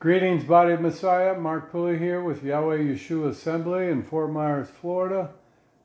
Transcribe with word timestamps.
Greetings, 0.00 0.44
Body 0.44 0.74
of 0.74 0.80
Messiah. 0.80 1.36
Mark 1.36 1.72
Pulley 1.72 1.98
here 1.98 2.22
with 2.22 2.44
Yahweh 2.44 2.78
Yeshua 2.78 3.30
Assembly 3.30 3.88
in 3.88 4.04
Fort 4.04 4.30
Myers, 4.30 4.68
Florida, 4.68 5.30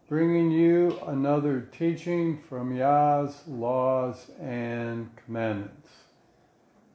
bringing 0.08 0.51
you 0.51 0.99
another 1.08 1.62
teaching 1.62 2.38
from 2.47 2.78
Yah's 2.78 3.41
laws 3.47 4.29
and 4.39 5.10
commandments. 5.15 5.89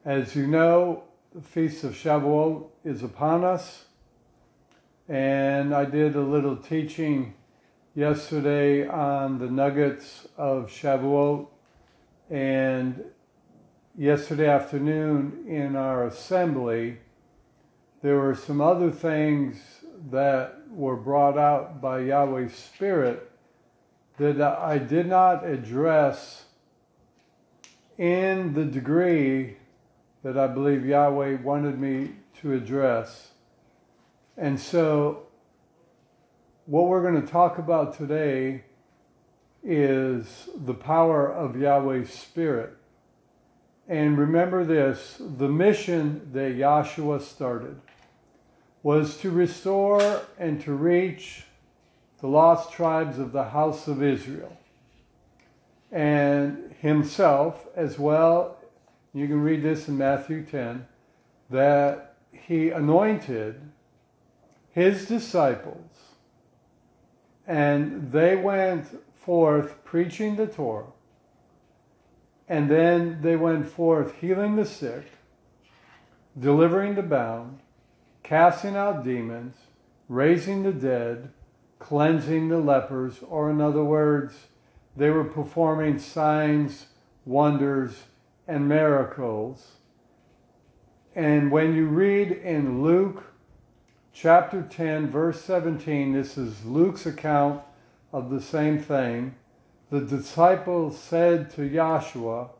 As 0.04 0.36
you 0.36 0.46
know, 0.46 1.02
the 1.34 1.40
Feast 1.40 1.82
of 1.82 1.94
Shavuot 1.94 2.68
is 2.84 3.02
upon 3.02 3.42
us, 3.42 3.86
and 5.08 5.74
I 5.74 5.86
did 5.86 6.14
a 6.14 6.22
little 6.22 6.56
teaching 6.56 7.34
yesterday 7.96 8.86
on 8.86 9.40
the 9.40 9.50
nuggets 9.50 10.28
of 10.36 10.70
Shavuot, 10.70 11.48
and 12.30 13.02
yesterday 13.96 14.48
afternoon 14.48 15.44
in 15.48 15.74
our 15.74 16.06
assembly 16.06 16.98
there 18.08 18.16
were 18.16 18.34
some 18.34 18.62
other 18.62 18.90
things 18.90 19.58
that 20.10 20.62
were 20.70 20.96
brought 20.96 21.36
out 21.36 21.82
by 21.82 21.98
Yahweh's 21.98 22.54
Spirit 22.54 23.30
that 24.16 24.40
I 24.40 24.78
did 24.78 25.06
not 25.06 25.44
address 25.44 26.46
in 27.98 28.54
the 28.54 28.64
degree 28.64 29.58
that 30.22 30.38
I 30.38 30.46
believe 30.46 30.86
Yahweh 30.86 31.42
wanted 31.42 31.78
me 31.78 32.12
to 32.40 32.54
address. 32.54 33.32
And 34.38 34.58
so, 34.58 35.26
what 36.64 36.86
we're 36.86 37.02
going 37.02 37.20
to 37.20 37.30
talk 37.30 37.58
about 37.58 37.98
today 37.98 38.64
is 39.62 40.48
the 40.56 40.72
power 40.72 41.30
of 41.30 41.60
Yahweh's 41.60 42.10
Spirit. 42.10 42.74
And 43.86 44.16
remember 44.16 44.64
this 44.64 45.20
the 45.20 45.48
mission 45.48 46.30
that 46.32 46.56
Yahshua 46.56 47.20
started 47.20 47.78
was 48.82 49.16
to 49.18 49.30
restore 49.30 50.22
and 50.38 50.60
to 50.62 50.72
reach 50.72 51.44
the 52.20 52.26
lost 52.26 52.72
tribes 52.72 53.18
of 53.18 53.32
the 53.32 53.44
house 53.44 53.88
of 53.88 54.02
Israel. 54.02 54.56
And 55.90 56.74
himself, 56.80 57.66
as 57.74 57.98
well, 57.98 58.58
you 59.14 59.26
can 59.26 59.42
read 59.42 59.62
this 59.62 59.88
in 59.88 59.96
Matthew 59.98 60.44
10, 60.44 60.86
that 61.50 62.16
he 62.30 62.70
anointed 62.70 63.60
his 64.70 65.06
disciples 65.06 65.88
and 67.48 68.12
they 68.12 68.36
went 68.36 68.86
forth 69.14 69.82
preaching 69.82 70.36
the 70.36 70.46
Torah. 70.46 70.92
And 72.46 72.70
then 72.70 73.20
they 73.22 73.36
went 73.36 73.66
forth 73.66 74.14
healing 74.20 74.56
the 74.56 74.66
sick, 74.66 75.06
delivering 76.38 76.94
the 76.94 77.02
bound, 77.02 77.58
casting 78.28 78.76
out 78.76 79.02
demons, 79.02 79.54
raising 80.06 80.62
the 80.62 80.72
dead, 80.72 81.30
cleansing 81.78 82.48
the 82.48 82.58
lepers, 82.58 83.20
or 83.26 83.50
in 83.50 83.58
other 83.58 83.82
words, 83.82 84.34
they 84.94 85.08
were 85.08 85.24
performing 85.24 85.98
signs, 85.98 86.88
wonders, 87.24 88.02
and 88.46 88.68
miracles. 88.68 89.76
And 91.14 91.50
when 91.50 91.74
you 91.74 91.86
read 91.86 92.30
in 92.30 92.82
Luke 92.82 93.24
chapter 94.12 94.60
10, 94.60 95.10
verse 95.10 95.40
17, 95.40 96.12
this 96.12 96.36
is 96.36 96.66
Luke's 96.66 97.06
account 97.06 97.62
of 98.12 98.28
the 98.28 98.42
same 98.42 98.78
thing. 98.78 99.36
The 99.90 100.00
disciples 100.00 100.98
said 100.98 101.50
to 101.52 101.62
Yahshua 101.62 102.50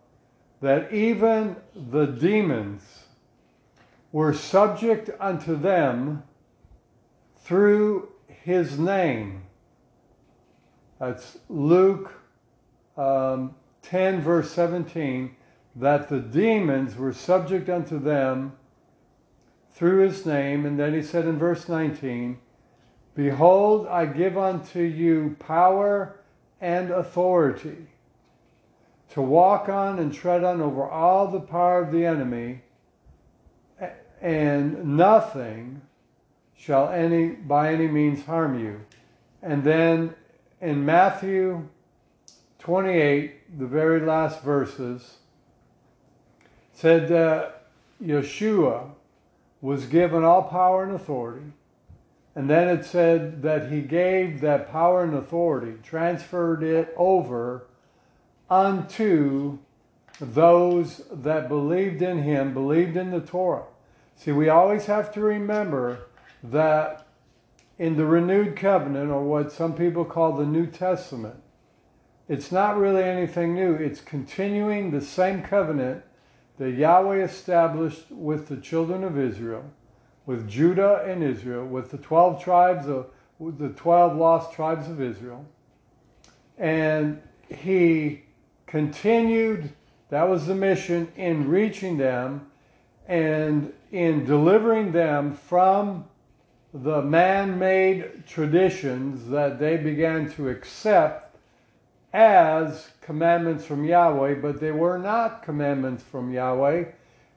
that 0.63 0.91
even 0.95 1.57
the 1.75 2.07
demons 2.07 3.08
were 4.13 4.33
subject 4.33 5.11
unto 5.21 5.57
them 5.57 6.23
through 7.37 8.09
his 8.27 8.79
name. 8.79 9.43
That's 10.99 11.39
Luke 11.49 12.13
um, 12.97 13.55
10, 13.83 14.21
verse 14.21 14.51
17, 14.53 15.37
that 15.77 16.09
the 16.09 16.19
demons 16.19 16.97
were 16.97 17.13
subject 17.13 17.69
unto 17.69 17.99
them 17.99 18.53
through 19.73 20.09
his 20.09 20.27
name. 20.27 20.67
And 20.67 20.79
then 20.79 20.95
he 20.95 21.03
said 21.03 21.27
in 21.27 21.39
verse 21.39 21.69
19, 21.69 22.39
Behold, 23.15 23.87
I 23.87 24.07
give 24.07 24.37
unto 24.37 24.81
you 24.81 25.37
power 25.39 26.21
and 26.61 26.91
authority 26.91 27.87
to 29.11 29.23
walk 29.23 29.69
on 29.69 29.99
and 29.99 30.13
tread 30.13 30.45
on 30.45 30.61
over 30.61 30.89
all 30.89 31.29
the 31.29 31.41
power 31.41 31.83
of 31.83 31.93
the 31.93 32.05
enemy 32.05 32.63
and 34.21 34.97
nothing 34.97 35.83
shall 36.57 36.89
any 36.89 37.29
by 37.29 37.73
any 37.73 37.89
means 37.89 38.25
harm 38.25 38.59
you. 38.59 38.81
And 39.43 39.63
then 39.65 40.15
in 40.61 40.85
Matthew 40.85 41.69
28, 42.59 43.59
the 43.59 43.67
very 43.67 44.01
last 44.01 44.43
verses, 44.43 45.19
said 46.73 47.09
that 47.09 47.67
Yeshua 48.03 48.91
was 49.61 49.87
given 49.87 50.25
all 50.25 50.43
power 50.43 50.85
and 50.85 50.95
authority. 50.95 51.47
And 52.35 52.49
then 52.49 52.69
it 52.69 52.85
said 52.85 53.43
that 53.43 53.71
he 53.71 53.81
gave 53.81 54.41
that 54.43 54.71
power 54.71 55.03
and 55.03 55.15
authority, 55.15 55.75
transferred 55.83 56.63
it 56.63 56.95
over 56.97 57.67
unto 58.49 59.59
those 60.21 61.03
that 61.11 61.49
believed 61.49 62.03
in 62.03 62.23
him, 62.23 62.55
believed 62.55 62.97
in 62.97 63.11
the 63.11 63.21
Torah. 63.21 63.65
See, 64.19 64.33
we 64.33 64.49
always 64.49 64.87
have 64.87 65.13
to 65.13 65.21
remember 65.21 66.09
that 66.43 67.07
in 67.79 67.97
the 67.97 68.05
renewed 68.05 68.57
covenant, 68.57 69.13
or 69.13 69.23
what 69.23 69.53
some 69.53 69.75
people 69.75 70.05
call 70.05 70.33
the 70.33 70.45
New 70.45 70.67
Testament, 70.67 71.37
it's 72.29 72.51
not 72.51 72.77
really 72.77 73.05
anything 73.05 73.55
new. 73.55 73.75
It's 73.75 74.01
continuing 74.01 74.91
the 74.91 75.01
same 75.01 75.43
covenant 75.43 76.03
that 76.59 76.73
Yahweh 76.73 77.23
established 77.23 78.11
with 78.11 78.49
the 78.49 78.57
children 78.57 79.05
of 79.05 79.17
Israel, 79.17 79.71
with 80.27 80.49
Judah 80.49 81.05
and 81.07 81.23
Israel, 81.23 81.65
with 81.65 81.93
the 81.93 81.99
12 81.99 82.43
tribes 82.43 82.89
of 82.89 83.07
the 83.39 83.69
12 83.69 84.17
lost 84.17 84.53
tribes 84.53 84.89
of 84.89 85.01
Israel. 85.01 85.47
And 86.59 87.23
he 87.49 88.23
continued, 88.67 89.73
that 90.11 90.29
was 90.29 90.47
the 90.47 90.57
mission, 90.57 91.13
in 91.15 91.49
reaching 91.49 91.99
them 91.99 92.48
and 93.09 93.73
in 93.91 94.27
delivering 94.27 94.93
them 94.93 95.35
from 95.35 96.05
the 96.75 97.01
man 97.01 97.59
made 97.59 98.27
traditions 98.27 99.29
that 99.31 99.59
they 99.59 99.79
began 99.79 100.31
to 100.31 100.51
accept 100.51 101.37
as 102.13 102.91
commandments 103.01 103.65
from 103.65 103.85
Yahweh, 103.85 104.35
but 104.35 104.61
they 104.61 104.71
were 104.71 104.99
not 104.99 105.43
commandments 105.43 106.03
from 106.03 106.33
Yahweh. 106.33 106.85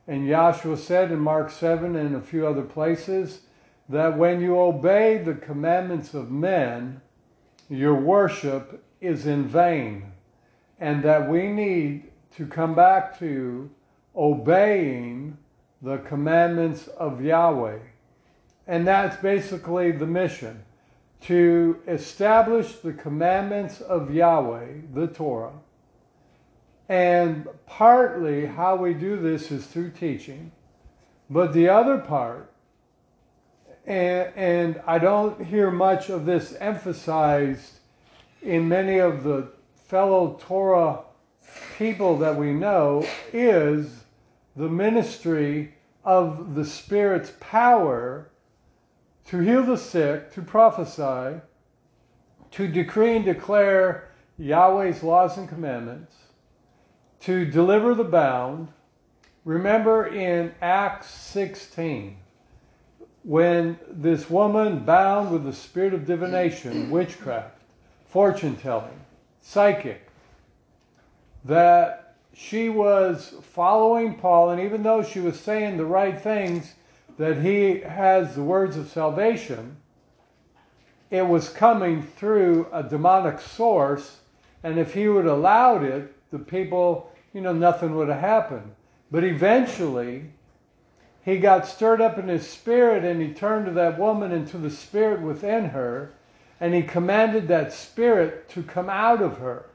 And 0.08 0.28
Yahshua 0.28 0.78
said 0.78 1.12
in 1.12 1.20
Mark 1.20 1.50
7 1.50 1.96
and 1.96 2.16
a 2.16 2.22
few 2.22 2.46
other 2.46 2.64
places 2.64 3.42
that 3.88 4.18
when 4.18 4.42
you 4.42 4.60
obey 4.60 5.18
the 5.18 5.36
commandments 5.36 6.14
of 6.14 6.32
men, 6.32 7.02
your 7.70 7.96
worship 7.96 8.84
is 9.00 9.26
in 9.26 9.48
vain. 9.48 10.12
And 10.80 11.04
that 11.04 11.30
we 11.30 11.48
need 11.48 12.12
to 12.36 12.48
come 12.48 12.76
back 12.76 13.18
to 13.20 13.70
obeying 14.16 15.38
the 15.82 15.98
commandments 15.98 16.88
of 16.88 17.22
Yahweh. 17.24 17.80
And 18.68 18.88
that's 18.88 19.18
basically 19.18 19.92
the 19.92 20.06
mission 20.06 20.64
to 21.22 21.80
establish 21.88 22.76
the 22.78 22.94
commandments 22.94 23.82
of 23.82 24.14
Yahweh, 24.14 24.68
the 24.94 25.08
Torah. 25.08 25.54
And 26.90 27.48
partly 27.66 28.46
how 28.46 28.76
we 28.76 28.94
do 28.94 29.18
this 29.18 29.52
is 29.52 29.66
through 29.66 29.92
teaching. 29.92 30.52
But 31.30 31.54
the 31.54 31.70
other 31.70 31.98
part, 31.98 32.52
and, 33.86 34.32
and 34.36 34.82
I 34.86 35.00
don't 35.00 35.46
hear 35.46 35.72
much 35.72 36.10
of 36.10 36.26
this 36.26 36.56
emphasized 36.60 37.80
in 38.42 38.68
many 38.68 38.98
of 38.98 39.24
the 39.24 39.50
fellow 39.86 40.38
Torah 40.42 41.00
people 41.78 42.18
that 42.18 42.36
we 42.36 42.54
know, 42.54 43.08
is 43.32 44.01
the 44.56 44.70
ministry 44.70 45.76
of 46.04 46.56
the 46.56 46.66
Spirit's 46.66 47.32
power 47.40 48.30
to 49.26 49.40
heal 49.40 49.64
the 49.64 49.78
sick, 49.78 50.32
to 50.34 50.42
prophesy, 50.42 51.40
to 52.52 52.68
decree 52.68 53.16
and 53.16 53.26
declare 53.26 54.10
Yahweh's 54.38 55.04
laws 55.04 55.38
and 55.38 55.48
commandments, 55.48 56.16
to 57.22 57.46
deliver 57.46 57.94
the 57.94 58.04
bound. 58.04 58.70
Remember 59.46 60.08
in 60.08 60.54
Acts 60.62 61.10
16, 61.10 62.18
when 63.24 63.80
this 63.88 64.30
woman 64.30 64.80
bound 64.80 65.32
with 65.32 65.44
the 65.44 65.54
spirit 65.54 65.94
of 65.94 66.06
divination, 66.06 66.90
witchcraft, 66.90 67.58
fortune 68.08 68.56
telling, 68.56 69.00
psychic, 69.42 70.10
that 71.46 72.01
she 72.34 72.70
was 72.70 73.34
following 73.42 74.16
Paul, 74.16 74.52
and 74.52 74.62
even 74.62 74.84
though 74.84 75.04
she 75.04 75.20
was 75.20 75.40
saying 75.40 75.78
the 75.78 75.86
right 75.86 76.20
things, 76.20 76.74
that 77.18 77.38
he 77.38 77.82
has 77.82 78.36
the 78.36 78.44
words 78.44 78.78
of 78.78 78.90
salvation, 78.90 79.78
it 81.10 81.28
was 81.28 81.50
coming 81.50 82.02
through 82.02 82.68
a 82.72 82.84
demonic 82.84 83.40
source, 83.42 84.20
and 84.64 84.80
if 84.80 84.94
he 84.94 85.08
would 85.08 85.26
have 85.26 85.38
allowed 85.38 85.84
it, 85.84 86.16
the 86.32 86.40
people, 86.40 87.12
you 87.34 87.42
know, 87.42 87.54
nothing 87.54 87.96
would 87.96 88.08
have 88.08 88.22
happened. 88.22 88.72
But 89.12 89.26
eventually, 89.26 90.32
he 91.24 91.38
got 91.38 91.68
stirred 91.68 92.02
up 92.02 92.18
in 92.18 92.28
his 92.30 92.48
spirit 92.48 93.04
and 93.04 93.22
he 93.22 93.34
turned 93.34 93.66
to 93.66 93.72
that 93.74 94.00
woman 94.00 94.32
and 94.32 94.48
to 94.48 94.58
the 94.58 94.72
spirit 94.72 95.22
within 95.22 95.66
her, 95.66 96.14
and 96.60 96.74
he 96.74 96.82
commanded 96.82 97.48
that 97.50 97.74
spirit 97.74 98.48
to 98.50 98.64
come 98.64 98.90
out 98.90 99.22
of 99.22 99.38
her. 99.40 99.66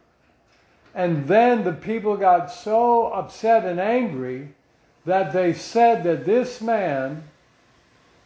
And 0.97 1.29
then 1.29 1.63
the 1.63 1.75
people 1.75 2.17
got 2.17 2.51
so 2.51 3.09
upset 3.09 3.67
and 3.67 3.79
angry 3.79 4.55
that 5.05 5.31
they 5.35 5.53
said 5.53 6.03
that 6.05 6.25
this 6.25 6.63
man 6.63 7.25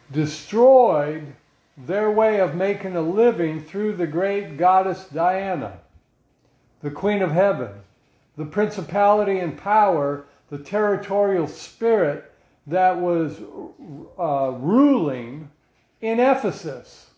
destroyed 0.09 1.33
their 1.75 2.09
way 2.09 2.39
of 2.39 2.55
making 2.55 2.95
a 2.95 3.01
living 3.01 3.61
through 3.61 3.97
the 3.97 4.07
great 4.07 4.55
goddess 4.57 5.05
Diana, 5.13 5.79
the 6.81 6.89
Queen 6.89 7.21
of 7.21 7.31
Heaven, 7.31 7.71
the 8.37 8.45
principality 8.45 9.39
and 9.39 9.57
power, 9.57 10.25
the 10.49 10.57
territorial 10.57 11.47
spirit 11.47 12.31
that 12.67 12.97
was 12.97 13.37
uh, 14.17 14.51
ruling 14.51 15.51
in 15.99 16.21
Ephesus. 16.21 17.09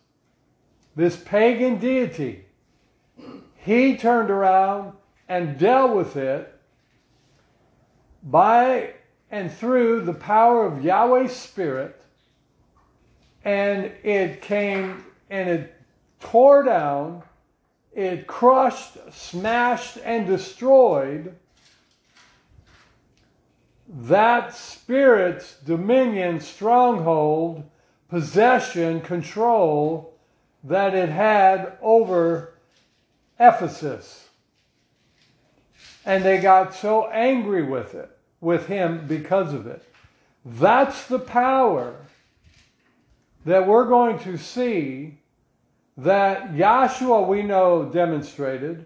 This 0.96 1.16
pagan 1.16 1.78
deity. 1.78 2.46
He 3.56 3.96
turned 3.96 4.32
around 4.32 4.94
and 5.34 5.58
dealt 5.58 5.96
with 5.96 6.16
it 6.16 6.54
by 8.22 8.94
and 9.32 9.52
through 9.52 10.02
the 10.02 10.14
power 10.14 10.64
of 10.64 10.84
Yahweh's 10.84 11.36
Spirit, 11.36 12.00
and 13.44 13.86
it 14.04 14.44
came 14.44 15.04
and 15.32 15.50
it 15.50 15.76
tore 16.20 16.62
down, 16.62 17.24
it 17.96 18.28
crushed, 18.28 18.96
smashed, 19.12 19.98
and 20.04 20.28
destroyed 20.28 21.36
that 23.88 24.54
spirit's 24.54 25.56
dominion, 25.66 26.40
stronghold, 26.42 27.64
possession, 28.08 29.02
control 29.02 30.14
that 30.64 30.94
it 30.94 31.10
had 31.10 31.76
over 31.82 32.54
Ephesus. 33.40 34.23
And 36.06 36.24
they 36.24 36.40
got 36.40 36.76
so 36.76 37.08
angry 37.10 37.64
with 37.64 37.96
it, 37.96 38.10
with 38.42 38.68
him 38.68 39.08
because 39.08 39.54
of 39.54 39.68
it. 39.68 39.84
That's 40.46 41.08
the 41.08 41.20
power 41.20 41.96
that 43.46 43.68
we're 43.68 43.88
going 43.88 44.20
to 44.20 44.38
see 44.38 45.20
that 45.98 46.54
Yahshua 46.54 47.28
we 47.28 47.44
know 47.44 47.86
demonstrated. 47.86 48.86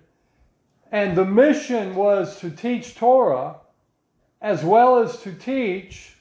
And 0.92 1.18
the 1.18 1.26
mission 1.26 1.96
was 1.96 2.40
to 2.40 2.50
teach 2.50 2.96
Torah 2.96 3.58
as 4.42 4.64
well 4.64 5.00
as 5.00 5.20
to 5.22 5.34
teach 5.34 6.16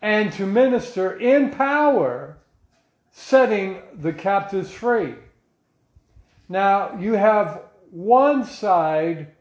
and 0.00 0.32
to 0.34 0.46
minister 0.46 1.18
in 1.18 1.50
power, 1.50 2.38
setting 3.10 3.82
the 3.94 4.12
captives 4.12 4.70
free. 4.70 5.14
Now, 6.48 6.96
you 6.98 7.14
have 7.14 7.62
one 7.90 8.44
side 8.44 9.32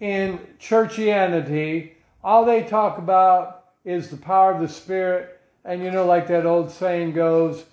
in 0.00 0.38
churchianity, 0.58 1.92
all 2.24 2.44
they 2.44 2.62
talk 2.62 2.98
about 2.98 3.64
is 3.84 4.08
the 4.08 4.16
power 4.16 4.52
of 4.52 4.60
the 4.60 4.68
Spirit. 4.68 5.38
And 5.64 5.82
you 5.82 5.90
know, 5.90 6.06
like 6.06 6.26
that 6.28 6.46
old 6.46 6.70
saying 6.70 7.12
goes, 7.12 7.64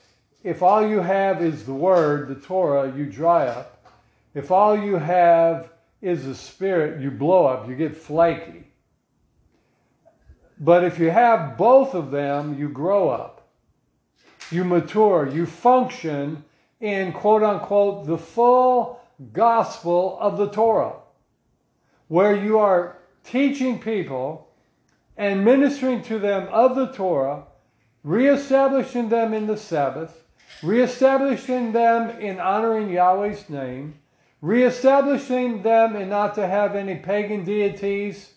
if 0.44 0.62
all 0.62 0.86
you 0.86 1.00
have 1.00 1.42
is 1.42 1.66
the 1.66 1.74
Word, 1.74 2.28
the 2.28 2.36
Torah, 2.36 2.94
you 2.96 3.06
dry 3.06 3.48
up. 3.48 3.86
If 4.34 4.52
all 4.52 4.78
you 4.78 4.98
have 4.98 5.70
is 6.02 6.26
the 6.26 6.36
Spirit, 6.36 7.02
you 7.02 7.10
blow 7.10 7.46
up, 7.46 7.68
you 7.68 7.76
get 7.76 7.96
flaky. 7.96 8.66
But 10.60 10.84
if 10.84 11.00
you 11.00 11.10
have 11.10 11.58
both 11.58 11.94
of 11.94 12.12
them, 12.12 12.58
you 12.58 12.70
grow 12.70 13.10
up, 13.10 13.48
you 14.52 14.64
mature, 14.64 15.30
you 15.32 15.46
function 15.46 16.44
in 16.80 17.14
quote 17.14 17.44
unquote 17.44 18.06
the 18.06 18.18
full 18.18 19.00
gospel 19.34 20.18
of 20.20 20.38
the 20.38 20.50
Torah 20.50 20.94
where 22.08 22.36
you 22.36 22.58
are 22.58 22.98
teaching 23.24 23.80
people 23.80 24.48
and 25.18 25.44
ministering 25.44 26.02
to 26.04 26.20
them 26.20 26.48
of 26.50 26.76
the 26.76 26.88
Torah, 26.88 27.44
reestablishing 28.04 29.10
them 29.10 29.34
in 29.34 29.48
the 29.48 29.58
Sabbath, 29.58 30.24
reestablishing 30.64 31.72
them 31.72 32.10
in 32.22 32.40
honoring 32.40 32.90
Yahweh's 32.90 33.50
name, 33.50 33.96
reestablishing 34.42 35.64
them 35.64 35.96
in 35.96 36.10
not 36.10 36.36
to 36.36 36.48
have 36.48 36.76
any 36.76 36.96
pagan 36.96 37.44
deities 37.44 38.34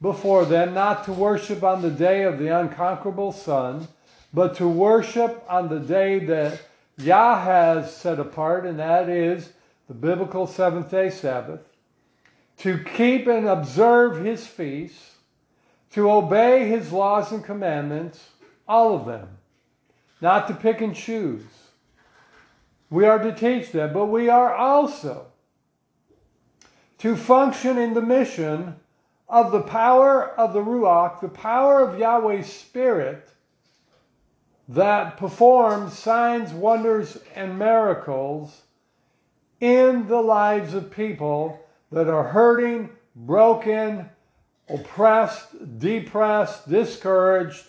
before 0.00 0.44
them, 0.44 0.74
not 0.74 1.04
to 1.04 1.12
worship 1.12 1.62
on 1.64 1.82
the 1.82 1.90
day 1.90 2.22
of 2.22 2.38
the 2.38 2.48
unconquerable 2.48 3.32
sun, 3.32 3.88
but 4.32 4.54
to 4.56 4.68
worship 4.68 5.44
on 5.48 5.68
the 5.68 5.80
day 5.80 6.18
that 6.20 6.60
Yah 6.98 7.42
has 7.42 7.94
set 7.94 8.20
apart, 8.20 8.64
and 8.64 8.78
that 8.78 9.08
is 9.08 9.52
the 9.88 9.94
biblical 9.94 10.46
seventh 10.46 10.90
day 10.90 11.10
Sabbath 11.10 11.69
to 12.60 12.78
keep 12.78 13.26
and 13.26 13.48
observe 13.48 14.24
his 14.24 14.46
feasts, 14.46 15.16
to 15.90 16.10
obey 16.10 16.68
his 16.68 16.92
laws 16.92 17.32
and 17.32 17.42
commandments, 17.42 18.28
all 18.68 18.94
of 18.94 19.06
them, 19.06 19.28
not 20.20 20.46
to 20.46 20.54
pick 20.54 20.80
and 20.80 20.94
choose. 20.94 21.42
We 22.90 23.06
are 23.06 23.18
to 23.18 23.32
teach 23.32 23.72
them, 23.72 23.94
but 23.94 24.06
we 24.06 24.28
are 24.28 24.54
also 24.54 25.28
to 26.98 27.16
function 27.16 27.78
in 27.78 27.94
the 27.94 28.02
mission 28.02 28.76
of 29.26 29.52
the 29.52 29.62
power 29.62 30.28
of 30.38 30.52
the 30.52 30.62
Ruach, 30.62 31.20
the 31.20 31.28
power 31.28 31.80
of 31.80 31.98
Yahweh's 31.98 32.52
Spirit 32.52 33.30
that 34.68 35.16
performs 35.16 35.98
signs, 35.98 36.52
wonders, 36.52 37.18
and 37.34 37.58
miracles 37.58 38.62
in 39.60 40.08
the 40.08 40.20
lives 40.20 40.74
of 40.74 40.90
people 40.90 41.66
that 41.92 42.08
are 42.08 42.28
hurting, 42.28 42.90
broken, 43.14 44.08
oppressed, 44.68 45.78
depressed, 45.78 46.68
discouraged, 46.68 47.66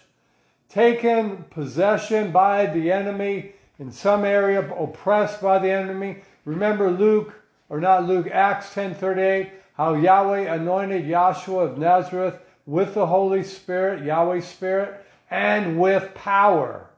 taken 0.69 1.43
possession 1.49 2.31
by 2.31 2.65
the 2.67 2.91
enemy 2.91 3.53
in 3.79 3.91
some 3.91 4.23
area, 4.23 4.59
oppressed 4.73 5.41
by 5.41 5.59
the 5.59 5.71
enemy. 5.71 6.21
Remember 6.45 6.91
Luke, 6.91 7.33
or 7.69 7.79
not 7.79 8.05
Luke, 8.05 8.27
Acts 8.31 8.73
10:38, 8.73 9.49
how 9.73 9.95
Yahweh 9.95 10.53
anointed 10.53 11.05
Yahshua 11.05 11.71
of 11.71 11.77
Nazareth 11.77 12.39
with 12.65 12.93
the 12.93 13.07
Holy 13.07 13.43
Spirit, 13.43 14.03
Yahweh's 14.03 14.47
Spirit, 14.47 15.03
and 15.31 15.79
with 15.79 16.13
power. 16.13 16.89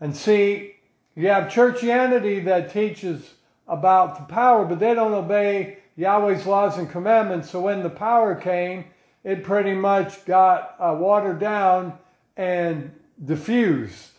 And 0.00 0.16
see, 0.16 0.76
you 1.16 1.28
have 1.28 1.52
churchianity 1.52 2.44
that 2.44 2.72
teaches 2.72 3.34
about 3.68 4.16
the 4.16 4.32
power, 4.32 4.64
but 4.64 4.78
they 4.78 4.94
don't 4.94 5.12
obey 5.12 5.78
Yahweh's 5.96 6.46
laws 6.46 6.78
and 6.78 6.90
commandments. 6.90 7.50
So 7.50 7.60
when 7.60 7.82
the 7.82 7.90
power 7.90 8.34
came, 8.34 8.86
it 9.24 9.44
pretty 9.44 9.74
much 9.74 10.24
got 10.24 10.74
uh, 10.78 10.96
watered 10.98 11.38
down 11.38 11.98
and 12.36 12.92
diffused. 13.22 14.10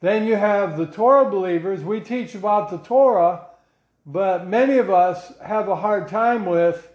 Then 0.00 0.26
you 0.26 0.36
have 0.36 0.76
the 0.76 0.86
Torah 0.86 1.28
believers. 1.28 1.82
We 1.82 2.00
teach 2.00 2.34
about 2.34 2.70
the 2.70 2.78
Torah, 2.78 3.46
but 4.06 4.46
many 4.46 4.78
of 4.78 4.90
us 4.90 5.32
have 5.44 5.68
a 5.68 5.76
hard 5.76 6.08
time 6.08 6.46
with 6.46 6.88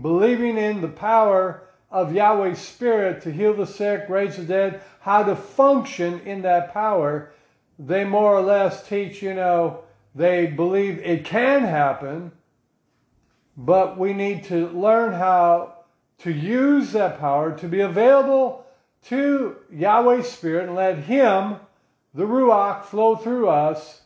believing 0.00 0.56
in 0.56 0.80
the 0.80 0.88
power 0.88 1.68
of 1.90 2.12
Yahweh's 2.12 2.60
Spirit 2.60 3.22
to 3.22 3.32
heal 3.32 3.54
the 3.54 3.66
sick, 3.66 4.08
raise 4.08 4.36
the 4.36 4.44
dead, 4.44 4.80
how 5.00 5.22
to 5.24 5.34
function 5.34 6.20
in 6.20 6.42
that 6.42 6.72
power. 6.72 7.32
They 7.78 8.04
more 8.04 8.34
or 8.34 8.42
less 8.42 8.86
teach, 8.86 9.22
you 9.22 9.34
know, 9.34 9.84
they 10.16 10.46
believe 10.46 10.98
it 11.00 11.26
can 11.26 11.62
happen, 11.62 12.32
but 13.54 13.98
we 13.98 14.14
need 14.14 14.44
to 14.44 14.68
learn 14.68 15.12
how 15.12 15.74
to 16.18 16.32
use 16.32 16.92
that 16.92 17.20
power 17.20 17.56
to 17.58 17.68
be 17.68 17.80
available 17.80 18.64
to 19.04 19.56
Yahweh's 19.70 20.30
Spirit 20.30 20.68
and 20.68 20.74
let 20.74 21.00
Him, 21.00 21.56
the 22.14 22.24
Ruach, 22.24 22.84
flow 22.84 23.16
through 23.16 23.50
us 23.50 24.00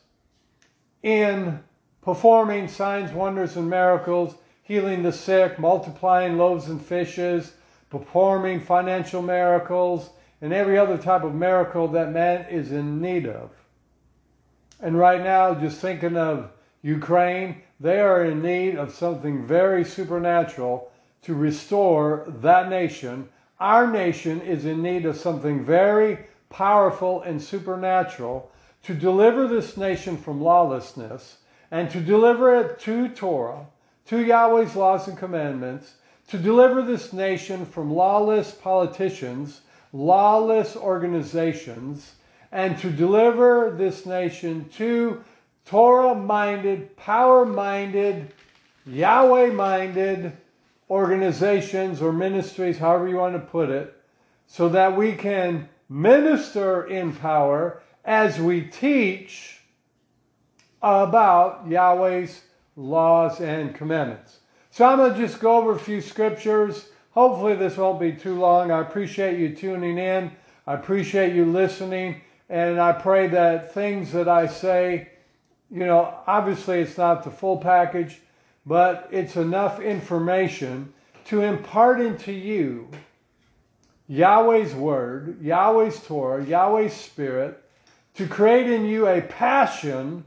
in 1.00 1.60
performing 2.02 2.66
signs, 2.66 3.12
wonders, 3.12 3.56
and 3.56 3.70
miracles, 3.70 4.34
healing 4.62 5.04
the 5.04 5.12
sick, 5.12 5.60
multiplying 5.60 6.36
loaves 6.36 6.66
and 6.66 6.84
fishes, 6.84 7.52
performing 7.88 8.60
financial 8.60 9.22
miracles, 9.22 10.10
and 10.40 10.52
every 10.52 10.76
other 10.76 10.98
type 10.98 11.22
of 11.22 11.34
miracle 11.34 11.86
that 11.86 12.10
man 12.10 12.46
is 12.50 12.72
in 12.72 13.00
need 13.00 13.26
of. 13.26 13.50
And 14.82 14.98
right 14.98 15.22
now, 15.22 15.54
just 15.54 15.80
thinking 15.80 16.16
of 16.16 16.50
Ukraine, 16.82 17.62
they 17.78 18.00
are 18.00 18.24
in 18.24 18.42
need 18.42 18.76
of 18.76 18.94
something 18.94 19.46
very 19.46 19.84
supernatural 19.84 20.90
to 21.22 21.34
restore 21.34 22.24
that 22.40 22.70
nation. 22.70 23.28
Our 23.58 23.86
nation 23.86 24.40
is 24.40 24.64
in 24.64 24.82
need 24.82 25.04
of 25.04 25.16
something 25.16 25.64
very 25.64 26.18
powerful 26.48 27.22
and 27.22 27.42
supernatural 27.42 28.50
to 28.84 28.94
deliver 28.94 29.46
this 29.46 29.76
nation 29.76 30.16
from 30.16 30.40
lawlessness 30.40 31.38
and 31.70 31.90
to 31.90 32.00
deliver 32.00 32.54
it 32.54 32.78
to 32.80 33.08
Torah, 33.08 33.66
to 34.06 34.24
Yahweh's 34.24 34.74
laws 34.74 35.06
and 35.06 35.16
commandments, 35.16 35.94
to 36.28 36.38
deliver 36.38 36.80
this 36.82 37.12
nation 37.12 37.66
from 37.66 37.92
lawless 37.92 38.52
politicians, 38.52 39.60
lawless 39.92 40.76
organizations, 40.76 42.12
and 42.52 42.78
to 42.78 42.90
deliver 42.90 43.74
this 43.76 44.06
nation 44.06 44.68
to 44.76 45.22
Torah 45.64 46.14
minded, 46.14 46.96
power 46.96 47.46
minded, 47.46 48.32
Yahweh 48.86 49.52
minded 49.52 50.32
organizations 50.88 52.02
or 52.02 52.12
ministries, 52.12 52.78
however 52.78 53.08
you 53.08 53.16
want 53.16 53.34
to 53.34 53.40
put 53.40 53.70
it, 53.70 53.94
so 54.46 54.68
that 54.70 54.96
we 54.96 55.14
can 55.14 55.68
minister 55.88 56.84
in 56.86 57.14
power 57.14 57.82
as 58.04 58.40
we 58.40 58.62
teach 58.62 59.60
about 60.82 61.68
Yahweh's 61.68 62.42
laws 62.74 63.40
and 63.40 63.74
commandments. 63.74 64.38
So 64.70 64.86
I'm 64.86 64.98
going 64.98 65.12
to 65.12 65.18
just 65.18 65.40
go 65.40 65.58
over 65.58 65.72
a 65.72 65.78
few 65.78 66.00
scriptures. 66.00 66.88
Hopefully, 67.12 67.54
this 67.54 67.76
won't 67.76 68.00
be 68.00 68.12
too 68.12 68.38
long. 68.38 68.70
I 68.70 68.80
appreciate 68.80 69.38
you 69.38 69.54
tuning 69.54 69.98
in. 69.98 70.32
I 70.66 70.74
appreciate 70.74 71.34
you 71.34 71.44
listening. 71.44 72.22
And 72.50 72.80
I 72.80 72.90
pray 72.90 73.28
that 73.28 73.72
things 73.72 74.10
that 74.10 74.28
I 74.28 74.48
say, 74.48 75.08
you 75.70 75.86
know, 75.86 76.18
obviously 76.26 76.80
it's 76.80 76.98
not 76.98 77.22
the 77.22 77.30
full 77.30 77.58
package, 77.58 78.20
but 78.66 79.08
it's 79.12 79.36
enough 79.36 79.80
information 79.80 80.92
to 81.26 81.42
impart 81.42 82.00
into 82.00 82.32
you 82.32 82.88
Yahweh's 84.08 84.74
Word, 84.74 85.40
Yahweh's 85.40 86.02
Torah, 86.02 86.44
Yahweh's 86.44 86.92
Spirit, 86.92 87.62
to 88.14 88.26
create 88.26 88.68
in 88.68 88.84
you 88.84 89.06
a 89.06 89.20
passion 89.20 90.24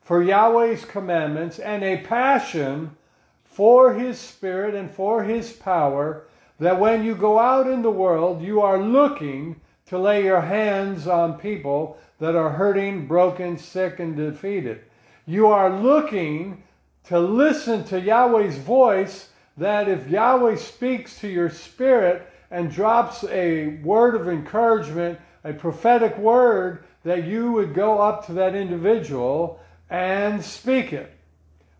for 0.00 0.20
Yahweh's 0.20 0.84
commandments 0.84 1.60
and 1.60 1.84
a 1.84 1.98
passion 1.98 2.96
for 3.44 3.94
His 3.94 4.18
Spirit 4.18 4.74
and 4.74 4.90
for 4.90 5.22
His 5.22 5.52
power, 5.52 6.24
that 6.58 6.80
when 6.80 7.04
you 7.04 7.14
go 7.14 7.38
out 7.38 7.68
in 7.68 7.82
the 7.82 7.90
world, 7.90 8.42
you 8.42 8.60
are 8.60 8.82
looking 8.82 9.60
to 9.92 9.98
lay 9.98 10.24
your 10.24 10.40
hands 10.40 11.06
on 11.06 11.38
people 11.38 11.98
that 12.18 12.34
are 12.34 12.48
hurting, 12.48 13.06
broken, 13.06 13.58
sick, 13.58 14.00
and 14.00 14.16
defeated. 14.16 14.80
You 15.26 15.48
are 15.48 15.68
looking 15.68 16.62
to 17.08 17.20
listen 17.20 17.84
to 17.84 18.00
Yahweh's 18.00 18.56
voice, 18.56 19.28
that 19.58 19.90
if 19.90 20.08
Yahweh 20.08 20.56
speaks 20.56 21.18
to 21.18 21.28
your 21.28 21.50
spirit 21.50 22.26
and 22.50 22.72
drops 22.72 23.22
a 23.24 23.80
word 23.82 24.14
of 24.14 24.30
encouragement, 24.30 25.18
a 25.44 25.52
prophetic 25.52 26.16
word, 26.16 26.84
that 27.04 27.24
you 27.24 27.52
would 27.52 27.74
go 27.74 28.00
up 28.00 28.24
to 28.24 28.32
that 28.32 28.54
individual 28.54 29.60
and 29.90 30.42
speak 30.42 30.94
it. 30.94 31.12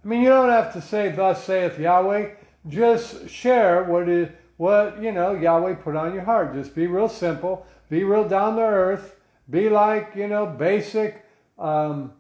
I 0.05 0.09
mean, 0.09 0.21
you 0.21 0.29
don't 0.29 0.51
have 0.51 0.75
to 0.75 0.83
say, 0.83 1.11
Thus 1.11 1.45
saith 1.45 1.79
Yahweh. 1.79 2.29
Just 2.69 3.31
share 3.31 3.85
what 3.85 4.07
is 4.07 4.29
what 4.59 5.03
you 5.03 5.13
know 5.13 5.33
Yahweh 5.33 5.77
put 5.77 5.97
on 5.97 6.13
your 6.13 6.25
heart. 6.25 6.55
Just 6.55 6.75
be 6.75 6.87
real 6.87 7.09
simple, 7.09 7.67
be 7.93 8.05
real 8.05 8.27
down 8.27 8.57
to 8.57 8.63
earth, 8.63 9.17
be 9.51 9.69
like 9.69 10.13
you 10.17 10.27
know 10.27 10.47
basic 10.47 11.27
um, 11.59 12.11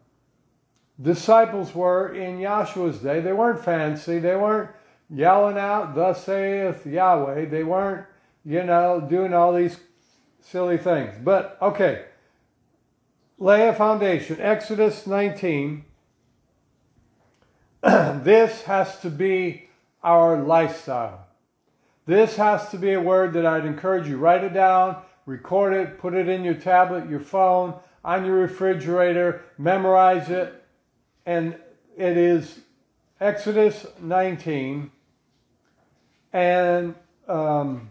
disciples 1.01 1.75
were 1.75 2.15
in 2.15 2.39
Yahshua's 2.39 2.99
day. 2.99 3.21
They 3.21 3.33
weren't 3.33 3.65
fancy. 3.65 4.19
They 4.19 4.37
weren't 4.37 4.71
yelling 5.09 5.57
out, 5.57 5.95
"Thus 5.95 6.25
saith 6.25 6.85
Yahweh." 6.85 7.47
They 7.47 7.65
weren't 7.65 8.07
you 8.45 8.63
know 8.65 9.01
doing 9.01 9.33
all 9.33 9.55
these 9.55 9.79
silly 10.43 10.77
things. 10.77 11.15
But 11.25 11.57
okay, 11.63 12.05
lay 13.39 13.67
a 13.67 13.75
foundation. 13.75 14.43
Exodus 14.43 15.07
19. 15.07 15.87
this 17.83 18.63
has 18.65 19.01
to 19.01 19.09
be 19.09 19.71
our 20.05 20.37
lifestyle. 20.37 21.29
This 22.05 22.37
has 22.37 22.69
to 22.73 22.77
be 22.77 22.93
a 22.93 23.01
word 23.01 23.33
that 23.33 23.47
I'd 23.47 23.65
encourage 23.65 24.07
you 24.07 24.19
write 24.19 24.45
it 24.45 24.53
down, 24.53 25.03
record 25.27 25.75
it, 25.75 25.99
put 25.99 26.15
it 26.15 26.29
in 26.29 26.45
your 26.45 26.55
tablet, 26.55 27.09
your 27.09 27.21
phone, 27.21 27.75
on 28.05 28.25
your 28.25 28.37
refrigerator, 28.37 29.43
memorize 29.59 30.29
it. 30.29 30.65
And 31.25 31.57
it 31.97 32.17
is 32.17 32.61
Exodus 33.21 33.87
19 34.01 34.91
and 36.33 36.95
um, 37.29 37.91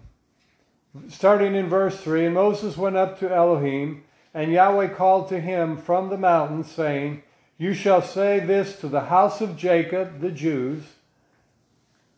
starting 1.10 1.56
in 1.56 1.70
verse 1.70 2.00
3 2.00 2.26
And 2.26 2.36
Moses 2.36 2.76
went 2.78 2.96
up 2.96 3.20
to 3.20 3.34
Elohim, 3.34 4.04
and 4.34 4.52
Yahweh 4.52 4.90
called 4.90 5.30
to 5.30 5.40
him 5.40 5.78
from 5.78 6.10
the 6.10 6.18
mountain, 6.18 6.64
saying, 6.64 7.24
You 7.58 7.74
shall 7.74 8.02
say 8.02 8.40
this 8.40 8.80
to 8.80 8.88
the 8.88 9.02
house 9.02 9.42
of 9.42 9.58
Jacob, 9.58 10.22
the 10.22 10.32
Jews, 10.32 10.84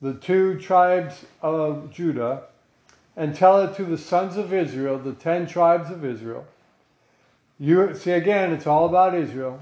the 0.02 0.14
two 0.14 0.60
tribes 0.60 1.26
of 1.42 1.92
Judah, 1.92 2.44
and 3.16 3.36
tell 3.36 3.62
it 3.62 3.76
to 3.76 3.84
the 3.84 3.98
sons 3.98 4.38
of 4.38 4.54
Israel, 4.54 4.98
the 4.98 5.14
ten 5.14 5.46
tribes 5.48 5.90
of 5.90 6.04
Israel. 6.04 6.46
You 7.60 7.96
see 7.96 8.12
again, 8.12 8.52
it's 8.52 8.68
all 8.68 8.86
about 8.86 9.16
Israel. 9.16 9.62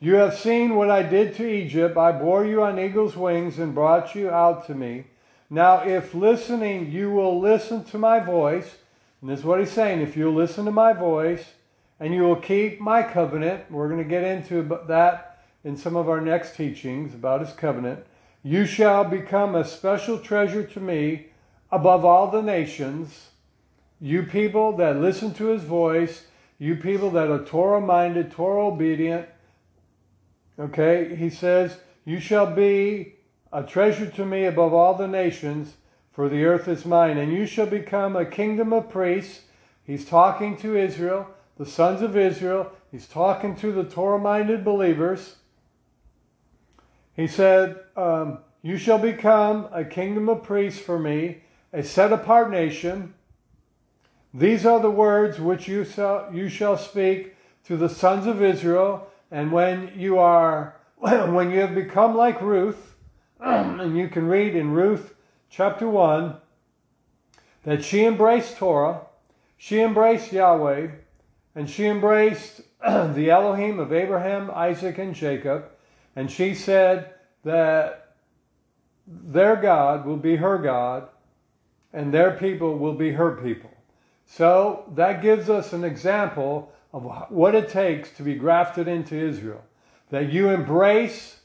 You 0.00 0.14
have 0.14 0.38
seen 0.38 0.76
what 0.76 0.90
I 0.90 1.02
did 1.02 1.34
to 1.36 1.48
Egypt. 1.48 1.96
I 1.96 2.12
bore 2.12 2.46
you 2.46 2.62
on 2.62 2.78
eagle's 2.78 3.16
wings 3.16 3.58
and 3.58 3.74
brought 3.74 4.14
you 4.14 4.30
out 4.30 4.66
to 4.66 4.74
me. 4.74 5.04
Now, 5.50 5.80
if 5.80 6.14
listening, 6.14 6.92
you 6.92 7.10
will 7.10 7.40
listen 7.40 7.82
to 7.84 7.98
my 7.98 8.20
voice, 8.20 8.76
and 9.20 9.30
this 9.30 9.40
is 9.40 9.44
what 9.44 9.58
he's 9.58 9.72
saying 9.72 10.00
if 10.00 10.16
you'll 10.16 10.34
listen 10.34 10.64
to 10.66 10.70
my 10.70 10.92
voice 10.92 11.44
and 11.98 12.14
you 12.14 12.22
will 12.22 12.36
keep 12.36 12.80
my 12.80 13.02
covenant, 13.02 13.70
we're 13.70 13.88
going 13.88 14.02
to 14.02 14.08
get 14.08 14.22
into 14.22 14.62
that 14.86 15.42
in 15.64 15.76
some 15.76 15.96
of 15.96 16.08
our 16.08 16.20
next 16.20 16.54
teachings 16.54 17.12
about 17.12 17.40
his 17.40 17.52
covenant. 17.52 18.04
You 18.44 18.66
shall 18.66 19.04
become 19.04 19.56
a 19.56 19.64
special 19.64 20.18
treasure 20.18 20.62
to 20.62 20.80
me 20.80 21.26
above 21.70 22.04
all 22.04 22.30
the 22.30 22.42
nations. 22.42 23.30
You 24.00 24.22
people 24.22 24.76
that 24.76 25.00
listen 25.00 25.34
to 25.34 25.46
his 25.46 25.64
voice, 25.64 26.24
you 26.58 26.76
people 26.76 27.10
that 27.10 27.30
are 27.30 27.44
Torah 27.44 27.80
minded, 27.80 28.30
Torah 28.30 28.66
obedient. 28.66 29.28
Okay, 30.58 31.14
he 31.14 31.30
says, 31.30 31.78
You 32.04 32.20
shall 32.20 32.46
be 32.46 33.14
a 33.52 33.62
treasure 33.62 34.10
to 34.10 34.24
me 34.24 34.44
above 34.44 34.74
all 34.74 34.94
the 34.94 35.08
nations, 35.08 35.74
for 36.12 36.28
the 36.28 36.44
earth 36.44 36.68
is 36.68 36.84
mine. 36.84 37.18
And 37.18 37.32
you 37.32 37.46
shall 37.46 37.66
become 37.66 38.16
a 38.16 38.26
kingdom 38.26 38.72
of 38.72 38.90
priests. 38.90 39.42
He's 39.84 40.04
talking 40.04 40.56
to 40.58 40.76
Israel, 40.76 41.28
the 41.56 41.66
sons 41.66 42.02
of 42.02 42.16
Israel. 42.16 42.72
He's 42.90 43.06
talking 43.06 43.54
to 43.56 43.72
the 43.72 43.84
Torah 43.84 44.18
minded 44.18 44.64
believers. 44.64 45.36
He 47.14 47.26
said, 47.26 47.80
um, 47.96 48.38
You 48.62 48.76
shall 48.76 48.98
become 48.98 49.68
a 49.72 49.84
kingdom 49.84 50.28
of 50.28 50.42
priests 50.42 50.80
for 50.80 50.98
me, 50.98 51.42
a 51.72 51.82
set 51.82 52.12
apart 52.12 52.50
nation. 52.50 53.14
These 54.32 54.64
are 54.66 54.80
the 54.80 54.90
words 54.90 55.38
which 55.38 55.68
you 55.68 55.84
shall, 55.84 56.28
you 56.32 56.48
shall 56.48 56.76
speak 56.76 57.34
to 57.64 57.76
the 57.76 57.88
sons 57.88 58.26
of 58.26 58.42
Israel. 58.42 59.08
And 59.30 59.52
when 59.52 59.92
you 59.96 60.18
are, 60.18 60.76
when 60.96 61.50
you 61.50 61.60
have 61.60 61.74
become 61.74 62.16
like 62.16 62.40
Ruth, 62.40 62.94
and 63.40 63.96
you 63.96 64.08
can 64.08 64.26
read 64.26 64.54
in 64.56 64.72
Ruth 64.72 65.14
chapter 65.50 65.88
1 65.88 66.36
that 67.64 67.84
she 67.84 68.04
embraced 68.04 68.56
Torah, 68.56 69.02
she 69.56 69.80
embraced 69.80 70.32
Yahweh, 70.32 70.88
and 71.54 71.68
she 71.68 71.86
embraced 71.86 72.62
the 72.80 73.30
Elohim 73.30 73.78
of 73.78 73.92
Abraham, 73.92 74.50
Isaac, 74.52 74.98
and 74.98 75.14
Jacob. 75.14 75.66
And 76.16 76.30
she 76.30 76.54
said 76.54 77.14
that 77.44 78.14
their 79.06 79.56
God 79.56 80.04
will 80.04 80.16
be 80.16 80.36
her 80.36 80.58
God 80.58 81.08
and 81.92 82.12
their 82.12 82.32
people 82.32 82.78
will 82.78 82.94
be 82.94 83.12
her 83.12 83.32
people. 83.32 83.70
So 84.26 84.84
that 84.94 85.22
gives 85.22 85.48
us 85.48 85.72
an 85.72 85.84
example 85.84 86.72
of 86.92 87.04
what 87.30 87.54
it 87.54 87.68
takes 87.68 88.10
to 88.12 88.22
be 88.22 88.34
grafted 88.34 88.88
into 88.88 89.16
Israel. 89.16 89.64
That 90.10 90.32
you 90.32 90.50
embrace 90.50 91.40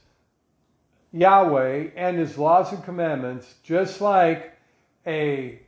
Yahweh 1.11 1.89
and 1.95 2.17
his 2.17 2.37
laws 2.37 2.71
and 2.71 2.83
commandments 2.83 3.55
just 3.63 4.01
like 4.01 4.53
a 5.05 5.59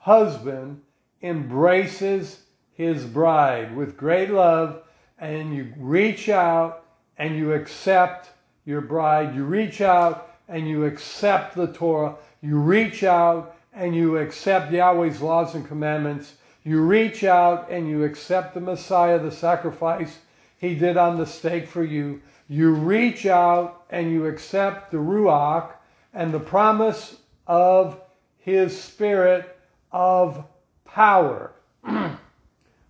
husband 0.00 0.82
embraces 1.22 2.40
his 2.72 3.04
bride 3.04 3.76
with 3.76 3.96
great 3.96 4.30
love 4.30 4.82
and 5.18 5.54
you 5.54 5.72
reach 5.76 6.28
out 6.28 6.84
and 7.16 7.36
you 7.36 7.52
accept 7.52 8.30
your 8.64 8.80
bride. 8.80 9.34
You 9.34 9.44
reach 9.44 9.80
out 9.80 10.36
and 10.48 10.68
you 10.68 10.84
accept 10.84 11.54
the 11.54 11.68
Torah. 11.68 12.16
You 12.40 12.58
reach 12.58 13.04
out 13.04 13.56
and 13.72 13.94
you 13.94 14.18
accept 14.18 14.72
Yahweh's 14.72 15.20
laws 15.20 15.54
and 15.54 15.66
commandments. 15.66 16.34
You 16.64 16.82
reach 16.82 17.24
out 17.24 17.70
and 17.70 17.88
you 17.88 18.04
accept 18.04 18.54
the 18.54 18.60
Messiah, 18.60 19.18
the 19.18 19.32
sacrifice 19.32 20.18
he 20.58 20.74
did 20.74 20.96
on 20.96 21.18
the 21.18 21.26
stake 21.26 21.66
for 21.66 21.82
you. 21.82 22.20
You 22.48 22.72
reach 22.72 23.26
out 23.26 23.84
and 23.90 24.10
you 24.10 24.26
accept 24.26 24.90
the 24.90 24.98
Ruach 24.98 25.70
and 26.12 26.32
the 26.32 26.40
promise 26.40 27.16
of 27.46 28.00
his 28.38 28.80
spirit 28.80 29.56
of 29.90 30.44
power. 30.84 31.52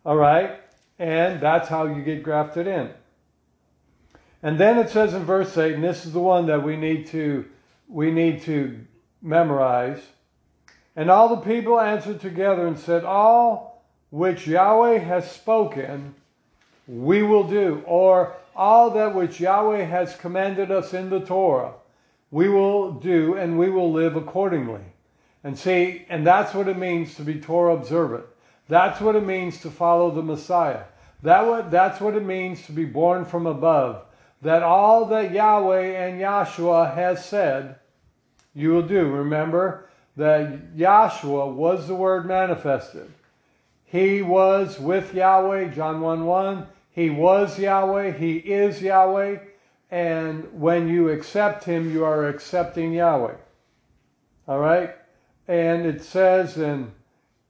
All 0.05 0.17
right? 0.17 0.61
And 0.99 1.41
that's 1.41 1.69
how 1.69 1.87
you 1.87 2.03
get 2.03 2.23
grafted 2.23 2.67
in. 2.67 2.91
And 4.43 4.59
then 4.59 4.79
it 4.79 4.91
says 4.91 5.15
in 5.15 5.25
verse 5.25 5.57
8, 5.57 5.75
and 5.75 5.85
this 5.85 6.05
is 6.05 6.13
the 6.13 6.21
one 6.21 6.47
that 6.47 6.63
we 6.63 6.77
need 6.77 7.07
to 7.09 7.47
we 7.89 8.11
need 8.11 8.43
to 8.43 8.81
memorize. 9.21 10.01
And 10.95 11.11
all 11.11 11.29
the 11.29 11.43
people 11.43 11.81
answered 11.81 12.21
together 12.21 12.67
and 12.67 12.79
said, 12.79 13.05
All 13.05 13.83
which 14.11 14.47
Yahweh 14.47 14.99
has 14.99 15.31
spoken, 15.31 16.15
we 16.87 17.23
will 17.23 17.45
do. 17.45 17.83
Or 17.87 18.35
all 18.55 18.91
that 18.91 19.15
which 19.15 19.41
Yahweh 19.41 19.85
has 19.85 20.17
commanded 20.17 20.71
us 20.71 20.93
in 20.93 21.09
the 21.09 21.21
Torah, 21.21 21.73
we 22.31 22.49
will 22.49 22.93
do 22.93 23.35
and 23.35 23.59
we 23.59 23.71
will 23.71 23.91
live 23.91 24.17
accordingly. 24.17 24.83
And 25.45 25.59
see, 25.59 26.07
and 26.09 26.27
that's 26.27 26.55
what 26.55 26.69
it 26.69 26.79
means 26.79 27.15
to 27.17 27.23
be 27.23 27.41
Torah 27.41 27.75
observant. 27.75 28.25
That's 28.69 29.01
what 29.01 29.17
it 29.17 29.25
means 29.25 29.61
to 29.63 29.71
follow 29.71 30.11
the 30.11 30.23
Messiah. 30.23 30.85
That 31.23 31.47
what, 31.47 31.71
that's 31.71 32.01
what 32.01 32.15
it 32.15 32.25
means 32.25 32.65
to 32.67 32.73
be 32.73 32.85
born 32.85 33.25
from 33.25 33.47
above. 33.47 34.05
That 34.43 34.63
all 34.63 35.07
that 35.07 35.33
Yahweh 35.33 36.07
and 36.07 36.21
Yahshua 36.21 36.95
has 36.95 37.25
said, 37.25 37.77
you 38.55 38.71
will 38.71 38.83
do. 38.83 39.07
Remember 39.07 39.89
that 40.17 40.77
Yahshua 40.77 41.53
was 41.53 41.89
the 41.89 41.95
Word 41.95 42.27
manifested. 42.27 43.11
He 43.85 44.23
was 44.23 44.79
with 44.79 45.15
Yahweh, 45.15 45.69
John 45.69 46.01
1 46.01 46.25
1. 46.25 46.67
He 46.91 47.11
was 47.11 47.59
Yahweh. 47.59 48.13
He 48.13 48.37
is 48.37 48.83
Yahweh. 48.83 49.39
And 49.91 50.61
when 50.61 50.89
you 50.89 51.11
accept 51.11 51.65
Him, 51.65 51.93
you 51.93 52.05
are 52.05 52.29
accepting 52.29 52.93
Yahweh. 52.93 53.35
All 54.49 54.59
right? 54.59 54.95
And 55.49 55.85
it 55.87 56.03
says, 56.03 56.57
and, 56.57 56.93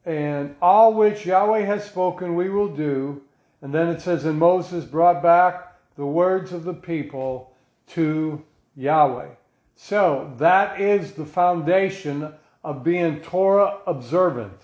and 0.05 0.57
all 0.61 0.95
which 0.95 1.27
Yahweh 1.27 1.65
has 1.65 1.85
spoken, 1.85 2.35
we 2.35 2.49
will 2.49 2.75
do. 2.75 3.23
And 3.61 3.73
then 3.73 3.89
it 3.89 4.01
says, 4.01 4.25
and 4.25 4.39
Moses 4.39 4.85
brought 4.85 5.23
back 5.23 5.79
the 5.97 6.07
words 6.07 6.53
of 6.53 6.65
the 6.65 6.75
people 6.75 7.53
to 7.89 8.43
Yahweh. 8.77 9.29
So 9.77 10.33
that 10.39 10.81
is 10.81 11.13
the 11.13 11.25
foundation 11.25 12.33
of 12.65 12.85
being 12.85 13.21
Torah 13.21 13.79
observant. 13.87 14.59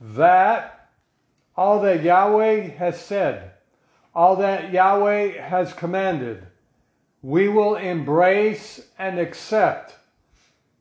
That 0.00 0.88
all 1.56 1.80
that 1.82 2.02
Yahweh 2.02 2.70
has 2.70 3.00
said, 3.00 3.52
all 4.14 4.36
that 4.36 4.72
Yahweh 4.72 5.40
has 5.40 5.72
commanded, 5.72 6.46
we 7.22 7.48
will 7.48 7.76
embrace 7.76 8.80
and 8.98 9.18
accept, 9.18 9.94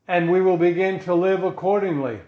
and 0.08 0.32
we 0.32 0.42
will 0.42 0.58
begin 0.58 1.00
to 1.02 1.14
live 1.14 1.44
accordingly. 1.44 2.20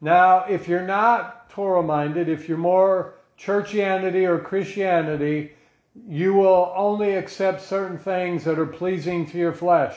Now, 0.00 0.44
if 0.44 0.68
you're 0.68 0.86
not 0.86 1.50
Torah 1.50 1.82
minded, 1.82 2.28
if 2.28 2.48
you're 2.48 2.56
more 2.56 3.14
churchianity 3.38 4.28
or 4.28 4.38
Christianity, 4.38 5.52
you 6.06 6.34
will 6.34 6.72
only 6.76 7.14
accept 7.14 7.62
certain 7.62 7.98
things 7.98 8.44
that 8.44 8.58
are 8.58 8.66
pleasing 8.66 9.26
to 9.26 9.38
your 9.38 9.52
flesh, 9.52 9.96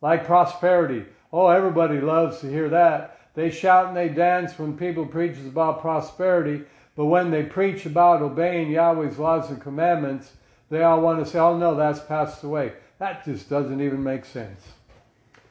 like 0.00 0.24
prosperity. 0.24 1.04
Oh, 1.32 1.48
everybody 1.48 2.00
loves 2.00 2.40
to 2.40 2.50
hear 2.50 2.68
that. 2.70 3.17
They 3.38 3.50
shout 3.50 3.86
and 3.86 3.96
they 3.96 4.08
dance 4.08 4.58
when 4.58 4.76
people 4.76 5.06
preach 5.06 5.36
about 5.38 5.80
prosperity, 5.80 6.64
but 6.96 7.04
when 7.04 7.30
they 7.30 7.44
preach 7.44 7.86
about 7.86 8.20
obeying 8.20 8.68
Yahweh's 8.68 9.16
laws 9.16 9.48
and 9.48 9.60
commandments, 9.60 10.32
they 10.70 10.82
all 10.82 11.00
want 11.00 11.24
to 11.24 11.30
say, 11.30 11.38
oh 11.38 11.56
no, 11.56 11.76
that's 11.76 12.00
passed 12.00 12.42
away. 12.42 12.72
That 12.98 13.24
just 13.24 13.48
doesn't 13.48 13.80
even 13.80 14.02
make 14.02 14.24
sense. 14.24 14.60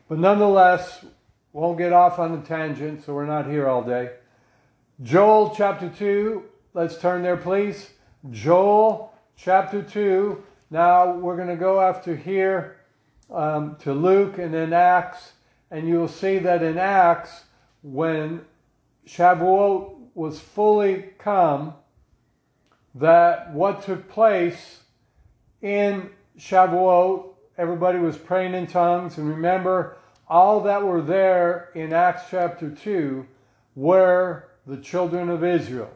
But 0.10 0.20
nonetheless, 0.20 1.06
won't 1.54 1.78
get 1.78 1.94
off 1.94 2.20
on 2.20 2.34
a 2.34 2.42
tangent, 2.42 3.06
so 3.06 3.14
we're 3.14 3.26
not 3.26 3.50
here 3.50 3.70
all 3.70 3.84
day. 3.84 4.12
Joel 5.02 5.56
chapter 5.56 5.88
2, 5.88 6.44
let's 6.74 6.98
turn 6.98 7.24
there, 7.24 7.38
please. 7.38 7.92
Joel 8.32 9.14
chapter 9.38 9.82
2. 9.82 10.44
Now 10.72 11.14
we're 11.14 11.38
going 11.38 11.48
to 11.48 11.56
go 11.56 11.80
after 11.80 12.18
here 12.18 12.82
um, 13.32 13.78
to 13.80 13.94
Luke 13.94 14.40
and 14.40 14.54
then 14.54 14.74
Acts, 14.74 15.32
and 15.72 15.88
you'll 15.88 16.10
see 16.10 16.38
that 16.40 16.62
in 16.62 16.78
Acts, 16.78 17.46
when 17.94 18.42
Shavuot 19.08 19.96
was 20.14 20.40
fully 20.40 21.10
come, 21.18 21.74
that 22.96 23.54
what 23.54 23.84
took 23.84 24.10
place 24.10 24.82
in 25.62 26.10
Shavuot, 26.38 27.30
everybody 27.58 28.00
was 28.00 28.18
praying 28.18 28.54
in 28.54 28.68
tongues. 28.68 29.18
And 29.18 29.30
remember, 29.30 29.98
all 30.28 30.62
that 30.62 30.84
were 30.84 31.02
there 31.02 31.70
in 31.76 31.94
Acts 31.94 32.24
chapter 32.30 32.70
2 32.70 33.26
were 33.76 34.50
the 34.66 34.78
children 34.78 35.30
of 35.30 35.44
Israel. 35.44 35.92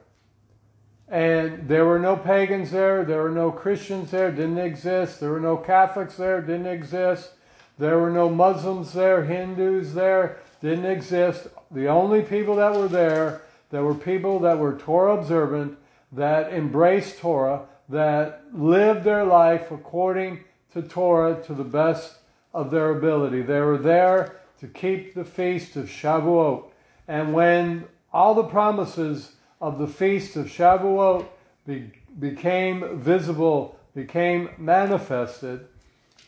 And 1.09 1.67
there 1.67 1.85
were 1.85 1.99
no 1.99 2.15
pagans 2.15 2.71
there, 2.71 3.03
there 3.03 3.21
were 3.21 3.31
no 3.31 3.51
Christians 3.51 4.11
there, 4.11 4.31
didn't 4.31 4.59
exist. 4.59 5.19
There 5.19 5.31
were 5.31 5.41
no 5.41 5.57
Catholics 5.57 6.15
there, 6.15 6.39
didn't 6.39 6.67
exist. 6.67 7.31
There 7.77 7.99
were 7.99 8.11
no 8.11 8.29
Muslims 8.29 8.93
there, 8.93 9.25
Hindus 9.25 9.93
there, 9.93 10.37
didn't 10.61 10.85
exist. 10.85 11.47
The 11.71 11.87
only 11.87 12.21
people 12.21 12.55
that 12.57 12.75
were 12.75 12.87
there, 12.87 13.41
there 13.69 13.83
were 13.83 13.95
people 13.95 14.39
that 14.39 14.59
were 14.59 14.77
Torah 14.77 15.17
observant, 15.17 15.77
that 16.11 16.51
embraced 16.51 17.19
Torah, 17.19 17.61
that 17.87 18.43
lived 18.53 19.03
their 19.03 19.23
life 19.23 19.71
according 19.71 20.43
to 20.73 20.81
Torah 20.81 21.41
to 21.45 21.53
the 21.53 21.63
best 21.63 22.15
of 22.53 22.71
their 22.71 22.89
ability. 22.89 23.41
They 23.41 23.61
were 23.61 23.77
there 23.77 24.35
to 24.59 24.67
keep 24.67 25.13
the 25.13 25.23
feast 25.23 25.75
of 25.75 25.85
Shavuot. 25.85 26.65
And 27.07 27.33
when 27.33 27.85
all 28.11 28.35
the 28.35 28.43
promises 28.43 29.33
of 29.61 29.79
the 29.79 29.87
feast 29.87 30.35
of 30.35 30.47
Shavuot 30.47 31.25
be, 31.65 31.91
became 32.19 32.99
visible, 32.99 33.77
became 33.95 34.49
manifested, 34.57 35.67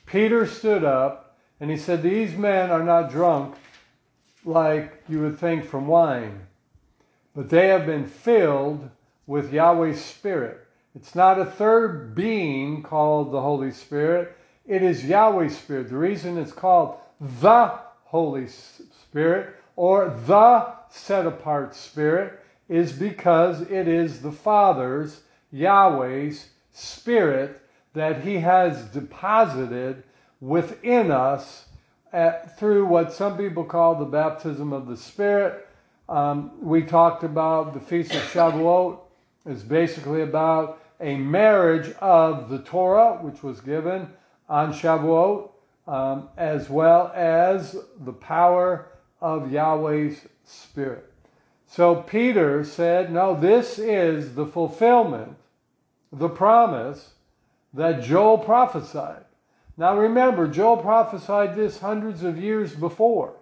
Peter 0.05 0.45
stood 0.47 0.83
up 0.83 1.37
and 1.59 1.69
he 1.69 1.77
said, 1.77 2.01
These 2.01 2.37
men 2.37 2.71
are 2.71 2.83
not 2.83 3.11
drunk 3.11 3.55
like 4.45 5.03
you 5.07 5.21
would 5.21 5.39
think 5.39 5.65
from 5.65 5.87
wine, 5.87 6.47
but 7.35 7.49
they 7.49 7.67
have 7.67 7.85
been 7.85 8.05
filled 8.05 8.89
with 9.25 9.53
Yahweh's 9.53 10.03
Spirit. 10.03 10.59
It's 10.95 11.15
not 11.15 11.39
a 11.39 11.45
third 11.45 12.13
being 12.13 12.83
called 12.83 13.31
the 13.31 13.41
Holy 13.41 13.71
Spirit, 13.71 14.37
it 14.65 14.81
is 14.81 15.05
Yahweh's 15.05 15.57
Spirit. 15.57 15.89
The 15.89 15.97
reason 15.97 16.37
it's 16.37 16.53
called 16.53 16.97
the 17.19 17.79
Holy 18.05 18.47
Spirit 18.47 19.55
or 19.75 20.09
the 20.25 20.73
set 20.89 21.25
apart 21.25 21.75
Spirit 21.75 22.39
is 22.69 22.93
because 22.93 23.61
it 23.61 23.87
is 23.87 24.21
the 24.21 24.31
Father's, 24.31 25.21
Yahweh's 25.51 26.49
Spirit 26.71 27.61
that 27.93 28.21
He 28.21 28.37
has 28.37 28.83
deposited 28.85 30.03
within 30.39 31.11
us 31.11 31.65
at, 32.13 32.57
through 32.57 32.85
what 32.85 33.11
some 33.11 33.37
people 33.37 33.63
call 33.63 33.95
the 33.95 34.05
baptism 34.05 34.71
of 34.71 34.87
the 34.87 34.95
Spirit. 34.95 35.67
Um, 36.07 36.51
we 36.61 36.83
talked 36.83 37.23
about 37.23 37.73
the 37.73 37.79
Feast 37.79 38.13
of 38.13 38.21
Shavuot 38.21 38.99
is 39.45 39.63
basically 39.63 40.21
about 40.21 40.79
a 41.01 41.17
marriage 41.17 41.93
of 41.99 42.49
the 42.49 42.59
Torah, 42.59 43.17
which 43.21 43.43
was 43.43 43.59
given 43.59 44.07
on 44.47 44.71
Shavuot, 44.71 45.49
um, 45.87 46.29
as 46.37 46.69
well 46.69 47.11
as 47.13 47.75
the 47.99 48.13
power 48.13 48.87
of 49.19 49.51
Yahweh's 49.51 50.21
Spirit. 50.45 51.11
So 51.65 51.95
Peter 51.95 52.63
said, 52.63 53.11
No, 53.11 53.37
this 53.37 53.79
is 53.79 54.35
the 54.35 54.45
fulfillment, 54.45 55.35
the 56.11 56.29
promise 56.29 57.13
that 57.73 58.03
Joel 58.03 58.37
prophesied. 58.37 59.22
Now 59.75 59.97
remember, 59.97 60.47
Joel 60.47 60.77
prophesied 60.77 61.55
this 61.55 61.79
hundreds 61.79 62.23
of 62.23 62.37
years 62.37 62.73
before. 62.73 63.35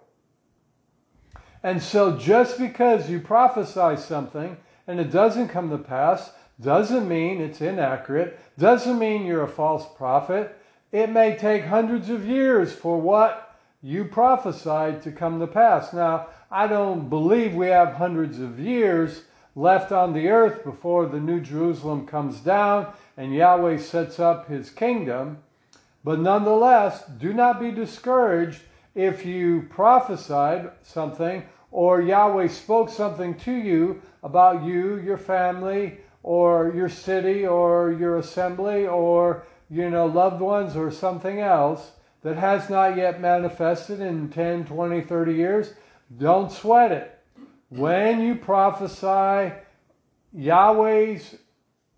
And 1.62 1.82
so 1.82 2.16
just 2.16 2.58
because 2.58 3.08
you 3.10 3.20
prophesy 3.20 4.00
something 4.00 4.56
and 4.86 4.98
it 4.98 5.10
doesn't 5.10 5.48
come 5.48 5.70
to 5.70 5.78
pass, 5.78 6.32
doesn't 6.60 7.08
mean 7.08 7.40
it's 7.40 7.60
inaccurate, 7.60 8.38
doesn't 8.58 8.98
mean 8.98 9.26
you're 9.26 9.42
a 9.42 9.48
false 9.48 9.86
prophet. 9.96 10.56
It 10.90 11.10
may 11.10 11.36
take 11.36 11.64
hundreds 11.64 12.10
of 12.10 12.26
years 12.26 12.72
for 12.72 13.00
what 13.00 13.56
you 13.82 14.04
prophesied 14.04 15.02
to 15.02 15.12
come 15.12 15.40
to 15.40 15.46
pass. 15.46 15.92
Now, 15.92 16.28
I 16.50 16.66
don't 16.66 17.08
believe 17.08 17.54
we 17.54 17.68
have 17.68 17.94
hundreds 17.94 18.38
of 18.38 18.58
years 18.58 19.22
left 19.54 19.92
on 19.92 20.12
the 20.12 20.28
earth 20.28 20.64
before 20.64 21.06
the 21.06 21.20
New 21.20 21.40
Jerusalem 21.40 22.06
comes 22.06 22.40
down 22.40 22.92
and 23.16 23.34
Yahweh 23.34 23.78
sets 23.78 24.18
up 24.18 24.48
his 24.48 24.70
kingdom. 24.70 25.38
But 26.04 26.20
nonetheless, 26.20 27.04
do 27.06 27.32
not 27.32 27.60
be 27.60 27.70
discouraged 27.70 28.62
if 28.94 29.24
you 29.24 29.66
prophesied 29.70 30.70
something 30.82 31.44
or 31.72 32.02
Yahweh 32.02 32.48
spoke 32.48 32.90
something 32.90 33.34
to 33.34 33.52
you 33.52 34.02
about 34.22 34.62
you, 34.62 34.98
your 34.98 35.16
family, 35.16 35.98
or 36.22 36.72
your 36.74 36.88
city, 36.88 37.46
or 37.46 37.92
your 37.92 38.18
assembly, 38.18 38.86
or 38.86 39.46
you 39.70 39.88
know, 39.90 40.06
loved 40.06 40.40
ones, 40.40 40.76
or 40.76 40.90
something 40.90 41.40
else 41.40 41.92
that 42.22 42.36
has 42.36 42.70
not 42.70 42.96
yet 42.96 43.20
manifested 43.20 44.00
in 44.00 44.28
10, 44.28 44.66
20, 44.66 45.00
30 45.00 45.32
years, 45.32 45.72
don't 46.18 46.52
sweat 46.52 46.92
it. 46.92 47.18
When 47.70 48.20
you 48.20 48.34
prophesy 48.36 49.54
Yahweh's 50.32 51.36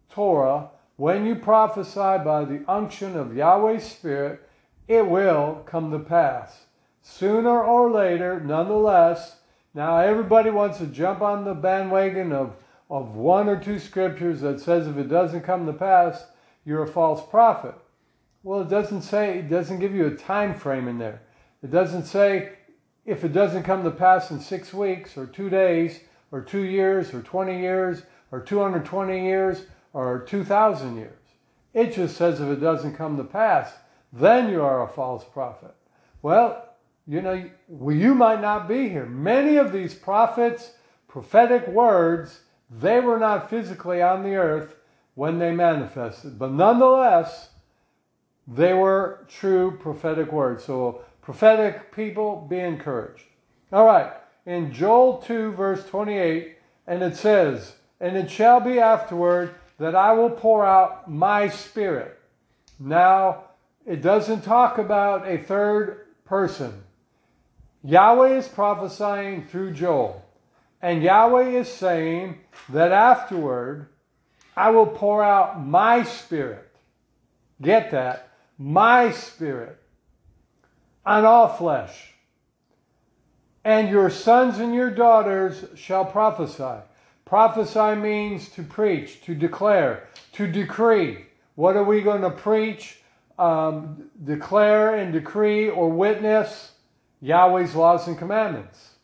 Torah, 0.08 0.70
when 0.96 1.26
you 1.26 1.34
prophesy 1.34 2.22
by 2.24 2.44
the 2.44 2.64
unction 2.68 3.16
of 3.16 3.36
Yahweh's 3.36 3.84
Spirit, 3.84 4.48
it 4.86 5.06
will 5.06 5.62
come 5.66 5.90
to 5.90 5.98
pass. 5.98 6.66
Sooner 7.02 7.62
or 7.62 7.90
later, 7.90 8.40
nonetheless, 8.40 9.36
now 9.74 9.98
everybody 9.98 10.50
wants 10.50 10.78
to 10.78 10.86
jump 10.86 11.20
on 11.20 11.44
the 11.44 11.54
bandwagon 11.54 12.32
of, 12.32 12.56
of 12.88 13.16
one 13.16 13.48
or 13.48 13.58
two 13.58 13.78
scriptures 13.78 14.40
that 14.40 14.60
says 14.60 14.86
if 14.86 14.96
it 14.96 15.08
doesn't 15.08 15.42
come 15.42 15.66
to 15.66 15.72
pass, 15.72 16.26
you're 16.64 16.84
a 16.84 16.88
false 16.88 17.26
prophet. 17.28 17.74
Well, 18.42 18.60
it 18.60 18.68
doesn't 18.68 19.02
say, 19.02 19.38
it 19.38 19.48
doesn't 19.48 19.80
give 19.80 19.94
you 19.94 20.06
a 20.06 20.14
time 20.14 20.54
frame 20.54 20.86
in 20.86 20.98
there. 20.98 21.22
It 21.62 21.70
doesn't 21.70 22.04
say 22.04 22.52
if 23.04 23.24
it 23.24 23.32
doesn't 23.32 23.64
come 23.64 23.82
to 23.84 23.90
pass 23.90 24.30
in 24.30 24.38
six 24.38 24.72
weeks 24.72 25.16
or 25.16 25.26
two 25.26 25.50
days 25.50 26.00
or 26.30 26.40
two 26.40 26.62
years 26.62 27.12
or 27.12 27.22
20 27.22 27.58
years 27.58 28.02
or 28.30 28.40
220 28.40 29.24
years 29.24 29.62
or 29.94 30.18
2,000 30.18 30.96
years. 30.96 31.12
It 31.72 31.94
just 31.94 32.16
says 32.16 32.40
if 32.40 32.48
it 32.48 32.60
doesn't 32.60 32.96
come 32.96 33.16
to 33.16 33.24
pass, 33.24 33.72
then 34.12 34.50
you 34.50 34.62
are 34.62 34.82
a 34.82 34.88
false 34.88 35.24
prophet. 35.24 35.74
Well, 36.20 36.68
you 37.06 37.22
know, 37.22 37.50
you 37.68 38.14
might 38.14 38.40
not 38.40 38.68
be 38.68 38.88
here. 38.88 39.06
Many 39.06 39.56
of 39.56 39.72
these 39.72 39.94
prophets, 39.94 40.72
prophetic 41.08 41.66
words, 41.68 42.40
they 42.70 43.00
were 43.00 43.18
not 43.18 43.50
physically 43.50 44.02
on 44.02 44.22
the 44.22 44.36
earth 44.36 44.76
when 45.14 45.38
they 45.38 45.52
manifested. 45.52 46.38
But 46.38 46.52
nonetheless, 46.52 47.50
they 48.46 48.72
were 48.72 49.26
true 49.28 49.76
prophetic 49.78 50.32
words. 50.32 50.64
So, 50.64 51.02
prophetic 51.22 51.94
people, 51.94 52.46
be 52.48 52.58
encouraged. 52.58 53.24
All 53.72 53.86
right, 53.86 54.12
in 54.46 54.72
Joel 54.72 55.18
2, 55.18 55.52
verse 55.52 55.86
28, 55.86 56.56
and 56.86 57.02
it 57.02 57.16
says, 57.16 57.74
And 58.00 58.16
it 58.16 58.30
shall 58.30 58.60
be 58.60 58.78
afterward 58.78 59.54
that 59.78 59.94
I 59.94 60.12
will 60.12 60.30
pour 60.30 60.64
out 60.64 61.10
my 61.10 61.48
spirit. 61.48 62.18
Now, 62.78 63.44
it 63.86 64.02
doesn't 64.02 64.42
talk 64.42 64.78
about 64.78 65.28
a 65.28 65.38
third 65.38 66.06
person. 66.24 66.82
Yahweh 67.82 68.38
is 68.38 68.48
prophesying 68.48 69.46
through 69.46 69.72
Joel. 69.72 70.24
And 70.80 71.02
Yahweh 71.02 71.50
is 71.50 71.68
saying 71.68 72.38
that 72.70 72.92
afterward, 72.92 73.88
I 74.56 74.70
will 74.70 74.86
pour 74.86 75.22
out 75.22 75.64
my 75.64 76.02
spirit. 76.02 76.68
Get 77.60 77.90
that? 77.90 78.28
My 78.58 79.10
spirit 79.10 79.78
on 81.04 81.24
all 81.24 81.48
flesh. 81.48 82.14
And 83.64 83.88
your 83.88 84.10
sons 84.10 84.58
and 84.58 84.74
your 84.74 84.90
daughters 84.90 85.64
shall 85.74 86.04
prophesy. 86.04 86.82
Prophesy 87.24 87.94
means 87.94 88.48
to 88.50 88.62
preach, 88.62 89.22
to 89.22 89.34
declare, 89.34 90.08
to 90.32 90.46
decree. 90.46 91.26
What 91.54 91.76
are 91.76 91.84
we 91.84 92.02
going 92.02 92.22
to 92.22 92.30
preach, 92.30 93.00
um, 93.38 94.10
declare, 94.22 94.96
and 94.96 95.12
decree 95.12 95.68
or 95.68 95.90
witness? 95.90 96.72
Yahweh's 97.24 97.74
laws 97.74 98.06
and 98.06 98.18
commandments, 98.18 98.96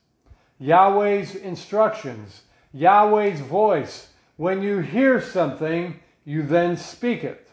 Yahweh's 0.58 1.34
instructions, 1.34 2.42
Yahweh's 2.74 3.40
voice. 3.40 4.08
When 4.36 4.62
you 4.62 4.80
hear 4.80 5.22
something, 5.22 6.00
you 6.26 6.42
then 6.42 6.76
speak 6.76 7.24
it. 7.24 7.48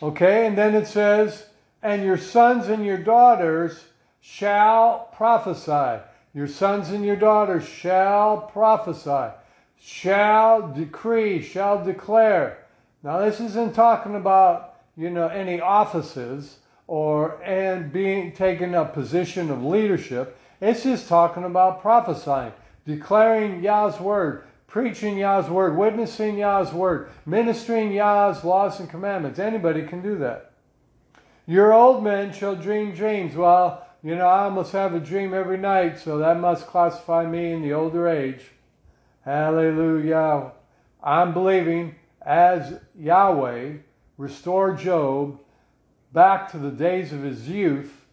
Okay, 0.00 0.46
and 0.46 0.56
then 0.56 0.76
it 0.76 0.86
says, 0.86 1.46
and 1.82 2.04
your 2.04 2.16
sons 2.16 2.68
and 2.68 2.86
your 2.86 2.98
daughters 2.98 3.84
shall 4.20 5.10
prophesy. 5.16 6.02
Your 6.36 6.48
sons 6.48 6.90
and 6.90 7.02
your 7.02 7.16
daughters 7.16 7.66
shall 7.66 8.42
prophesy, 8.52 9.34
shall 9.80 10.70
decree, 10.70 11.40
shall 11.40 11.82
declare. 11.82 12.58
Now, 13.02 13.20
this 13.20 13.40
isn't 13.40 13.74
talking 13.74 14.14
about, 14.14 14.74
you 14.98 15.08
know, 15.08 15.28
any 15.28 15.62
offices 15.62 16.58
or 16.88 17.42
and 17.42 17.90
being 17.90 18.32
taking 18.32 18.74
a 18.74 18.84
position 18.84 19.50
of 19.50 19.64
leadership. 19.64 20.36
It's 20.60 20.82
just 20.82 21.08
talking 21.08 21.44
about 21.44 21.80
prophesying, 21.80 22.52
declaring 22.84 23.62
Yah's 23.62 23.98
word, 23.98 24.44
preaching 24.66 25.16
Yah's 25.16 25.48
word, 25.48 25.74
witnessing 25.74 26.36
Yah's 26.36 26.70
word, 26.70 27.08
ministering 27.24 27.92
Yah's 27.92 28.44
laws 28.44 28.78
and 28.78 28.90
commandments. 28.90 29.38
Anybody 29.38 29.86
can 29.86 30.02
do 30.02 30.18
that. 30.18 30.52
Your 31.46 31.72
old 31.72 32.04
men 32.04 32.30
shall 32.34 32.56
dream 32.56 32.94
dreams. 32.94 33.34
Well, 33.34 33.85
you 34.02 34.14
know, 34.14 34.26
I 34.26 34.44
almost 34.44 34.72
have 34.72 34.94
a 34.94 35.00
dream 35.00 35.34
every 35.34 35.58
night, 35.58 35.98
so 35.98 36.18
that 36.18 36.38
must 36.38 36.66
classify 36.66 37.26
me 37.26 37.52
in 37.52 37.62
the 37.62 37.72
older 37.72 38.08
age. 38.08 38.42
Hallelujah. 39.24 40.52
I'm 41.02 41.32
believing 41.32 41.96
as 42.22 42.80
Yahweh 42.98 43.74
restored 44.18 44.78
Job 44.78 45.40
back 46.12 46.50
to 46.50 46.58
the 46.58 46.70
days 46.70 47.12
of 47.12 47.22
his 47.22 47.48
youth, 47.48 48.06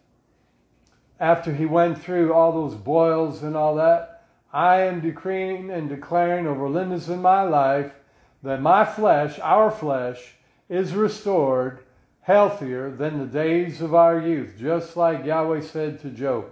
after 1.20 1.54
he 1.54 1.64
went 1.64 2.02
through 2.02 2.32
all 2.32 2.52
those 2.52 2.74
boils 2.74 3.42
and 3.42 3.56
all 3.56 3.76
that, 3.76 4.24
I 4.52 4.82
am 4.82 5.00
decreeing 5.00 5.70
and 5.70 5.88
declaring 5.88 6.46
over 6.46 6.68
Linda's 6.68 7.08
in 7.08 7.22
my 7.22 7.42
life 7.42 7.92
that 8.42 8.60
my 8.60 8.84
flesh, 8.84 9.38
our 9.40 9.70
flesh, 9.70 10.34
is 10.68 10.94
restored 10.94 11.83
healthier 12.24 12.90
than 12.90 13.18
the 13.18 13.26
days 13.26 13.80
of 13.80 13.94
our 13.94 14.20
youth, 14.20 14.56
just 14.58 14.96
like 14.96 15.24
Yahweh 15.24 15.62
said 15.62 16.00
to 16.00 16.10
Job. 16.10 16.46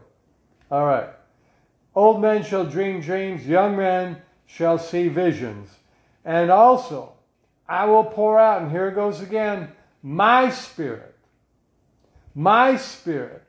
All 0.71 0.87
right. 0.87 1.11
Old 1.95 2.23
men 2.23 2.43
shall 2.43 2.65
dream 2.65 3.01
dreams, 3.01 3.47
young 3.47 3.77
men 3.77 4.23
shall 4.47 4.79
see 4.79 5.09
visions. 5.09 5.69
And 6.25 6.51
also, 6.51 7.13
I 7.69 7.85
will 7.85 8.05
pour 8.05 8.39
out, 8.39 8.63
and 8.63 8.71
here 8.71 8.89
it 8.89 8.95
goes 8.95 9.21
again, 9.21 9.73
my 10.03 10.49
spirit 10.49 11.13
my 12.35 12.77
spirit. 12.77 13.43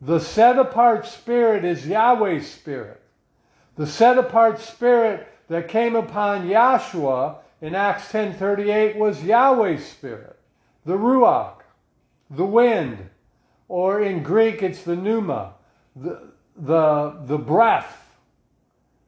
The 0.00 0.18
set 0.18 0.58
apart 0.58 1.06
spirit 1.06 1.64
is 1.64 1.86
Yahweh's 1.86 2.50
spirit. 2.50 3.00
The 3.76 3.86
set 3.86 4.18
apart 4.18 4.60
spirit 4.60 5.26
that 5.48 5.68
came 5.68 5.96
upon 5.96 6.48
Yahshua 6.48 7.36
in 7.60 7.74
Acts 7.74 8.10
10:38 8.12 8.96
was 8.96 9.22
Yahweh's 9.22 9.84
spirit, 9.84 10.33
the 10.84 10.94
ruach, 10.94 11.60
the 12.30 12.44
wind, 12.44 13.10
or 13.68 14.00
in 14.02 14.22
Greek 14.22 14.62
it's 14.62 14.82
the 14.82 14.96
pneuma, 14.96 15.54
the, 15.96 16.32
the, 16.56 17.16
the 17.24 17.38
breath 17.38 18.04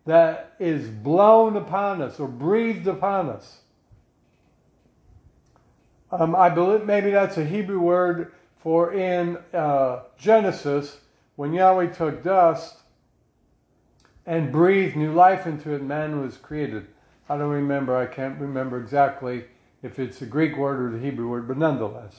that 0.07 0.55
is 0.59 0.89
blown 0.89 1.57
upon 1.57 2.01
us 2.01 2.19
or 2.19 2.29
breathed 2.29 2.87
upon 2.87 3.29
us. 3.29 3.61
Um, 6.11 6.35
I 6.37 6.49
believe 6.49 6.85
maybe 6.85 7.11
that's 7.11 7.37
a 7.37 7.45
Hebrew 7.45 7.81
word 7.81 8.33
for 8.59 8.93
in 8.93 9.39
uh, 9.53 10.01
Genesis, 10.19 10.99
when 11.35 11.53
Yahweh 11.53 11.93
took 11.93 12.23
dust 12.23 12.77
and 14.25 14.51
breathed 14.51 14.97
new 14.97 15.12
life 15.12 15.47
into 15.47 15.73
it, 15.73 15.83
man 15.83 16.21
was 16.21 16.37
created. 16.37 16.87
I 17.29 17.37
don't 17.37 17.51
remember, 17.51 17.97
I 17.97 18.07
can't 18.07 18.41
remember 18.41 18.81
exactly 18.81 19.45
if 19.87 19.99
it's 19.99 20.20
a 20.20 20.27
Greek 20.27 20.57
word 20.57 20.83
or 20.83 20.96
the 20.96 21.03
Hebrew 21.03 21.29
word, 21.29 21.49
but 21.49 21.57
nonetheless. 21.57 22.14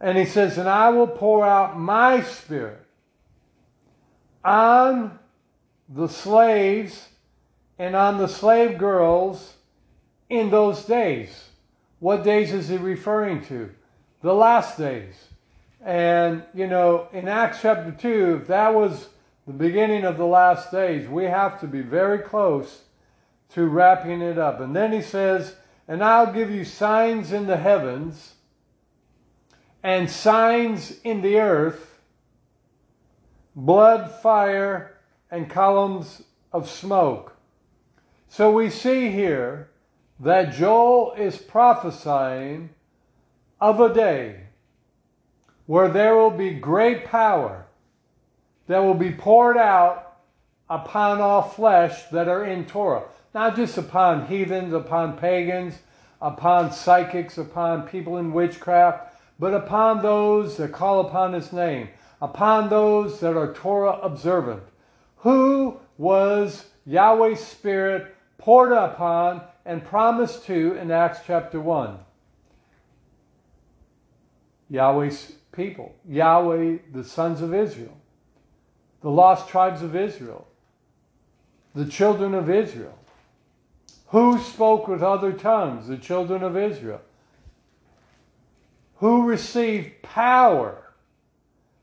And 0.00 0.18
he 0.18 0.24
says, 0.24 0.58
And 0.58 0.68
I 0.68 0.88
will 0.88 1.06
pour 1.06 1.46
out 1.46 1.78
my 1.78 2.22
spirit 2.22 2.80
on 4.44 5.18
the 5.88 6.08
slaves 6.08 7.08
and 7.78 7.94
on 7.94 8.18
the 8.18 8.26
slave 8.26 8.78
girls 8.78 9.54
in 10.28 10.50
those 10.50 10.84
days. 10.84 11.50
What 12.00 12.24
days 12.24 12.52
is 12.52 12.68
he 12.68 12.76
referring 12.76 13.44
to? 13.46 13.70
The 14.22 14.34
last 14.34 14.78
days. 14.78 15.14
And, 15.84 16.42
you 16.54 16.66
know, 16.66 17.08
in 17.12 17.28
Acts 17.28 17.60
chapter 17.62 17.92
2, 17.92 18.40
if 18.42 18.48
that 18.48 18.74
was 18.74 19.08
the 19.46 19.52
beginning 19.52 20.04
of 20.04 20.16
the 20.16 20.26
last 20.26 20.72
days, 20.72 21.08
we 21.08 21.24
have 21.24 21.60
to 21.60 21.66
be 21.66 21.80
very 21.80 22.18
close 22.18 22.82
to 23.50 23.66
wrapping 23.66 24.20
it 24.20 24.38
up. 24.38 24.60
And 24.60 24.74
then 24.74 24.92
he 24.92 25.02
says, 25.02 25.54
And 25.88 26.02
I'll 26.02 26.32
give 26.32 26.50
you 26.50 26.64
signs 26.64 27.32
in 27.32 27.46
the 27.46 27.56
heavens 27.56 28.34
and 29.82 30.10
signs 30.10 30.98
in 31.04 31.22
the 31.22 31.38
earth 31.38 32.00
blood, 33.54 34.12
fire, 34.20 34.98
and 35.30 35.48
columns 35.48 36.22
of 36.52 36.68
smoke. 36.68 37.36
So 38.28 38.52
we 38.52 38.68
see 38.68 39.10
here 39.10 39.70
that 40.20 40.52
Joel 40.52 41.12
is 41.16 41.38
prophesying 41.38 42.70
of 43.60 43.80
a 43.80 43.92
day 43.92 44.40
where 45.66 45.88
there 45.88 46.14
will 46.16 46.30
be 46.30 46.50
great 46.50 47.04
power 47.04 47.66
that 48.66 48.78
will 48.78 48.94
be 48.94 49.12
poured 49.12 49.56
out 49.56 50.18
upon 50.68 51.20
all 51.20 51.42
flesh 51.42 52.04
that 52.10 52.28
are 52.28 52.44
in 52.44 52.64
Torah. 52.66 53.04
Not 53.36 53.54
just 53.54 53.76
upon 53.76 54.28
heathens, 54.28 54.72
upon 54.72 55.18
pagans, 55.18 55.74
upon 56.22 56.72
psychics, 56.72 57.36
upon 57.36 57.86
people 57.86 58.16
in 58.16 58.32
witchcraft, 58.32 59.14
but 59.38 59.52
upon 59.52 60.00
those 60.00 60.56
that 60.56 60.72
call 60.72 61.00
upon 61.00 61.34
his 61.34 61.52
name, 61.52 61.90
upon 62.22 62.70
those 62.70 63.20
that 63.20 63.36
are 63.36 63.52
Torah 63.52 63.98
observant. 64.02 64.62
Who 65.16 65.78
was 65.98 66.64
Yahweh's 66.86 67.46
Spirit 67.46 68.16
poured 68.38 68.72
upon 68.72 69.42
and 69.66 69.84
promised 69.84 70.46
to 70.46 70.74
in 70.78 70.90
Acts 70.90 71.18
chapter 71.26 71.60
1. 71.60 71.98
Yahweh's 74.70 75.32
people, 75.52 75.94
Yahweh, 76.08 76.78
the 76.90 77.04
sons 77.04 77.42
of 77.42 77.52
Israel, 77.52 77.98
the 79.02 79.10
lost 79.10 79.46
tribes 79.50 79.82
of 79.82 79.94
Israel, 79.94 80.48
the 81.74 81.84
children 81.84 82.32
of 82.32 82.48
Israel. 82.48 82.98
Who 84.08 84.38
spoke 84.38 84.86
with 84.86 85.02
other 85.02 85.32
tongues? 85.32 85.88
The 85.88 85.96
children 85.96 86.42
of 86.42 86.56
Israel. 86.56 87.00
Who 88.96 89.26
received 89.26 90.02
power 90.02 90.92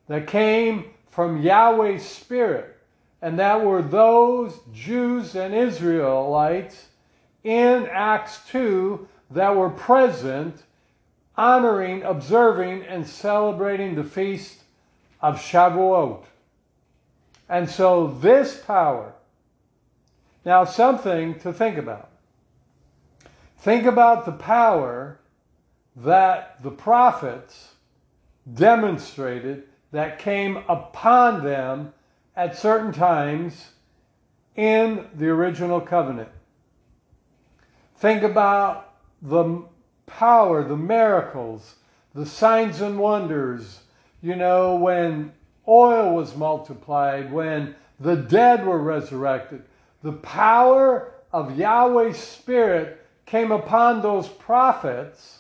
that 0.08 0.28
came 0.28 0.86
from 1.10 1.42
Yahweh's 1.42 2.08
Spirit? 2.08 2.78
And 3.22 3.40
that 3.40 3.64
were 3.64 3.82
those 3.82 4.60
Jews 4.74 5.36
and 5.36 5.54
Israelites 5.54 6.88
in 7.44 7.88
Acts 7.92 8.40
2 8.50 9.08
that 9.32 9.56
were 9.56 9.70
present, 9.70 10.64
honoring, 11.38 12.04
observing, 12.04 12.84
and 12.84 13.08
celebrating 13.08 13.96
the 13.96 14.04
feast 14.04 14.64
of 15.22 15.40
Shavuot. 15.40 16.24
And 17.48 17.70
so 17.70 18.08
this 18.08 18.60
power, 18.60 19.14
now 20.46 20.66
something 20.66 21.40
to 21.40 21.54
think 21.54 21.78
about. 21.78 22.10
Think 23.64 23.86
about 23.86 24.26
the 24.26 24.34
power 24.34 25.20
that 25.96 26.62
the 26.62 26.70
prophets 26.70 27.76
demonstrated 28.54 29.64
that 29.94 30.20
came 30.20 30.58
upon 30.68 31.46
them 31.46 31.94
at 32.36 32.58
certain 32.58 32.92
times 32.92 33.70
in 34.58 35.08
the 35.16 35.30
original 35.30 35.80
covenant. 35.80 36.28
Think 37.96 38.24
about 38.24 38.96
the 39.22 39.64
power, 40.08 40.68
the 40.68 40.76
miracles, 40.76 41.76
the 42.14 42.26
signs 42.26 42.82
and 42.82 43.00
wonders. 43.00 43.80
You 44.22 44.36
know, 44.36 44.76
when 44.76 45.32
oil 45.70 46.14
was 46.14 46.36
multiplied, 46.36 47.32
when 47.32 47.76
the 47.98 48.18
dead 48.18 48.66
were 48.66 48.80
resurrected, 48.80 49.64
the 50.02 50.12
power 50.12 51.14
of 51.32 51.58
Yahweh's 51.58 52.20
Spirit 52.20 53.00
came 53.26 53.52
upon 53.52 54.02
those 54.02 54.28
prophets 54.28 55.40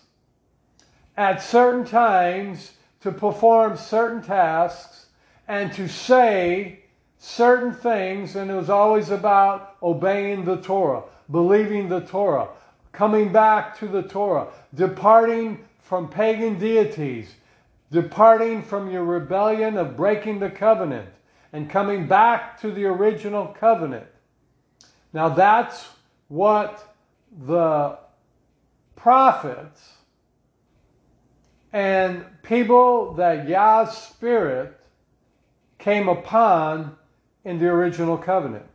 at 1.15 1.43
certain 1.43 1.85
times 1.85 2.71
to 3.01 3.11
perform 3.11 3.77
certain 3.77 4.21
tasks 4.21 5.07
and 5.47 5.73
to 5.73 5.87
say 5.87 6.79
certain 7.17 7.73
things, 7.73 8.35
and 8.35 8.49
it 8.49 8.53
was 8.53 8.69
always 8.69 9.09
about 9.09 9.75
obeying 9.81 10.45
the 10.45 10.57
Torah, 10.57 11.03
believing 11.29 11.89
the 11.89 12.01
Torah, 12.01 12.49
coming 12.91 13.31
back 13.31 13.77
to 13.79 13.87
the 13.87 14.03
Torah, 14.03 14.47
departing 14.73 15.63
from 15.81 16.09
pagan 16.09 16.57
deities, 16.57 17.33
departing 17.91 18.63
from 18.63 18.89
your 18.89 19.03
rebellion 19.03 19.77
of 19.77 19.95
breaking 19.95 20.39
the 20.39 20.49
covenant, 20.49 21.09
and 21.51 21.69
coming 21.69 22.07
back 22.07 22.59
to 22.59 22.71
the 22.71 22.85
original 22.85 23.47
covenant. 23.47 24.07
Now 25.13 25.29
that's 25.29 25.87
what 26.27 26.92
the 27.45 27.97
prophets 28.95 29.93
and 31.71 32.23
people 32.43 33.13
that 33.15 33.47
Yah's 33.47 33.97
Spirit 33.97 34.79
came 35.79 36.07
upon 36.07 36.95
in 37.43 37.59
the 37.59 37.67
original 37.67 38.17
covenant. 38.17 38.65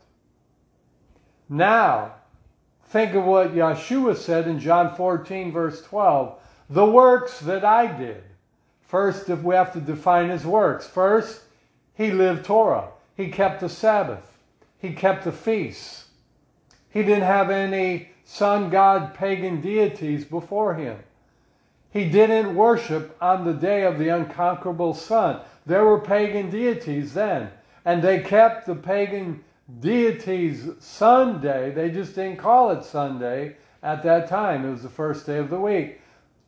Now, 1.48 2.14
think 2.86 3.14
of 3.14 3.24
what 3.24 3.54
Yeshua 3.54 4.16
said 4.16 4.46
in 4.46 4.58
John 4.58 4.94
14, 4.94 5.52
verse 5.52 5.82
12 5.82 6.38
the 6.70 6.84
works 6.84 7.40
that 7.40 7.64
I 7.64 7.86
did. 7.86 8.22
First, 8.82 9.30
if 9.30 9.42
we 9.42 9.54
have 9.54 9.72
to 9.72 9.80
define 9.80 10.28
his 10.28 10.44
works, 10.44 10.86
first, 10.86 11.42
he 11.94 12.10
lived 12.10 12.44
Torah, 12.44 12.88
he 13.16 13.30
kept 13.30 13.60
the 13.60 13.68
Sabbath, 13.68 14.38
he 14.78 14.92
kept 14.92 15.24
the 15.24 15.32
feasts. 15.32 16.06
He 16.90 17.02
didn't 17.02 17.24
have 17.24 17.50
any 17.50 18.10
sun 18.30 18.68
god 18.68 19.14
pagan 19.14 19.58
deities 19.62 20.22
before 20.22 20.74
him. 20.74 20.98
He 21.90 22.10
didn't 22.10 22.54
worship 22.54 23.16
on 23.22 23.46
the 23.46 23.54
day 23.54 23.84
of 23.84 23.98
the 23.98 24.10
unconquerable 24.10 24.92
sun. 24.92 25.40
There 25.64 25.86
were 25.86 25.98
pagan 25.98 26.50
deities 26.50 27.14
then, 27.14 27.50
and 27.86 28.02
they 28.02 28.20
kept 28.20 28.66
the 28.66 28.74
pagan 28.74 29.42
deities 29.80 30.68
Sunday. 30.78 31.70
They 31.70 31.90
just 31.90 32.14
didn't 32.14 32.36
call 32.36 32.70
it 32.70 32.84
Sunday 32.84 33.56
at 33.82 34.02
that 34.02 34.28
time. 34.28 34.66
It 34.66 34.72
was 34.72 34.82
the 34.82 34.90
first 34.90 35.24
day 35.24 35.38
of 35.38 35.48
the 35.48 35.58
week. 35.58 35.98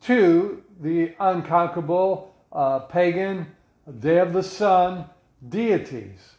To 0.03 0.61
the 0.81 1.15
unconquerable 1.19 2.31
uh, 2.51 2.79
pagan 2.79 3.47
day 3.99 4.19
of 4.19 4.33
the 4.33 4.43
sun 4.43 5.05
deities. 5.49 6.33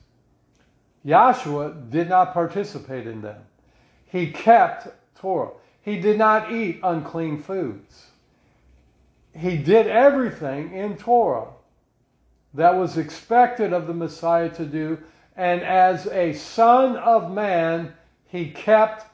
Yahshua 1.05 1.90
did 1.90 2.09
not 2.09 2.33
participate 2.33 3.09
in 3.09 3.22
them. 3.22 3.42
He 4.07 4.31
kept 4.31 4.87
Torah. 5.22 5.52
He 5.80 5.98
did 5.98 6.18
not 6.18 6.52
eat 6.52 6.80
unclean 6.82 7.38
foods 7.38 8.12
he 9.35 9.56
did 9.56 9.87
everything 9.87 10.72
in 10.72 10.96
Torah 10.96 11.48
that 12.54 12.76
was 12.76 12.98
expected 12.98 13.72
of 13.72 13.87
the 13.87 13.94
Messiah 13.94 14.50
to 14.50 14.64
do. 14.64 14.98
And 15.37 15.62
as 15.62 16.06
a 16.06 16.35
son 16.35 16.96
of 16.96 17.32
man, 17.32 17.94
he 18.26 18.50
kept 18.50 19.06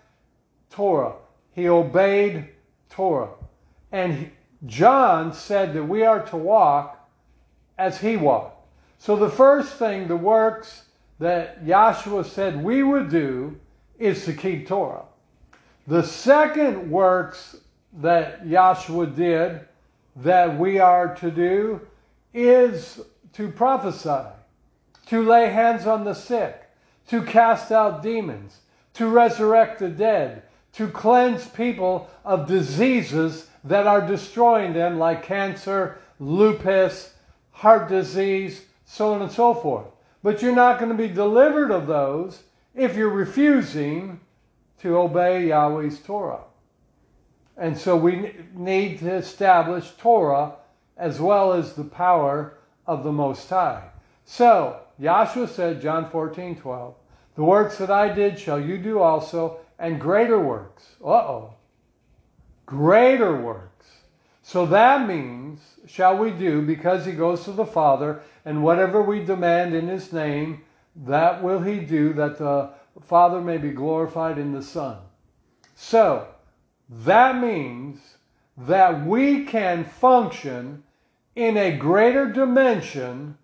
Torah. 0.71 1.14
He 1.55 1.68
obeyed 1.68 2.49
Torah. 2.90 3.31
And 3.92 4.33
John 4.66 5.33
said 5.33 5.73
that 5.75 5.85
we 5.85 6.03
are 6.03 6.25
to 6.27 6.37
walk 6.37 7.09
as 7.79 8.01
he 8.01 8.16
walked. 8.16 8.57
So 8.99 9.14
the 9.14 9.31
first 9.31 9.75
thing, 9.75 10.09
the 10.09 10.16
works 10.16 10.85
that 11.21 11.64
Yahshua 11.64 12.25
said 12.27 12.62
we 12.62 12.83
would 12.83 13.09
do 13.09 13.59
is 13.99 14.25
to 14.25 14.33
keep 14.33 14.66
Torah. 14.66 15.05
The 15.88 16.03
second 16.03 16.90
works 16.90 17.57
that 17.94 18.44
Yahshua 18.44 19.16
did 19.16 19.61
that 20.16 20.59
we 20.59 20.79
are 20.79 21.14
to 21.14 21.31
do 21.31 21.81
is 22.35 23.01
to 23.33 23.51
prophesy, 23.51 24.29
to 25.07 25.22
lay 25.22 25.48
hands 25.48 25.87
on 25.87 26.05
the 26.05 26.12
sick, 26.12 26.68
to 27.07 27.22
cast 27.22 27.72
out 27.72 28.03
demons, 28.03 28.59
to 28.92 29.09
resurrect 29.09 29.79
the 29.79 29.88
dead, 29.88 30.42
to 30.74 30.88
cleanse 30.88 31.48
people 31.48 32.11
of 32.22 32.46
diseases 32.46 33.48
that 33.64 33.87
are 33.87 34.07
destroying 34.07 34.74
them, 34.74 34.98
like 34.98 35.22
cancer, 35.22 35.96
lupus, 36.20 37.14
heart 37.51 37.88
disease, 37.88 38.66
so 38.85 39.14
on 39.14 39.22
and 39.22 39.33
so 39.33 39.55
forth. 39.55 39.87
But 40.22 40.42
you're 40.42 40.55
not 40.55 40.79
going 40.79 40.90
to 40.90 40.98
be 40.98 41.09
delivered 41.09 41.70
of 41.70 41.87
those 41.87 42.42
if 42.74 42.94
you're 42.94 43.09
refusing 43.09 44.20
to 44.83 44.97
obey 44.99 45.49
Yahweh's 45.49 46.01
Torah. 46.01 46.45
And 47.57 47.77
so 47.77 47.97
we 47.97 48.35
need 48.55 49.01
to 49.01 49.14
establish 49.14 49.91
Torah 49.99 50.55
as 50.97 51.21
well 51.21 51.53
as 51.53 51.75
the 51.75 51.85
power 51.85 52.59
of 52.87 53.05
the 53.05 53.12
Most 53.12 53.49
High. 53.51 53.88
So, 54.25 54.81
Yahshua 55.01 55.49
said, 55.49 55.81
John 55.81 56.11
14, 56.11 56.57
12, 56.57 56.95
The 57.37 57.45
works 57.45 57.79
that 57.79 57.91
I 57.91 58.12
did 58.12 58.38
shall 58.38 58.61
you 58.61 58.79
do 58.79 59.01
also, 59.01 59.59
and 59.79 60.01
greater 60.01 60.38
works. 60.38 60.97
Uh 61.03 61.09
oh. 61.09 61.55
Greater 62.67 63.35
works. 63.37 63.87
So 64.43 64.67
that 64.67 65.07
means, 65.07 65.61
shall 65.87 66.17
we 66.17 66.31
do, 66.31 66.62
because 66.62 67.05
he 67.05 67.12
goes 67.12 67.45
to 67.45 67.53
the 67.53 67.67
Father, 67.67 68.23
and 68.45 68.62
whatever 68.62 69.03
we 69.03 69.25
demand 69.25 69.75
in 69.75 69.88
his 69.88 70.12
name, 70.12 70.62
that 70.97 71.43
will 71.43 71.61
he 71.61 71.81
do, 71.81 72.12
that 72.14 72.38
the 72.38 72.71
Father 73.01 73.41
may 73.41 73.59
be 73.59 73.71
glorified 73.71 74.39
in 74.39 74.53
the 74.53 74.63
Son. 74.63 74.99
So, 75.75 76.29
that 76.89 77.41
means 77.41 78.01
that 78.57 79.07
we 79.07 79.45
can 79.45 79.85
function 79.85 80.83
in 81.37 81.57
a 81.57 81.77
greater 81.77 82.31
dimension 82.31 83.39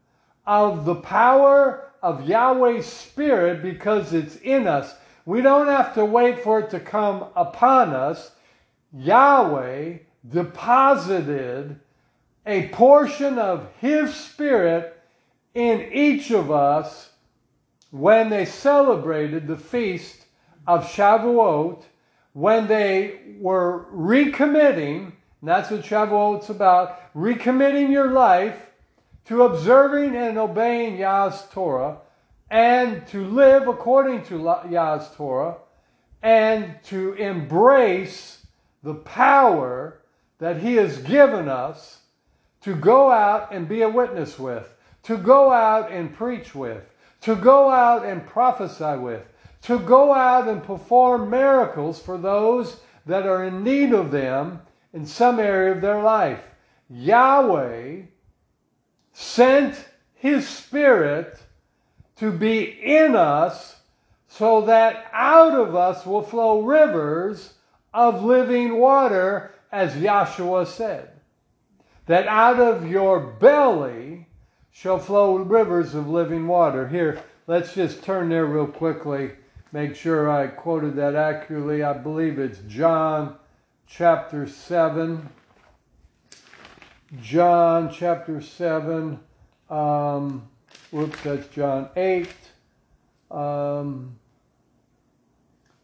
of 0.47 0.85
the 0.85 0.97
power 0.97 1.93
of 2.03 2.29
Yahweh's 2.29 2.87
Spirit 2.87 3.63
because 3.63 4.13
it's 4.13 4.37
in 4.37 4.67
us. 4.67 4.95
We 5.25 5.41
don't 5.41 5.69
have 5.69 5.95
to 5.95 6.05
wait 6.05 6.41
for 6.41 6.59
it 6.61 6.71
to 6.71 6.81
come 6.81 7.27
upon 7.37 7.95
us. 7.95 8.33
Yahweh 8.93 9.99
deposited 10.29 11.81
a 12.47 12.69
portion 12.69 13.39
of 13.39 13.69
His 13.81 14.15
Spirit 14.15 15.01
in 15.55 15.93
each 15.93 16.31
of 16.31 16.51
us 16.51 17.11
when 17.95 18.29
they 18.29 18.45
celebrated 18.45 19.47
the 19.47 19.57
feast 19.57 20.25
of 20.67 20.85
Shavuot 20.85 21.85
when 22.33 22.67
they 22.67 23.21
were 23.39 23.87
recommitting, 23.95 25.13
that's 25.41 25.71
what 25.71 25.83
Shavuot's 25.83 26.51
about, 26.51 27.15
recommitting 27.15 27.93
your 27.93 28.11
life 28.11 28.73
to 29.27 29.45
observing 29.45 30.17
and 30.17 30.37
obeying 30.39 30.97
Yah's 30.97 31.47
Torah 31.53 31.99
and 32.51 33.07
to 33.07 33.25
live 33.29 33.69
according 33.69 34.25
to 34.25 34.41
Yah's 34.69 35.09
Torah 35.15 35.59
and 36.21 36.75
to 36.87 37.13
embrace 37.13 38.45
the 38.83 38.95
power 38.95 40.01
that 40.39 40.61
He 40.61 40.75
has 40.75 40.99
given 40.99 41.49
us 41.49 42.01
to 42.63 42.75
go 42.75 43.13
out 43.13 43.55
and 43.55 43.69
be 43.69 43.83
a 43.83 43.89
witness 43.89 44.37
with, 44.37 44.75
to 45.05 45.17
go 45.17 45.53
out 45.53 45.93
and 45.93 46.13
preach 46.13 46.57
with, 46.57 46.83
to 47.25 47.35
go 47.35 47.71
out 47.71 48.05
and 48.05 48.27
prophesy 48.27 48.99
with, 48.99 49.23
to 49.63 49.79
go 49.79 50.13
out 50.13 50.47
and 50.47 50.63
perform 50.63 51.31
miracles 51.31 51.99
for 51.99 52.19
those 52.19 52.81
that 53.07 53.27
are 53.27 53.45
in 53.45 53.65
need 53.65 53.95
of 53.95 54.11
them 54.11 54.61
in 54.93 55.07
some 55.07 55.41
area 55.41 55.73
of 55.73 55.81
their 55.81 56.03
life. 56.03 56.45
Yahweh 56.91 58.03
sent 59.15 59.87
His 60.13 60.47
Spirit 60.47 61.43
to 62.17 62.31
be 62.31 62.63
in 62.63 63.17
us 63.17 63.77
so 64.29 64.61
that 64.63 65.07
out 65.13 65.55
of 65.55 65.75
us 65.75 66.05
will 66.05 66.23
flow 66.23 66.61
rivers 66.61 67.55
of 67.95 68.23
living 68.23 68.77
water, 68.77 69.55
as 69.73 69.95
Yahshua 69.95 70.67
said. 70.67 71.11
That 72.05 72.27
out 72.27 72.61
of 72.61 72.91
your 72.91 73.19
belly 73.19 74.14
shall 74.75 74.99
flow 74.99 75.37
rivers 75.37 75.95
of 75.95 76.09
living 76.09 76.49
water. 76.49 76.89
Here, 76.89 77.23
let's 77.47 77.75
just 77.75 78.03
turn 78.03 78.29
there 78.29 78.45
real 78.45 78.67
quickly. 78.67 79.31
Make 79.71 79.95
sure 79.95 80.29
I 80.29 80.49
quoted 80.49 80.97
that 80.97 81.15
accurately. 81.15 81.85
I 81.85 81.93
believe 81.93 82.41
it's 82.41 82.59
John 82.67 83.37
chapter 83.87 84.49
7. 84.49 85.31
John 87.23 87.93
chapter 87.93 88.41
7. 88.41 89.21
Um, 89.71 90.49
whoops, 90.91 91.23
that's 91.23 91.47
John 91.55 91.89
8. 91.95 92.29
Um, 93.31 94.17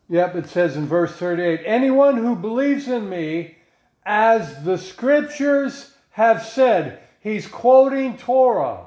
yep, 0.09 0.35
it 0.35 0.49
says 0.49 0.77
in 0.77 0.87
verse 0.87 1.13
38 1.13 1.61
Anyone 1.65 2.17
who 2.17 2.35
believes 2.35 2.89
in 2.89 3.09
me, 3.09 3.57
as 4.05 4.65
the 4.65 4.79
scriptures 4.79 5.95
have 6.11 6.43
said, 6.43 6.99
he's 7.21 7.47
quoting 7.47 8.19
Torah. 8.19 8.87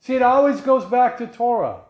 See, 0.00 0.14
it 0.14 0.22
always 0.22 0.60
goes 0.60 0.84
back 0.84 1.16
to 1.18 1.26
Torah. 1.26 1.80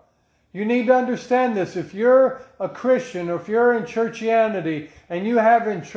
You 0.53 0.65
need 0.65 0.87
to 0.87 0.95
understand 0.95 1.57
this. 1.57 1.75
If 1.75 1.93
you're 1.93 2.41
a 2.61 2.69
Christian 2.69 3.29
or 3.29 3.41
if 3.41 3.49
you're 3.49 3.75
in 3.75 3.83
churchianity 3.83 4.89
and 5.09 5.27
you 5.27 5.39
haven't 5.39 5.93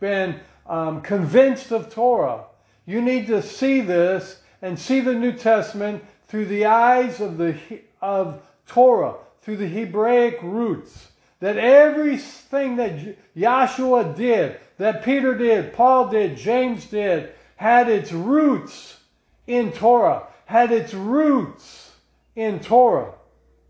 been 0.00 0.40
um, 0.66 1.00
convinced 1.00 1.72
of 1.72 1.90
Torah, 1.92 2.44
you 2.84 3.00
need 3.00 3.26
to 3.28 3.40
see 3.40 3.80
this 3.80 4.42
and 4.60 4.78
see 4.78 5.00
the 5.00 5.14
New 5.14 5.32
Testament 5.32 6.04
through 6.28 6.44
the 6.46 6.66
eyes 6.66 7.20
of 7.20 7.38
the 7.38 7.56
of 8.02 8.42
Torah, 8.66 9.14
through 9.40 9.56
the 9.56 9.68
Hebraic 9.68 10.40
roots. 10.42 11.08
That 11.40 11.56
everything 11.56 12.76
that 12.76 13.16
Yahshua 13.34 14.14
did, 14.14 14.58
that 14.78 15.04
Peter 15.04 15.34
did, 15.34 15.72
Paul 15.72 16.08
did, 16.08 16.36
James 16.36 16.86
did, 16.86 17.32
had 17.56 17.88
its 17.88 18.12
roots 18.12 18.98
in 19.46 19.72
Torah, 19.72 20.26
had 20.46 20.72
its 20.72 20.94
roots 20.94 21.92
in 22.36 22.60
Torah. 22.60 23.12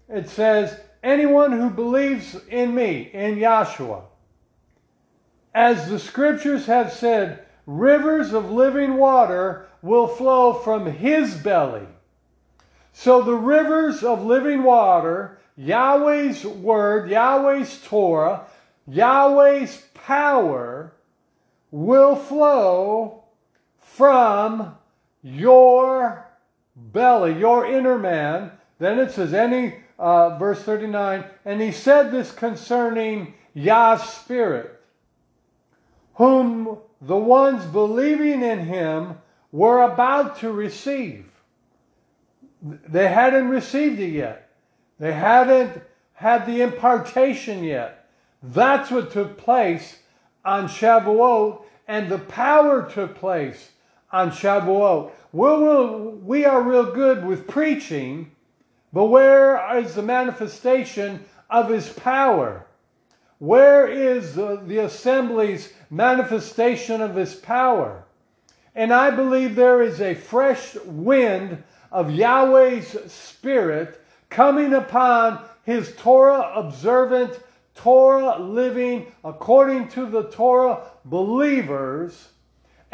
It 0.08 0.28
says, 0.28 0.78
anyone 1.02 1.52
who 1.52 1.70
believes 1.70 2.36
in 2.48 2.74
me, 2.74 3.10
in 3.12 3.36
Yahshua, 3.36 4.02
as 5.54 5.88
the 5.88 5.98
scriptures 5.98 6.66
have 6.66 6.92
said, 6.92 7.44
rivers 7.66 8.32
of 8.32 8.50
living 8.50 8.96
water 8.96 9.66
will 9.82 10.08
flow 10.08 10.54
from 10.54 10.86
his 10.86 11.34
belly. 11.34 11.86
So 12.92 13.22
the 13.22 13.36
rivers 13.36 14.02
of 14.02 14.24
living 14.24 14.62
water, 14.62 15.38
Yahweh's 15.56 16.44
word, 16.44 17.08
Yahweh's 17.08 17.80
Torah, 17.84 18.46
Yahweh's 18.88 19.82
power 19.94 20.92
will 21.70 22.16
flow 22.16 23.13
from 23.96 24.74
your 25.22 26.26
belly, 26.74 27.38
your 27.38 27.64
inner 27.64 27.98
man. 27.98 28.50
Then 28.78 28.98
it 28.98 29.12
says, 29.12 29.32
any, 29.32 29.76
uh, 29.98 30.36
verse 30.36 30.60
39, 30.62 31.24
and 31.44 31.60
he 31.60 31.70
said 31.70 32.10
this 32.10 32.32
concerning 32.32 33.34
Yah's 33.54 34.02
Spirit, 34.02 34.80
whom 36.14 36.78
the 37.00 37.16
ones 37.16 37.64
believing 37.66 38.42
in 38.42 38.60
him 38.60 39.18
were 39.52 39.82
about 39.82 40.40
to 40.40 40.50
receive. 40.50 41.26
They 42.60 43.08
hadn't 43.08 43.48
received 43.48 44.00
it 44.00 44.10
yet. 44.10 44.48
They 44.98 45.12
hadn't 45.12 45.82
had 46.14 46.46
the 46.46 46.62
impartation 46.62 47.62
yet. 47.62 48.08
That's 48.42 48.90
what 48.90 49.12
took 49.12 49.38
place 49.38 49.98
on 50.44 50.68
Shavuot, 50.68 51.62
and 51.86 52.08
the 52.08 52.18
power 52.18 52.90
took 52.90 53.14
place 53.14 53.70
on 54.14 54.30
Shavuot. 54.30 55.10
We're, 55.32 55.90
we 55.90 56.44
are 56.44 56.62
real 56.62 56.92
good 56.92 57.26
with 57.26 57.48
preaching, 57.48 58.30
but 58.92 59.06
where 59.06 59.76
is 59.76 59.96
the 59.96 60.02
manifestation 60.02 61.24
of 61.50 61.68
his 61.68 61.88
power? 61.88 62.64
Where 63.38 63.88
is 63.88 64.36
the, 64.36 64.62
the 64.64 64.78
assembly's 64.78 65.72
manifestation 65.90 67.00
of 67.00 67.16
his 67.16 67.34
power? 67.34 68.04
And 68.76 68.92
I 68.92 69.10
believe 69.10 69.56
there 69.56 69.82
is 69.82 70.00
a 70.00 70.14
fresh 70.14 70.76
wind 70.84 71.64
of 71.90 72.12
Yahweh's 72.12 73.12
Spirit 73.12 74.00
coming 74.30 74.74
upon 74.74 75.44
his 75.64 75.92
Torah 75.96 76.52
observant, 76.54 77.40
Torah 77.74 78.38
living, 78.38 79.12
according 79.24 79.88
to 79.88 80.06
the 80.06 80.24
Torah 80.30 80.82
believers, 81.04 82.28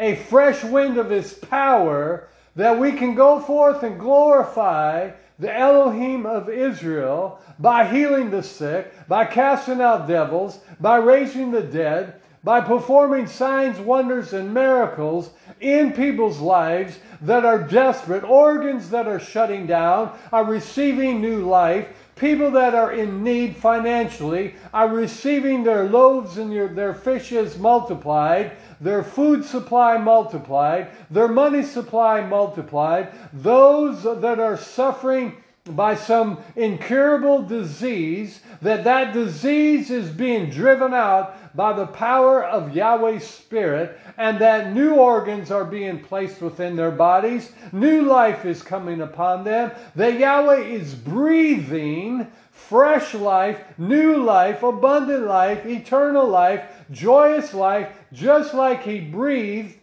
a 0.01 0.15
fresh 0.15 0.63
wind 0.63 0.97
of 0.97 1.11
his 1.11 1.33
power 1.33 2.27
that 2.55 2.77
we 2.77 2.91
can 2.91 3.13
go 3.13 3.39
forth 3.39 3.83
and 3.83 3.99
glorify 3.99 5.11
the 5.37 5.55
Elohim 5.55 6.25
of 6.25 6.49
Israel 6.49 7.39
by 7.59 7.85
healing 7.85 8.31
the 8.31 8.43
sick, 8.43 8.91
by 9.07 9.23
casting 9.23 9.79
out 9.79 10.07
devils, 10.07 10.59
by 10.79 10.97
raising 10.97 11.51
the 11.51 11.61
dead, 11.61 12.15
by 12.43 12.59
performing 12.59 13.27
signs, 13.27 13.79
wonders, 13.79 14.33
and 14.33 14.51
miracles 14.51 15.29
in 15.59 15.93
people's 15.93 16.39
lives 16.39 16.97
that 17.21 17.45
are 17.45 17.61
desperate, 17.61 18.23
organs 18.23 18.89
that 18.89 19.07
are 19.07 19.19
shutting 19.19 19.67
down. 19.67 20.11
Are 20.31 20.43
receiving 20.43 21.21
new 21.21 21.47
life, 21.47 21.87
people 22.15 22.51
that 22.51 22.73
are 22.73 22.93
in 22.93 23.23
need 23.23 23.55
financially 23.55 24.55
are 24.73 24.87
receiving 24.87 25.63
their 25.63 25.87
loaves 25.87 26.37
and 26.37 26.51
their, 26.75 26.93
fishes 26.93 27.57
multiplied, 27.57 28.51
their 28.81 29.03
food 29.03 29.45
supply 29.45 29.97
multiplied, 29.97 30.89
their 31.09 31.27
money 31.27 31.63
supply 31.63 32.21
multiplied. 32.21 33.13
Those 33.31 34.03
that 34.03 34.39
are 34.39 34.57
suffering 34.57 35.37
by 35.65 35.93
some 35.95 36.39
incurable 36.55 37.43
disease, 37.43 38.41
that 38.63 38.83
that 38.83 39.13
disease 39.13 39.91
is 39.91 40.09
being 40.09 40.49
driven 40.49 40.93
out 40.93 41.55
by 41.55 41.73
the 41.73 41.85
power 41.85 42.43
of 42.43 42.75
Yahweh's 42.75 43.27
Spirit, 43.27 43.99
and 44.17 44.39
that 44.39 44.73
new 44.73 44.95
organs 44.95 45.51
are 45.51 45.65
being 45.65 45.99
placed 45.99 46.41
within 46.41 46.75
their 46.75 46.91
bodies, 46.91 47.51
new 47.71 48.01
life 48.01 48.45
is 48.45 48.63
coming 48.63 49.01
upon 49.01 49.43
them, 49.43 49.71
that 49.95 50.17
Yahweh 50.17 50.61
is 50.61 50.95
breathing 50.95 52.25
fresh 52.71 53.13
life, 53.13 53.61
new 53.77 54.23
life, 54.23 54.63
abundant 54.63 55.27
life, 55.27 55.65
eternal 55.65 56.25
life, 56.25 56.63
joyous 56.89 57.53
life, 57.53 57.93
just 58.13 58.53
like 58.53 58.81
he 58.81 58.97
breathed 58.97 59.75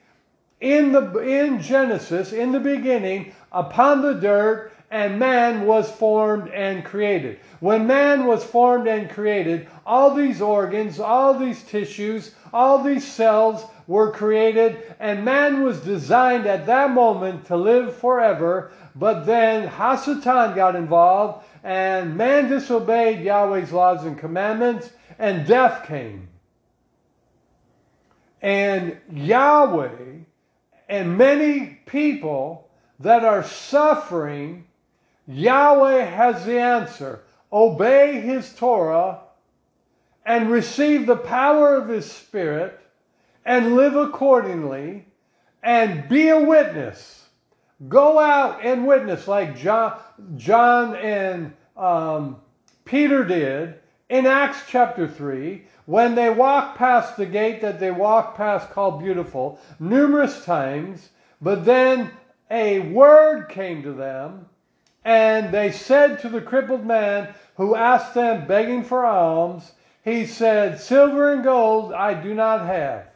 in 0.62 0.92
the 0.92 1.18
in 1.18 1.60
Genesis 1.60 2.32
in 2.32 2.50
the 2.50 2.58
beginning 2.58 3.34
upon 3.52 4.00
the 4.00 4.14
dirt 4.14 4.72
and 4.90 5.18
man 5.18 5.66
was 5.66 5.90
formed 5.90 6.48
and 6.48 6.82
created. 6.82 7.38
When 7.60 7.86
man 7.86 8.24
was 8.24 8.42
formed 8.42 8.88
and 8.88 9.10
created, 9.10 9.68
all 9.84 10.14
these 10.14 10.40
organs, 10.40 10.98
all 10.98 11.34
these 11.34 11.62
tissues, 11.64 12.34
all 12.54 12.82
these 12.82 13.06
cells 13.06 13.64
were 13.86 14.12
created, 14.12 14.94
and 14.98 15.24
man 15.24 15.62
was 15.62 15.80
designed 15.80 16.46
at 16.46 16.64
that 16.66 16.92
moment 16.92 17.46
to 17.46 17.56
live 17.56 17.96
forever. 17.96 18.70
But 18.94 19.24
then 19.24 19.68
Hasatan 19.68 20.54
got 20.54 20.74
involved, 20.74 21.44
and 21.62 22.16
man 22.16 22.48
disobeyed 22.48 23.20
Yahweh's 23.20 23.72
laws 23.72 24.04
and 24.04 24.18
commandments, 24.18 24.90
and 25.18 25.46
death 25.46 25.86
came. 25.86 26.28
And 28.40 28.98
Yahweh 29.12 30.18
and 30.88 31.18
many 31.18 31.80
people 31.86 32.68
that 33.00 33.24
are 33.24 33.44
suffering, 33.44 34.66
Yahweh 35.26 36.04
has 36.04 36.44
the 36.44 36.58
answer. 36.58 37.24
Obey 37.52 38.20
His 38.20 38.54
Torah 38.54 39.20
and 40.24 40.50
receive 40.50 41.06
the 41.06 41.16
power 41.16 41.76
of 41.76 41.88
His 41.88 42.10
Spirit 42.10 42.78
and 43.44 43.74
live 43.76 43.96
accordingly 43.96 45.06
and 45.62 46.08
be 46.08 46.28
a 46.28 46.38
witness. 46.38 47.17
Go 47.86 48.18
out 48.18 48.64
and 48.64 48.88
witness 48.88 49.28
like 49.28 49.56
John, 49.56 50.96
and 50.96 51.54
um, 51.76 52.38
Peter 52.84 53.24
did 53.24 53.78
in 54.08 54.26
Acts 54.26 54.62
chapter 54.66 55.06
3, 55.06 55.64
when 55.86 56.14
they 56.14 56.30
walked 56.30 56.76
past 56.76 57.16
the 57.16 57.26
gate 57.26 57.60
that 57.60 57.78
they 57.78 57.90
walked 57.90 58.36
past 58.36 58.70
called 58.70 59.00
Beautiful 59.00 59.60
numerous 59.78 60.44
times, 60.44 61.10
but 61.40 61.64
then 61.64 62.10
a 62.50 62.80
word 62.80 63.48
came 63.48 63.82
to 63.82 63.92
them, 63.92 64.46
and 65.04 65.52
they 65.52 65.70
said 65.70 66.18
to 66.20 66.28
the 66.28 66.40
crippled 66.40 66.84
man 66.84 67.32
who 67.56 67.76
asked 67.76 68.14
them, 68.14 68.46
begging 68.48 68.82
for 68.82 69.06
alms, 69.06 69.72
he 70.02 70.26
said, 70.26 70.80
Silver 70.80 71.32
and 71.32 71.44
gold 71.44 71.92
I 71.92 72.14
do 72.14 72.34
not 72.34 72.66
have. 72.66 73.06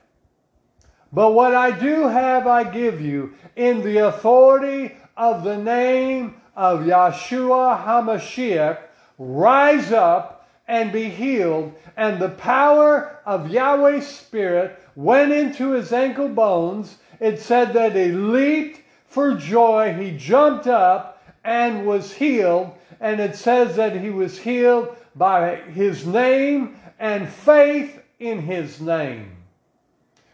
But 1.12 1.34
what 1.34 1.54
I 1.54 1.70
do 1.70 2.08
have, 2.08 2.46
I 2.46 2.64
give 2.64 3.00
you 3.00 3.34
in 3.54 3.82
the 3.82 3.98
authority 3.98 4.96
of 5.16 5.44
the 5.44 5.58
name 5.58 6.40
of 6.56 6.80
Yeshua 6.80 7.84
HaMashiach. 7.84 8.78
Rise 9.18 9.92
up 9.92 10.48
and 10.66 10.90
be 10.90 11.10
healed. 11.10 11.74
And 11.96 12.18
the 12.18 12.30
power 12.30 13.20
of 13.26 13.50
Yahweh's 13.50 14.06
Spirit 14.06 14.78
went 14.96 15.32
into 15.32 15.72
his 15.72 15.92
ankle 15.92 16.28
bones. 16.28 16.96
It 17.20 17.40
said 17.40 17.74
that 17.74 17.94
he 17.94 18.06
leaped 18.06 18.80
for 19.06 19.34
joy. 19.34 19.92
He 19.92 20.16
jumped 20.16 20.66
up 20.66 21.22
and 21.44 21.86
was 21.86 22.14
healed. 22.14 22.72
And 23.00 23.20
it 23.20 23.36
says 23.36 23.76
that 23.76 23.96
he 23.96 24.08
was 24.08 24.38
healed 24.38 24.96
by 25.14 25.56
his 25.56 26.06
name 26.06 26.76
and 26.98 27.28
faith 27.28 28.00
in 28.18 28.38
his 28.38 28.80
name. 28.80 29.31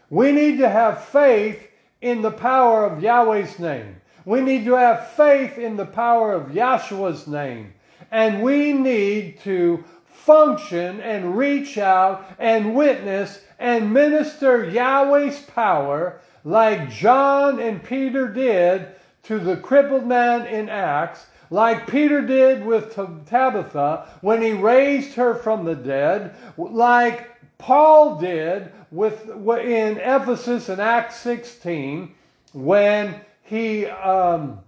We 0.09 0.31
need 0.31 0.57
to 0.57 0.69
have 0.69 1.05
faith 1.05 1.67
in 2.01 2.21
the 2.21 2.31
power 2.31 2.85
of 2.85 3.03
Yahweh's 3.03 3.59
name. 3.59 3.97
We 4.25 4.41
need 4.41 4.65
to 4.65 4.75
have 4.75 5.11
faith 5.11 5.57
in 5.57 5.77
the 5.77 5.85
power 5.85 6.33
of 6.33 6.51
Yahshua's 6.51 7.27
name. 7.27 7.73
And 8.11 8.41
we 8.41 8.73
need 8.73 9.39
to 9.41 9.83
function 10.05 10.99
and 11.01 11.37
reach 11.37 11.77
out 11.77 12.25
and 12.39 12.75
witness 12.75 13.41
and 13.57 13.93
minister 13.93 14.63
Yahweh's 14.63 15.41
power 15.41 16.19
like 16.43 16.89
John 16.89 17.59
and 17.59 17.83
Peter 17.83 18.27
did 18.27 18.87
to 19.23 19.39
the 19.39 19.57
crippled 19.57 20.07
man 20.07 20.45
in 20.47 20.69
Acts, 20.69 21.25
like 21.49 21.87
Peter 21.87 22.21
did 22.21 22.65
with 22.65 22.95
Tabitha 22.95 24.07
when 24.21 24.41
he 24.41 24.51
raised 24.51 25.15
her 25.15 25.35
from 25.35 25.65
the 25.65 25.75
dead, 25.75 26.35
like 26.57 27.29
Paul 27.59 28.15
did 28.15 28.71
with 28.89 29.29
in 29.29 29.97
Ephesus 29.97 30.69
in 30.69 30.79
Acts 30.79 31.17
16 31.17 32.15
when 32.53 33.19
he 33.43 33.85
um, 33.85 34.59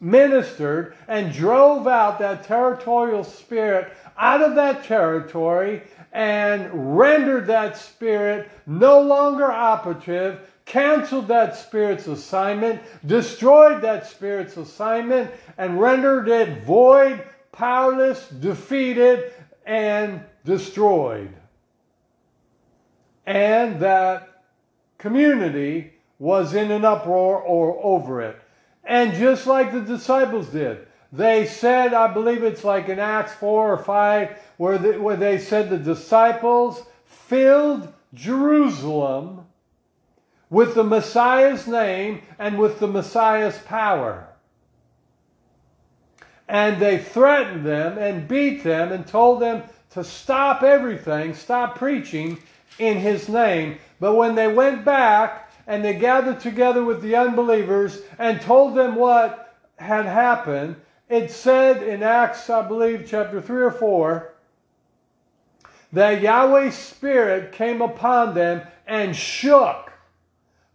ministered 0.00 0.96
and 1.06 1.32
drove 1.32 1.86
out 1.86 2.18
that 2.18 2.44
territorial 2.44 3.22
spirit 3.22 3.92
out 4.18 4.42
of 4.42 4.56
that 4.56 4.84
territory 4.84 5.82
and 6.12 6.98
rendered 6.98 7.46
that 7.46 7.76
spirit 7.76 8.50
no 8.66 9.00
longer 9.00 9.50
operative, 9.50 10.40
canceled 10.64 11.28
that 11.28 11.56
spirit's 11.56 12.08
assignment, 12.08 12.82
destroyed 13.06 13.80
that 13.82 14.06
spirit's 14.06 14.56
assignment, 14.56 15.30
and 15.56 15.80
rendered 15.80 16.28
it 16.28 16.64
void, 16.64 17.24
powerless, 17.52 18.28
defeated, 18.28 19.32
and 19.64 20.20
destroyed 20.44 21.37
and 23.28 23.80
that 23.80 24.42
community 24.96 25.92
was 26.18 26.54
in 26.54 26.70
an 26.70 26.82
uproar 26.82 27.38
or 27.38 27.78
over 27.84 28.22
it. 28.22 28.40
And 28.82 29.12
just 29.12 29.46
like 29.46 29.70
the 29.70 29.82
disciples 29.82 30.48
did, 30.48 30.86
they 31.12 31.44
said, 31.44 31.92
I 31.92 32.10
believe 32.10 32.42
it's 32.42 32.64
like 32.64 32.88
in 32.88 32.98
Acts 32.98 33.34
4 33.34 33.74
or 33.74 33.76
5, 33.76 34.38
where, 34.56 34.78
the, 34.78 34.92
where 34.94 35.16
they 35.16 35.36
said 35.36 35.68
the 35.68 35.76
disciples 35.76 36.82
filled 37.04 37.92
Jerusalem 38.14 39.44
with 40.48 40.74
the 40.74 40.84
Messiah's 40.84 41.66
name 41.66 42.22
and 42.38 42.58
with 42.58 42.80
the 42.80 42.88
Messiah's 42.88 43.58
power. 43.58 44.26
And 46.48 46.80
they 46.80 46.96
threatened 46.96 47.66
them 47.66 47.98
and 47.98 48.26
beat 48.26 48.64
them 48.64 48.90
and 48.90 49.06
told 49.06 49.42
them 49.42 49.64
to 49.90 50.02
stop 50.02 50.62
everything, 50.62 51.34
stop 51.34 51.76
preaching, 51.76 52.38
in 52.78 52.98
his 52.98 53.28
name. 53.28 53.78
But 54.00 54.14
when 54.14 54.34
they 54.34 54.48
went 54.48 54.84
back 54.84 55.50
and 55.66 55.84
they 55.84 55.94
gathered 55.94 56.40
together 56.40 56.84
with 56.84 57.02
the 57.02 57.16
unbelievers 57.16 58.00
and 58.18 58.40
told 58.40 58.74
them 58.74 58.94
what 58.94 59.56
had 59.76 60.06
happened, 60.06 60.76
it 61.08 61.30
said 61.30 61.82
in 61.82 62.02
Acts, 62.02 62.50
I 62.50 62.66
believe, 62.66 63.06
chapter 63.08 63.40
3 63.40 63.62
or 63.62 63.70
4, 63.70 64.34
that 65.92 66.20
Yahweh's 66.20 66.76
Spirit 66.76 67.52
came 67.52 67.80
upon 67.80 68.34
them 68.34 68.66
and 68.86 69.16
shook 69.16 69.92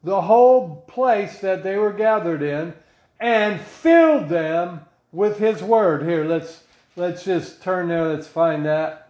the 0.04 0.22
whole 0.22 0.84
place 0.88 1.40
that 1.40 1.64
they 1.64 1.78
were 1.78 1.94
gathered 1.94 2.42
in 2.42 2.74
and 3.20 3.62
filled 3.62 4.30
them 4.30 4.82
with 5.12 5.38
his 5.38 5.62
word. 5.62 6.04
Here, 6.04 6.26
let's 6.26 6.64
let's 6.96 7.24
just 7.24 7.62
turn 7.62 7.88
there, 7.88 8.08
let's 8.08 8.28
find 8.28 8.66
that. 8.66 9.03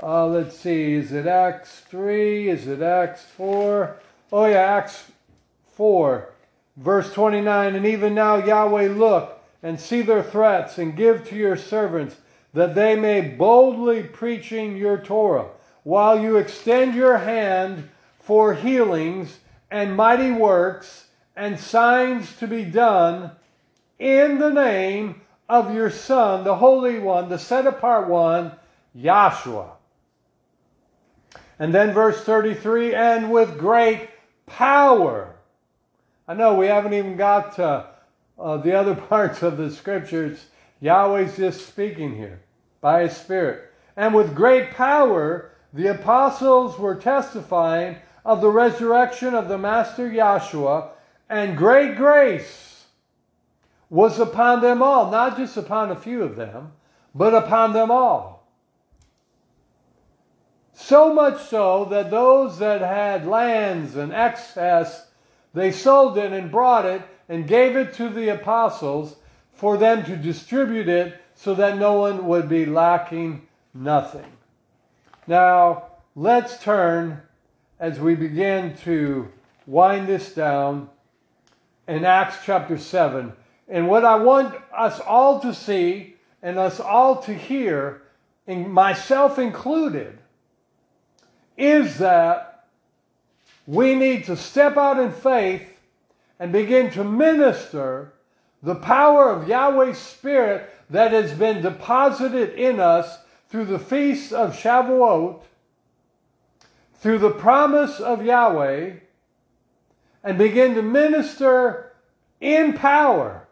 Uh, 0.00 0.26
let's 0.28 0.56
see, 0.56 0.94
is 0.94 1.10
it 1.10 1.26
Acts 1.26 1.80
3? 1.80 2.48
Is 2.48 2.68
it 2.68 2.80
Acts 2.82 3.24
4? 3.36 3.96
Oh, 4.32 4.46
yeah, 4.46 4.58
Acts 4.58 5.10
4, 5.74 6.32
verse 6.76 7.12
29. 7.12 7.74
And 7.74 7.84
even 7.84 8.14
now, 8.14 8.36
Yahweh, 8.36 8.88
look 8.88 9.42
and 9.60 9.80
see 9.80 10.02
their 10.02 10.22
threats 10.22 10.78
and 10.78 10.96
give 10.96 11.28
to 11.28 11.34
your 11.34 11.56
servants 11.56 12.16
that 12.54 12.76
they 12.76 12.94
may 12.94 13.20
boldly 13.20 14.04
preaching 14.04 14.76
your 14.76 14.98
Torah, 14.98 15.48
while 15.82 16.20
you 16.20 16.36
extend 16.36 16.94
your 16.94 17.18
hand 17.18 17.88
for 18.20 18.54
healings 18.54 19.40
and 19.68 19.96
mighty 19.96 20.30
works 20.30 21.06
and 21.34 21.58
signs 21.58 22.36
to 22.36 22.46
be 22.46 22.64
done 22.64 23.32
in 23.98 24.38
the 24.38 24.50
name 24.50 25.22
of 25.48 25.74
your 25.74 25.90
Son, 25.90 26.44
the 26.44 26.56
Holy 26.56 27.00
One, 27.00 27.28
the 27.28 27.38
set 27.38 27.66
apart 27.66 28.08
one, 28.08 28.52
Yahshua. 28.96 29.77
And 31.58 31.74
then 31.74 31.92
verse 31.92 32.22
33 32.22 32.94
and 32.94 33.30
with 33.30 33.58
great 33.58 34.08
power. 34.46 35.34
I 36.26 36.34
know 36.34 36.54
we 36.54 36.66
haven't 36.66 36.94
even 36.94 37.16
got 37.16 37.56
to 37.56 37.86
uh, 38.38 38.56
the 38.58 38.74
other 38.74 38.94
parts 39.08 39.42
of 39.42 39.56
the 39.56 39.70
scriptures. 39.70 40.46
Yahweh's 40.80 41.36
just 41.36 41.66
speaking 41.66 42.16
here 42.16 42.40
by 42.80 43.02
His 43.02 43.16
Spirit. 43.16 43.72
And 43.96 44.14
with 44.14 44.34
great 44.34 44.70
power, 44.70 45.50
the 45.72 45.88
apostles 45.88 46.78
were 46.78 46.94
testifying 46.94 47.96
of 48.24 48.40
the 48.40 48.50
resurrection 48.50 49.34
of 49.34 49.48
the 49.48 49.58
Master 49.58 50.08
Yahshua, 50.08 50.90
and 51.28 51.56
great 51.56 51.96
grace 51.96 52.84
was 53.90 54.18
upon 54.18 54.60
them 54.60 54.82
all, 54.82 55.10
not 55.10 55.36
just 55.36 55.56
upon 55.56 55.90
a 55.90 55.96
few 55.96 56.22
of 56.22 56.36
them, 56.36 56.72
but 57.14 57.34
upon 57.34 57.72
them 57.72 57.90
all. 57.90 58.37
So 60.80 61.12
much 61.12 61.42
so 61.42 61.86
that 61.86 62.12
those 62.12 62.60
that 62.60 62.80
had 62.80 63.26
lands 63.26 63.96
and 63.96 64.12
excess, 64.12 65.08
they 65.52 65.72
sold 65.72 66.16
it 66.16 66.32
and 66.32 66.52
brought 66.52 66.86
it 66.86 67.02
and 67.28 67.48
gave 67.48 67.76
it 67.76 67.94
to 67.94 68.08
the 68.08 68.28
apostles 68.28 69.16
for 69.52 69.76
them 69.76 70.04
to 70.04 70.16
distribute 70.16 70.88
it 70.88 71.20
so 71.34 71.52
that 71.56 71.78
no 71.78 71.94
one 71.94 72.28
would 72.28 72.48
be 72.48 72.64
lacking 72.64 73.48
nothing. 73.74 74.24
Now, 75.26 75.88
let's 76.14 76.62
turn 76.62 77.22
as 77.80 77.98
we 77.98 78.14
begin 78.14 78.76
to 78.84 79.28
wind 79.66 80.06
this 80.06 80.32
down 80.32 80.88
in 81.88 82.04
Acts 82.04 82.36
chapter 82.44 82.78
7. 82.78 83.32
And 83.68 83.88
what 83.88 84.04
I 84.04 84.14
want 84.14 84.54
us 84.72 85.00
all 85.00 85.40
to 85.40 85.52
see 85.52 86.14
and 86.40 86.56
us 86.56 86.78
all 86.78 87.16
to 87.22 87.34
hear, 87.34 88.02
and 88.46 88.72
myself 88.72 89.40
included, 89.40 90.17
is 91.58 91.98
that 91.98 92.64
we 93.66 93.94
need 93.94 94.24
to 94.24 94.36
step 94.36 94.78
out 94.78 94.98
in 94.98 95.12
faith 95.12 95.78
and 96.38 96.52
begin 96.52 96.90
to 96.92 97.04
minister 97.04 98.14
the 98.62 98.76
power 98.76 99.30
of 99.30 99.48
Yahweh's 99.48 99.98
Spirit 99.98 100.70
that 100.88 101.12
has 101.12 101.34
been 101.34 101.60
deposited 101.60 102.54
in 102.54 102.80
us 102.80 103.18
through 103.48 103.66
the 103.66 103.78
feast 103.78 104.32
of 104.32 104.54
Shavuot, 104.54 105.42
through 106.94 107.18
the 107.18 107.30
promise 107.30 108.00
of 108.00 108.24
Yahweh, 108.24 108.92
and 110.24 110.38
begin 110.38 110.74
to 110.74 110.82
minister 110.82 111.92
in 112.40 112.72
power. 112.72 113.46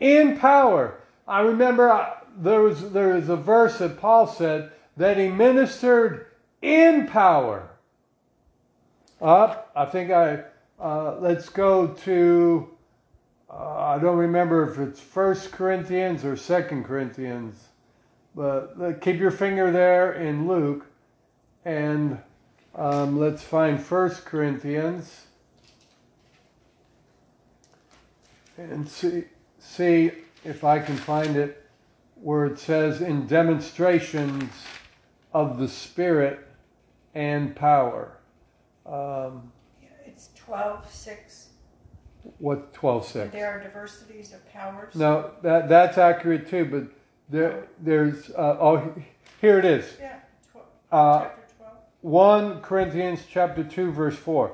In 0.00 0.38
power. 0.38 1.00
I 1.26 1.40
remember 1.40 1.90
uh, 1.90 2.10
there 2.36 2.60
was, 2.60 2.92
there 2.92 3.14
was 3.14 3.28
a 3.28 3.36
verse 3.36 3.78
that 3.78 4.00
Paul 4.00 4.26
said 4.26 4.72
that 4.96 5.16
he 5.16 5.28
ministered 5.28 6.27
in 6.62 7.06
power. 7.06 7.70
Up, 9.20 9.70
I 9.74 9.84
think 9.84 10.10
I, 10.10 10.44
uh, 10.80 11.16
let's 11.20 11.48
go 11.48 11.88
to, 11.88 12.68
uh, 13.50 13.76
I 13.76 13.98
don't 13.98 14.18
remember 14.18 14.70
if 14.70 14.78
it's 14.78 15.00
First 15.00 15.50
Corinthians 15.50 16.24
or 16.24 16.36
Second 16.36 16.84
Corinthians. 16.84 17.68
But 18.34 19.00
keep 19.00 19.18
your 19.18 19.32
finger 19.32 19.72
there 19.72 20.12
in 20.12 20.46
Luke, 20.46 20.86
and 21.64 22.18
um, 22.76 23.18
let's 23.18 23.42
find 23.42 23.82
First 23.82 24.24
Corinthians 24.24 25.26
and 28.56 28.88
see 28.88 29.24
see 29.58 30.12
if 30.44 30.64
I 30.64 30.78
can 30.78 30.96
find 30.96 31.36
it 31.36 31.64
where 32.16 32.46
it 32.46 32.58
says 32.58 33.00
in 33.00 33.26
demonstrations 33.26 34.52
of 35.32 35.58
the 35.58 35.68
Spirit 35.68 36.47
and 37.18 37.54
power. 37.56 38.12
Um, 38.86 39.52
It's 40.06 40.30
twelve 40.36 40.88
six. 40.90 41.48
what 42.38 42.72
twelve 42.72 43.04
six? 43.04 43.32
There 43.32 43.50
are 43.50 43.60
diversities 43.60 44.32
of 44.32 44.48
powers. 44.52 44.94
No, 44.94 45.32
that 45.42 45.68
that's 45.68 45.98
accurate 45.98 46.48
too. 46.48 46.64
But 46.64 46.84
there 47.28 47.66
there's 47.80 48.30
uh, 48.30 48.56
oh 48.60 48.94
here 49.40 49.58
it 49.58 49.64
is. 49.64 49.96
Yeah, 50.00 50.18
tw- 50.52 50.58
Uh, 50.92 51.20
chapter 51.22 51.42
twelve. 51.56 51.74
1 52.02 52.60
Corinthians 52.60 53.20
chapter 53.28 53.64
2 53.64 53.90
verse 53.90 54.16
4. 54.16 54.52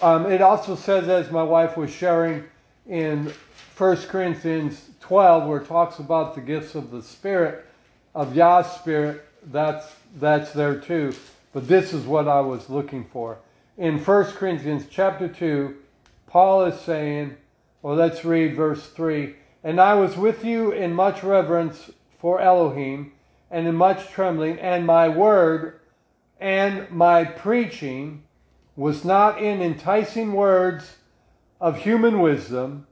Um, 0.00 0.32
it 0.32 0.40
also 0.40 0.74
says, 0.76 1.08
as 1.10 1.30
my 1.30 1.42
wife 1.42 1.76
was 1.76 1.90
sharing 1.90 2.44
in 2.88 3.30
1 3.76 3.96
Corinthians 4.08 4.88
12, 5.00 5.46
where 5.46 5.60
it 5.60 5.66
talks 5.68 5.98
about 5.98 6.34
the 6.34 6.40
gifts 6.40 6.74
of 6.74 6.90
the 6.90 7.02
Spirit, 7.02 7.66
of 8.14 8.34
Yah's 8.34 8.66
Spirit, 8.72 9.26
that's, 9.52 9.86
that's 10.18 10.52
there 10.54 10.76
too. 10.80 11.12
But 11.52 11.68
this 11.68 11.92
is 11.92 12.04
what 12.06 12.28
I 12.28 12.40
was 12.40 12.70
looking 12.70 13.04
for. 13.04 13.38
In 13.76 13.98
1 13.98 14.24
Corinthians 14.32 14.84
chapter 14.90 15.28
2, 15.28 15.74
Paul 16.26 16.64
is 16.64 16.80
saying, 16.80 17.36
well, 17.82 17.96
let's 17.96 18.24
read 18.24 18.54
verse 18.54 18.86
3. 18.88 19.34
And 19.64 19.80
I 19.80 19.94
was 19.94 20.16
with 20.16 20.44
you 20.44 20.70
in 20.70 20.94
much 20.94 21.22
reverence 21.22 21.90
for 22.18 22.40
Elohim, 22.40 23.12
and 23.50 23.66
in 23.66 23.74
much 23.74 24.08
trembling, 24.10 24.58
and 24.58 24.86
my 24.86 25.08
word 25.08 25.80
and 26.38 26.90
my 26.90 27.24
preaching 27.24 28.22
was 28.76 29.04
not 29.04 29.42
in 29.42 29.60
enticing 29.60 30.32
words 30.32 30.96
of 31.60 31.78
human 31.78 32.20
wisdom, 32.20 32.86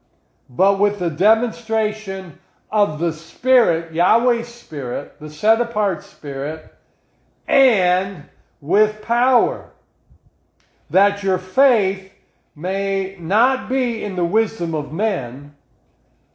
but 0.51 0.79
with 0.79 0.99
the 0.99 1.11
demonstration 1.11 2.39
of 2.71 2.99
the 2.99 3.13
Spirit, 3.13 3.95
Yahweh's 3.95 4.49
Spirit, 4.49 5.17
the 5.21 5.31
set 5.31 5.61
apart 5.61 6.03
Spirit, 6.03 6.75
and 7.47 8.25
with 8.61 9.03
power, 9.03 9.71
that 10.91 11.23
your 11.23 11.39
faith 11.39 12.13
may 12.55 13.17
not 13.21 13.69
be 13.69 14.03
in 14.03 14.17
the 14.17 14.25
wisdom 14.25 14.75
of 14.75 14.93
men, 14.93 15.55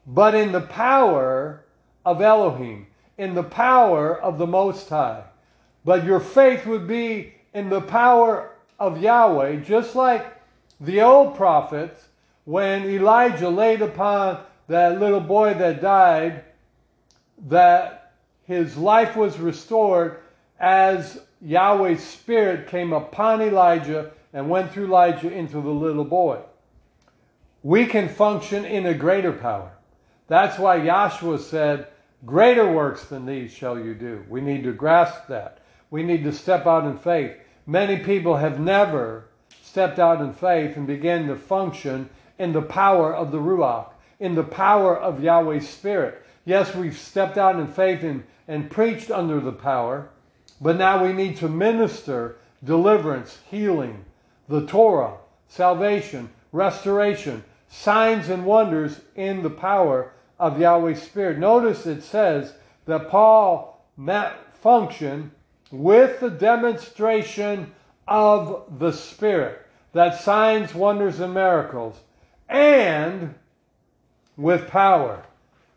but 0.06 0.36
in 0.36 0.52
the 0.52 0.62
power 0.62 1.64
of 2.06 2.22
Elohim, 2.22 2.88
in 3.18 3.34
the 3.34 3.44
power 3.44 4.20
of 4.20 4.38
the 4.38 4.48
Most 4.48 4.90
High. 4.90 5.24
But 5.86 6.06
your 6.06 6.20
faith 6.20 6.66
would 6.66 6.88
be 6.88 7.34
in 7.54 7.70
the 7.70 7.82
power 7.82 8.52
of 8.80 9.02
Yahweh, 9.02 9.58
just 9.58 9.96
like 9.96 10.42
the 10.80 11.02
old 11.02 11.36
prophets, 11.36 12.08
when 12.46 12.84
Elijah 12.86 13.50
laid 13.50 13.82
upon 13.82 14.44
that 14.68 15.00
little 15.00 15.20
boy 15.20 15.54
that 15.54 15.82
died, 15.82 16.44
that 17.48 18.14
his 18.46 18.78
life 18.78 19.16
was 19.16 19.40
restored 19.40 20.20
as 20.60 21.22
Yahweh's 21.44 22.04
Spirit 22.04 22.68
came 22.68 22.94
upon 22.94 23.41
Elijah 23.41 24.12
and 24.32 24.50
went 24.50 24.72
through 24.72 24.86
Elijah 24.86 25.32
into 25.32 25.60
the 25.62 25.70
little 25.70 26.06
boy. 26.06 26.39
We 27.62 27.86
can 27.86 28.08
function 28.08 28.66
in 28.66 28.86
a 28.86 28.94
greater 28.94 29.34
power. 29.34 29.72
That's 30.28 30.58
why 30.58 30.80
Yahshua 30.80 31.39
said, 31.39 31.88
Greater 32.26 32.72
works 32.72 33.06
than 33.06 33.26
these 33.26 33.52
shall 33.52 33.78
you 33.78 33.94
do. 33.94 34.24
We 34.30 34.39
need 34.39 34.64
to 34.64 34.72
grasp 34.72 35.28
that. 35.28 35.60
We 35.91 36.04
need 36.04 36.24
to 36.24 36.32
step 36.32 36.66
out 36.66 36.86
in 36.86 36.98
faith. 36.98 37.36
Many 37.68 37.98
people 37.98 38.38
have 38.38 38.60
never 38.60 39.26
stepped 39.62 40.00
out 40.00 40.22
in 40.22 40.34
faith 40.34 40.78
and 40.78 40.88
began 40.88 41.28
to 41.28 41.36
function 41.36 42.10
in 42.39 42.54
the 42.54 42.62
power 42.62 43.14
of 43.14 43.32
the 43.32 43.39
Ruach, 43.39 43.89
in 44.20 44.36
the 44.36 44.44
power 44.44 44.98
of 44.98 45.22
Yahweh's 45.22 45.68
Spirit. 45.68 46.22
Yes, 46.46 46.74
we've 46.74 46.98
stepped 46.98 47.38
out 47.38 47.60
in 47.60 47.68
faith 47.68 48.04
and, 48.04 48.24
and 48.48 48.72
preached 48.72 49.12
under 49.12 49.39
the 49.39 49.52
power, 49.52 50.10
but 50.64 50.78
now 50.78 51.03
we 51.03 51.11
need 51.11 51.36
to 51.38 51.49
minister 51.49 52.38
deliverance, 52.64 53.39
healing, 53.51 54.05
the 54.47 54.66
Torah, 54.66 55.18
salvation, 55.49 56.30
restoration, 56.53 57.43
signs 57.68 58.30
and 58.30 58.45
wonders 58.45 59.01
in 59.16 59.43
the 59.43 59.49
power 59.49 60.14
of 60.39 60.59
Yahweh's 60.59 61.01
Spirit. 61.01 61.38
Notice 61.38 61.86
it 61.86 62.01
says 62.01 62.53
that 62.86 63.09
Paul 63.09 63.86
met 63.97 64.55
function 64.55 65.32
with 65.70 66.20
the 66.20 66.30
demonstration 66.30 67.74
of 68.07 68.80
the 68.80 68.91
Spirit, 68.91 69.66
that 69.91 70.22
signs, 70.22 70.74
wonders, 70.74 71.20
and 71.20 71.34
miracles, 71.34 71.99
and 72.47 73.36
with 74.38 74.68
power. 74.68 75.26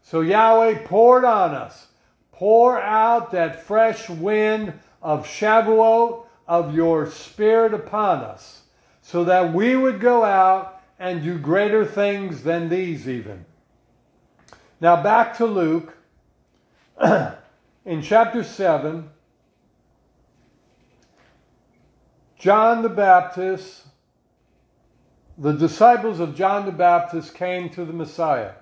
So 0.03 0.20
Yahweh 0.20 0.84
poured 0.84 1.24
on 1.24 1.55
us, 1.55 1.89
pour 2.37 2.78
out 2.78 3.30
that 3.32 3.62
fresh 3.62 4.11
wind 4.11 4.74
of 5.03 5.26
Shavuot, 5.26 6.26
of 6.47 6.74
your 6.74 7.11
Spirit 7.11 7.72
upon 7.72 8.18
us, 8.18 8.62
so 9.01 9.24
that 9.24 9.55
we 9.55 9.74
would 9.74 10.01
go 10.01 10.22
out 10.22 10.80
and 10.99 11.22
do 11.22 11.39
greater 11.39 11.84
things 11.84 12.43
than 12.43 12.68
these 12.68 13.09
even. 13.09 13.45
Now 14.80 15.03
back 15.03 15.39
to 15.39 15.47
Luke 15.47 15.97
in 17.03 18.03
chapter 18.03 18.45
7. 18.45 19.09
John 22.39 22.82
the 22.82 22.91
Baptist, 22.91 23.87
the 25.39 25.53
disciples 25.53 26.20
of 26.20 26.37
John 26.37 26.66
the 26.66 26.72
Baptist 26.72 27.34
came 27.34 27.70
to 27.70 27.87
the 27.87 27.95
Messiah 27.95 28.53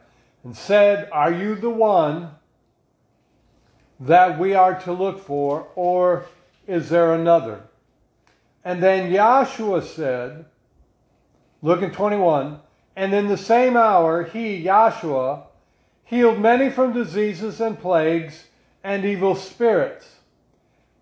and 0.45 0.57
said, 0.57 1.09
Are 1.11 1.33
you 1.33 1.57
the 1.57 1.71
one 1.71 2.31
that 4.01 4.39
we 4.39 4.55
are 4.55 4.79
to 4.81 4.93
look 4.93 5.25
for, 5.25 5.69
or 5.75 6.27
is 6.67 6.89
there 6.89 7.15
another? 7.15 7.63
And 8.65 8.83
then 8.83 9.13
Yahshua 9.13 9.85
said, 9.85 10.47
Look 11.63 11.83
in 11.83 11.93
21, 11.93 12.61
and 12.97 13.15
in 13.15 13.29
the 13.29 13.39
same 13.39 13.77
hour 13.77 14.25
he, 14.25 14.65
Yahshua, 14.65 15.45
healed 16.05 16.39
many 16.39 16.71
from 16.71 16.93
diseases 16.93 17.61
and 17.61 17.79
plagues 17.79 18.45
and 18.83 19.05
evil 19.05 19.35
spirits. 19.35 20.17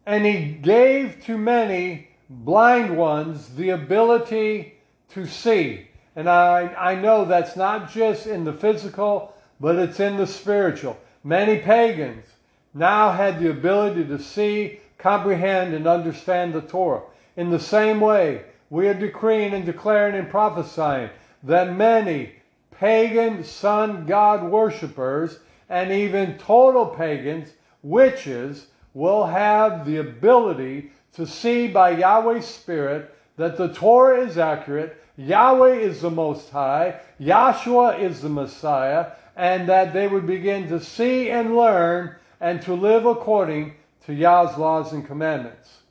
And 0.07 0.24
he 0.24 0.53
gave 0.53 1.24
to 1.24 1.36
many 1.36 2.09
blind 2.28 2.97
ones 2.97 3.57
the 3.57 3.70
ability 3.70 4.74
to 5.11 5.26
see. 5.26 5.88
And 6.14 6.28
I, 6.28 6.68
I 6.74 6.95
know 6.95 7.24
that's 7.24 7.57
not 7.57 7.90
just 7.90 8.26
in 8.26 8.45
the 8.45 8.53
physical, 8.53 9.34
but 9.61 9.76
it's 9.76 10.01
in 10.01 10.16
the 10.16 10.26
spiritual. 10.26 10.99
Many 11.24 11.59
pagans 11.59 12.26
now 12.74 13.12
had 13.12 13.38
the 13.38 13.50
ability 13.50 14.04
to 14.04 14.18
see, 14.18 14.80
comprehend, 14.98 15.74
and 15.74 15.86
understand 15.86 16.52
the 16.52 16.60
Torah. 16.60 17.02
In 17.36 17.50
the 17.50 17.60
same 17.60 18.00
way, 18.00 18.44
we 18.70 18.88
are 18.88 18.94
decreeing 18.94 19.52
and 19.52 19.66
declaring 19.66 20.14
and 20.14 20.30
prophesying 20.30 21.10
that 21.42 21.76
many 21.76 22.34
pagan 22.70 23.44
sun 23.44 24.06
god 24.06 24.42
worshippers 24.44 25.38
and 25.68 25.90
even 25.90 26.38
total 26.38 26.86
pagans, 26.86 27.50
witches, 27.82 28.66
will 28.94 29.26
have 29.26 29.86
the 29.86 29.96
ability 29.96 30.90
to 31.14 31.26
see 31.26 31.68
by 31.68 31.90
Yahweh's 31.90 32.46
Spirit 32.46 33.14
that 33.36 33.56
the 33.56 33.72
Torah 33.72 34.20
is 34.20 34.38
accurate, 34.38 34.96
Yahweh 35.16 35.74
is 35.74 36.00
the 36.00 36.10
Most 36.10 36.50
High, 36.50 37.00
Yahshua 37.20 38.00
is 38.00 38.20
the 38.20 38.28
Messiah, 38.28 39.12
and 39.36 39.68
that 39.68 39.92
they 39.92 40.08
would 40.08 40.26
begin 40.26 40.68
to 40.68 40.80
see 40.80 41.30
and 41.30 41.56
learn 41.56 42.14
and 42.43 42.61
to 42.61 42.74
live 42.74 43.07
according 43.07 43.72
to 44.05 44.12
Yah's 44.12 44.59
laws 44.59 44.93
and 44.93 45.07
commandments. 45.07 45.82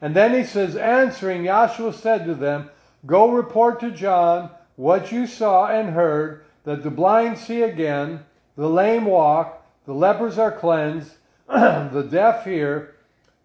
And 0.00 0.16
then 0.16 0.32
he 0.32 0.42
says, 0.42 0.74
answering, 0.74 1.42
Yahshua 1.42 1.94
said 1.94 2.24
to 2.24 2.34
them, 2.34 2.70
Go 3.04 3.30
report 3.30 3.78
to 3.80 3.90
John 3.90 4.50
what 4.76 5.12
you 5.12 5.26
saw 5.26 5.66
and 5.66 5.90
heard, 5.90 6.44
that 6.64 6.82
the 6.82 6.90
blind 6.90 7.36
see 7.36 7.62
again, 7.62 8.24
the 8.56 8.70
lame 8.70 9.04
walk, 9.04 9.66
the 9.84 9.92
lepers 9.92 10.38
are 10.38 10.50
cleansed, 10.50 11.12
the 11.48 12.08
deaf 12.10 12.44
hear, 12.44 12.96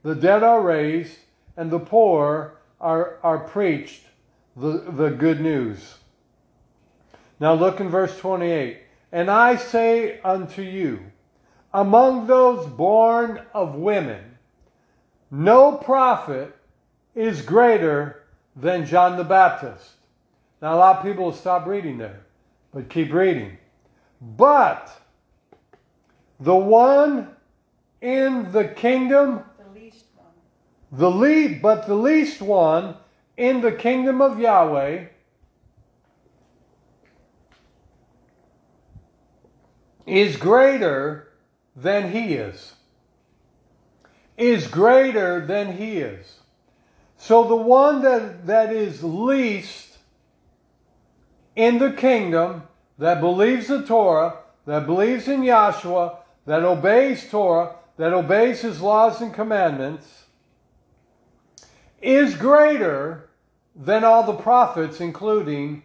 the 0.03 0.15
dead 0.15 0.41
are 0.41 0.61
raised, 0.61 1.17
and 1.57 1.69
the 1.69 1.79
poor 1.79 2.55
are, 2.79 3.17
are 3.23 3.39
preached 3.39 4.03
the, 4.55 4.85
the 4.89 5.09
good 5.09 5.41
news. 5.41 5.97
Now 7.39 7.55
look 7.55 7.81
in 7.81 7.89
verse 7.89 8.17
28. 8.17 8.79
And 9.11 9.29
I 9.29 9.57
say 9.57 10.21
unto 10.21 10.61
you, 10.61 11.11
among 11.73 12.27
those 12.27 12.65
born 12.67 13.41
of 13.53 13.75
women, 13.75 14.37
no 15.31 15.77
prophet 15.77 16.55
is 17.15 17.41
greater 17.41 18.23
than 18.55 18.85
John 18.85 19.17
the 19.17 19.23
Baptist. 19.23 19.91
Now, 20.61 20.75
a 20.75 20.77
lot 20.77 20.97
of 20.97 21.03
people 21.03 21.25
will 21.25 21.33
stop 21.33 21.65
reading 21.65 21.97
there, 21.97 22.21
but 22.73 22.89
keep 22.89 23.11
reading. 23.11 23.57
But 24.21 24.89
the 26.39 26.55
one 26.55 27.29
in 28.01 28.51
the 28.51 28.65
kingdom, 28.65 29.43
The 29.57 29.79
least 29.79 30.05
one. 30.15 30.27
the 30.91 31.11
lead, 31.11 31.61
but 31.61 31.87
the 31.87 31.95
least 31.95 32.41
one 32.41 32.95
in 33.35 33.61
the 33.61 33.71
kingdom 33.71 34.21
of 34.21 34.39
Yahweh 34.39 35.05
is 40.05 40.37
greater 40.37 41.32
than 41.75 42.11
he 42.11 42.33
is. 42.35 42.73
Is 44.37 44.67
greater 44.67 45.45
than 45.45 45.77
he 45.77 45.97
is. 45.97 46.39
So 47.17 47.43
the 47.43 47.55
one 47.55 48.01
that, 48.01 48.47
that 48.47 48.73
is 48.73 49.03
least 49.03 49.97
in 51.55 51.77
the 51.77 51.91
kingdom, 51.91 52.63
that 52.97 53.21
believes 53.21 53.67
the 53.67 53.85
Torah, 53.85 54.37
that 54.65 54.85
believes 54.85 55.27
in 55.27 55.41
Yahshua, 55.41 56.17
that 56.45 56.63
obeys 56.63 57.29
Torah, 57.29 57.75
that 57.97 58.13
obeys 58.13 58.61
his 58.61 58.81
laws 58.81 59.21
and 59.21 59.33
commandments, 59.33 60.23
is 62.01 62.35
greater 62.35 63.29
than 63.75 64.03
all 64.03 64.23
the 64.23 64.33
prophets, 64.33 64.99
including 64.99 65.83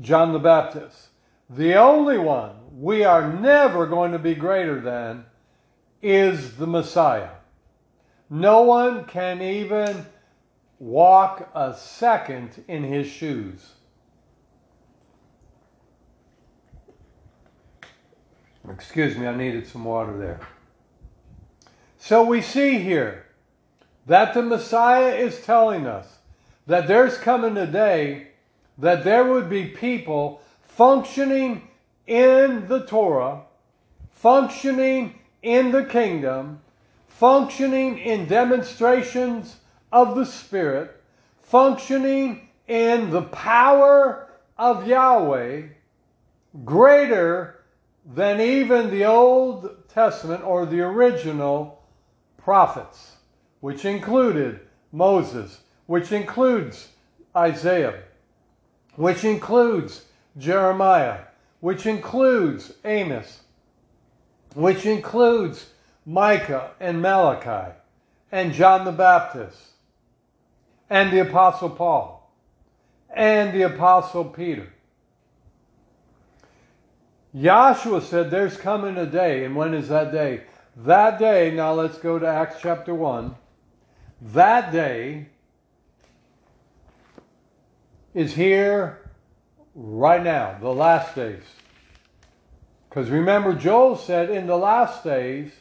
John 0.00 0.32
the 0.32 0.38
Baptist. 0.38 1.08
The 1.48 1.74
only 1.74 2.18
one 2.18 2.56
we 2.76 3.04
are 3.04 3.32
never 3.32 3.86
going 3.86 4.12
to 4.12 4.18
be 4.18 4.34
greater 4.34 4.80
than 4.80 5.24
is 6.02 6.56
the 6.56 6.66
Messiah. 6.66 7.30
No 8.28 8.62
one 8.62 9.04
can 9.04 9.40
even 9.40 10.06
walk 10.80 11.48
a 11.54 11.74
second 11.74 12.64
in 12.66 12.82
his 12.82 13.06
shoes. 13.06 13.74
Excuse 18.68 19.16
me, 19.16 19.26
I 19.26 19.36
needed 19.36 19.66
some 19.66 19.84
water 19.84 20.16
there. 20.18 20.40
So 21.98 22.24
we 22.24 22.40
see 22.40 22.78
here 22.78 23.26
that 24.06 24.34
the 24.34 24.42
Messiah 24.42 25.14
is 25.14 25.40
telling 25.42 25.86
us 25.86 26.18
that 26.66 26.88
there's 26.88 27.18
coming 27.18 27.56
a 27.56 27.66
day 27.66 28.28
that 28.78 29.04
there 29.04 29.24
would 29.24 29.48
be 29.48 29.66
people 29.66 30.42
functioning 30.62 31.68
in 32.06 32.68
the 32.68 32.84
Torah, 32.86 33.42
functioning 34.10 35.18
in 35.42 35.72
the 35.72 35.84
kingdom, 35.84 36.60
functioning 37.08 37.98
in 37.98 38.26
demonstrations 38.26 39.56
of 39.92 40.16
the 40.16 40.26
Spirit, 40.26 41.00
functioning 41.42 42.48
in 42.66 43.10
the 43.10 43.22
power 43.22 44.28
of 44.58 44.86
Yahweh, 44.86 45.62
greater 46.64 47.62
than 48.04 48.40
even 48.40 48.90
the 48.90 49.04
Old 49.04 49.88
Testament 49.88 50.42
or 50.44 50.66
the 50.66 50.80
original 50.80 51.82
prophets, 52.36 53.16
which 53.60 53.84
included 53.84 54.60
Moses, 54.92 55.60
which 55.86 56.12
includes 56.12 56.88
Isaiah, 57.36 58.02
which 58.96 59.24
includes 59.24 60.04
Jeremiah, 60.36 61.20
which 61.64 61.86
includes 61.86 62.74
Amos, 62.84 63.40
which 64.54 64.84
includes 64.84 65.70
Micah 66.04 66.72
and 66.78 67.00
Malachi, 67.00 67.72
and 68.30 68.52
John 68.52 68.84
the 68.84 68.92
Baptist, 68.92 69.70
and 70.90 71.10
the 71.10 71.20
Apostle 71.20 71.70
Paul, 71.70 72.30
and 73.08 73.54
the 73.54 73.62
Apostle 73.62 74.26
Peter. 74.26 74.74
Yahshua 77.34 78.02
said 78.02 78.30
there's 78.30 78.58
coming 78.58 78.98
a 78.98 79.06
day, 79.06 79.46
and 79.46 79.56
when 79.56 79.72
is 79.72 79.88
that 79.88 80.12
day? 80.12 80.42
That 80.76 81.18
day, 81.18 81.50
now 81.50 81.72
let's 81.72 81.96
go 81.96 82.18
to 82.18 82.26
Acts 82.26 82.56
chapter 82.60 82.94
1. 82.94 83.34
That 84.20 84.70
day 84.70 85.28
is 88.12 88.34
here 88.34 89.03
right 89.74 90.22
now, 90.22 90.56
the 90.60 90.72
last 90.72 91.14
days. 91.14 91.42
Because 92.88 93.10
remember, 93.10 93.54
Joel 93.54 93.96
said 93.96 94.30
in 94.30 94.46
the 94.46 94.56
last 94.56 95.02
days, 95.02 95.52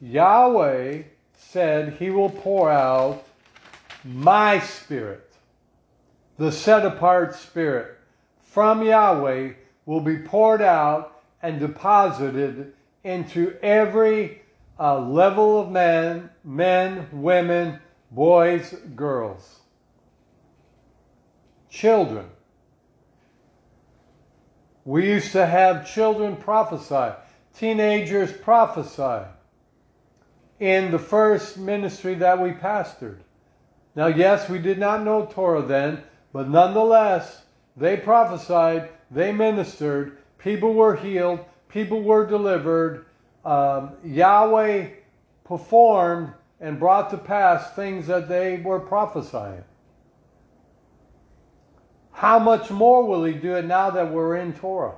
Yahweh 0.00 1.02
said 1.36 1.94
he 1.94 2.10
will 2.10 2.30
pour 2.30 2.70
out 2.70 3.24
my 4.04 4.60
spirit, 4.60 5.32
the 6.38 6.52
set 6.52 6.86
apart 6.86 7.34
spirit 7.34 7.98
from 8.40 8.82
Yahweh 8.82 9.52
will 9.84 10.00
be 10.00 10.18
poured 10.18 10.62
out 10.62 11.22
and 11.42 11.60
deposited 11.60 12.72
into 13.04 13.56
every 13.62 14.42
uh, 14.78 14.98
level 14.98 15.60
of 15.60 15.70
men, 15.70 16.30
men, 16.44 17.08
women, 17.12 17.78
boys, 18.10 18.74
girls, 18.94 19.60
children. 21.68 22.26
We 24.90 25.06
used 25.06 25.30
to 25.34 25.46
have 25.46 25.88
children 25.88 26.34
prophesy, 26.34 27.14
teenagers 27.56 28.32
prophesy 28.32 29.24
in 30.58 30.90
the 30.90 30.98
first 30.98 31.56
ministry 31.56 32.16
that 32.16 32.40
we 32.40 32.50
pastored. 32.50 33.18
Now, 33.94 34.08
yes, 34.08 34.48
we 34.48 34.58
did 34.58 34.80
not 34.80 35.04
know 35.04 35.26
Torah 35.26 35.62
then, 35.62 36.02
but 36.32 36.48
nonetheless, 36.48 37.42
they 37.76 37.98
prophesied, 37.98 38.88
they 39.12 39.30
ministered, 39.30 40.18
people 40.38 40.74
were 40.74 40.96
healed, 40.96 41.38
people 41.68 42.02
were 42.02 42.26
delivered. 42.26 43.06
Um, 43.44 43.92
Yahweh 44.02 44.88
performed 45.44 46.32
and 46.58 46.80
brought 46.80 47.10
to 47.10 47.16
pass 47.16 47.76
things 47.76 48.08
that 48.08 48.28
they 48.28 48.56
were 48.56 48.80
prophesying. 48.80 49.62
How 52.20 52.38
much 52.38 52.70
more 52.70 53.02
will 53.06 53.24
he 53.24 53.32
do 53.32 53.54
it 53.54 53.64
now 53.64 53.88
that 53.92 54.12
we're 54.12 54.36
in 54.36 54.52
Torah? 54.52 54.96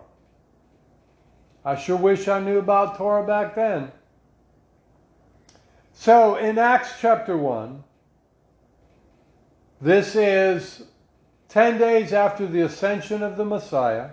I 1.64 1.76
sure 1.76 1.96
wish 1.96 2.26
I 2.26 2.40
knew 2.40 2.58
about 2.58 2.96
Torah 2.96 3.24
back 3.24 3.54
then. 3.54 3.92
So 5.92 6.34
in 6.34 6.58
Acts 6.58 6.94
chapter 7.00 7.36
1, 7.36 7.84
this 9.80 10.16
is 10.16 10.82
10 11.50 11.78
days 11.78 12.12
after 12.12 12.44
the 12.44 12.62
ascension 12.62 13.22
of 13.22 13.36
the 13.36 13.44
Messiah. 13.44 14.10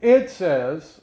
It 0.00 0.28
says, 0.28 1.00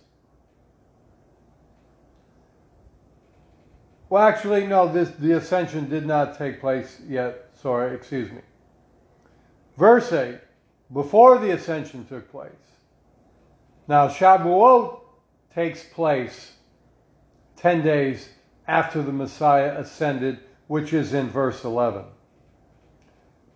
well, 4.10 4.24
actually, 4.24 4.68
no, 4.68 4.92
this, 4.92 5.12
the 5.12 5.32
ascension 5.38 5.90
did 5.90 6.06
not 6.06 6.38
take 6.38 6.60
place 6.60 7.00
yet. 7.08 7.51
Sorry, 7.62 7.94
excuse 7.96 8.32
me. 8.32 8.42
Verse 9.78 10.12
8, 10.12 10.40
before 10.92 11.38
the 11.38 11.52
ascension 11.52 12.06
took 12.06 12.32
place. 12.32 12.52
Now, 13.88 14.08
Shavuot 14.08 15.00
takes 15.54 15.84
place 15.84 16.54
10 17.58 17.84
days 17.84 18.30
after 18.68 19.04
the 19.04 19.12
Messiah 19.12 19.78
ascended, 19.78 20.40
which 20.68 20.92
is 20.92 21.14
in 21.14 21.30
verse 21.30 21.64
11. 21.64 22.06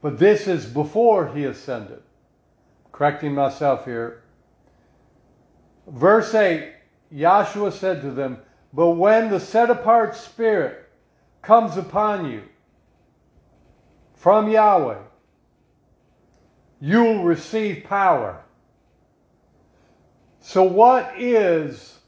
But 0.01 0.19
this 0.19 0.47
is 0.47 0.65
before 0.65 1.29
he 1.29 1.45
ascended. 1.45 2.03
Correcting 2.91 3.33
myself 3.33 3.85
here. 3.85 4.23
Verse 5.87 6.33
8 6.35 6.73
Yahshua 7.13 7.71
said 7.71 8.01
to 8.01 8.11
them, 8.11 8.37
But 8.71 8.91
when 8.91 9.29
the 9.29 9.39
set 9.39 9.69
apart 9.69 10.15
Spirit 10.15 10.89
comes 11.41 11.77
upon 11.77 12.29
you 12.29 12.43
from 14.25 14.49
Yahweh, 14.49 14.97
you 16.81 17.03
will 17.03 17.23
receive 17.23 17.83
power. 17.83 18.41
So, 20.39 20.63
what 20.63 21.13
is 21.15 21.99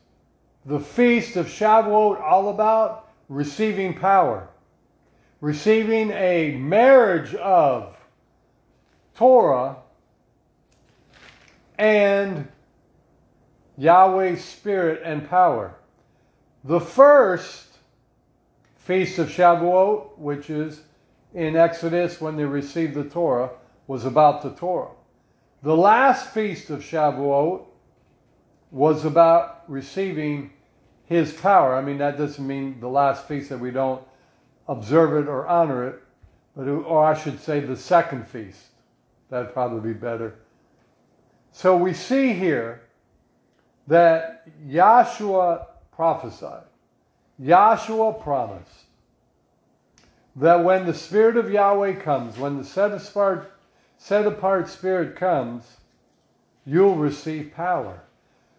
the 0.66 0.80
feast 0.80 1.36
of 1.36 1.46
Shavuot 1.46 2.20
all 2.20 2.50
about? 2.50 3.08
Receiving 3.30 3.94
power. 3.94 4.50
Receiving 5.42 6.10
a 6.10 6.56
marriage 6.58 7.36
of 7.36 7.96
Torah 9.14 9.76
and 11.78 12.48
Yahweh's 13.78 14.44
Spirit 14.44 15.04
and 15.06 15.30
power. 15.30 15.76
The 16.64 16.82
first 16.82 17.78
feast 18.76 19.20
of 19.20 19.30
Shavuot, 19.30 20.18
which 20.18 20.50
is 20.50 20.82
in 21.38 21.56
Exodus 21.56 22.20
when 22.20 22.36
they 22.36 22.46
received 22.46 22.96
the 22.96 23.04
Torah, 23.04 23.52
was 23.86 24.06
about 24.06 24.42
the 24.42 24.50
Torah. 24.50 24.90
The 25.62 25.78
last 25.78 26.34
feast 26.34 26.72
of 26.72 26.82
Shavuot 26.82 27.64
was 28.72 29.06
about 29.06 29.64
receiving 29.68 30.52
his 31.06 31.32
power. 31.32 31.76
I 31.76 31.82
mean, 31.82 32.00
that 32.00 32.18
doesn't 32.18 32.46
mean 32.46 32.80
the 32.80 32.90
last 32.90 33.28
feast 33.28 33.50
that 33.50 33.60
we 33.60 33.70
don't 33.70 34.02
observe 34.68 35.14
it 35.14 35.30
or 35.30 35.48
honor 35.48 35.88
it, 35.88 36.02
but 36.56 36.68
or 36.68 37.06
I 37.06 37.14
should 37.14 37.40
say 37.40 37.60
the 37.60 37.78
second 37.78 38.28
feast. 38.28 38.60
That'd 39.30 39.54
probably 39.54 39.94
be 39.94 40.00
better. 40.00 40.40
So 41.52 41.78
we 41.78 41.94
see 41.94 42.34
here 42.34 42.82
that 43.86 44.50
Yahshua 44.68 45.68
prophesied, 45.92 46.64
Yahshua 47.40 48.24
promised 48.24 48.87
that 50.38 50.64
when 50.64 50.86
the 50.86 50.94
Spirit 50.94 51.36
of 51.36 51.52
Yahweh 51.52 51.94
comes, 51.94 52.38
when 52.38 52.58
the 52.58 52.64
set 52.64 52.92
apart, 52.92 53.52
set 53.98 54.28
apart 54.28 54.70
Spirit 54.70 55.16
comes, 55.16 55.78
you'll 56.66 56.96
receive 56.96 57.54
power. 57.56 58.04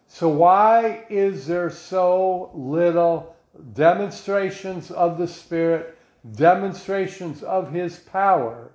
So, 0.07 0.27
why 0.27 1.05
is 1.09 1.47
there 1.47 1.69
so 1.69 2.51
little 2.53 3.35
demonstrations 3.73 4.91
of 4.91 5.17
the 5.17 5.27
Spirit, 5.27 5.97
demonstrations 6.35 7.43
of 7.43 7.71
His 7.71 7.97
power 7.97 8.71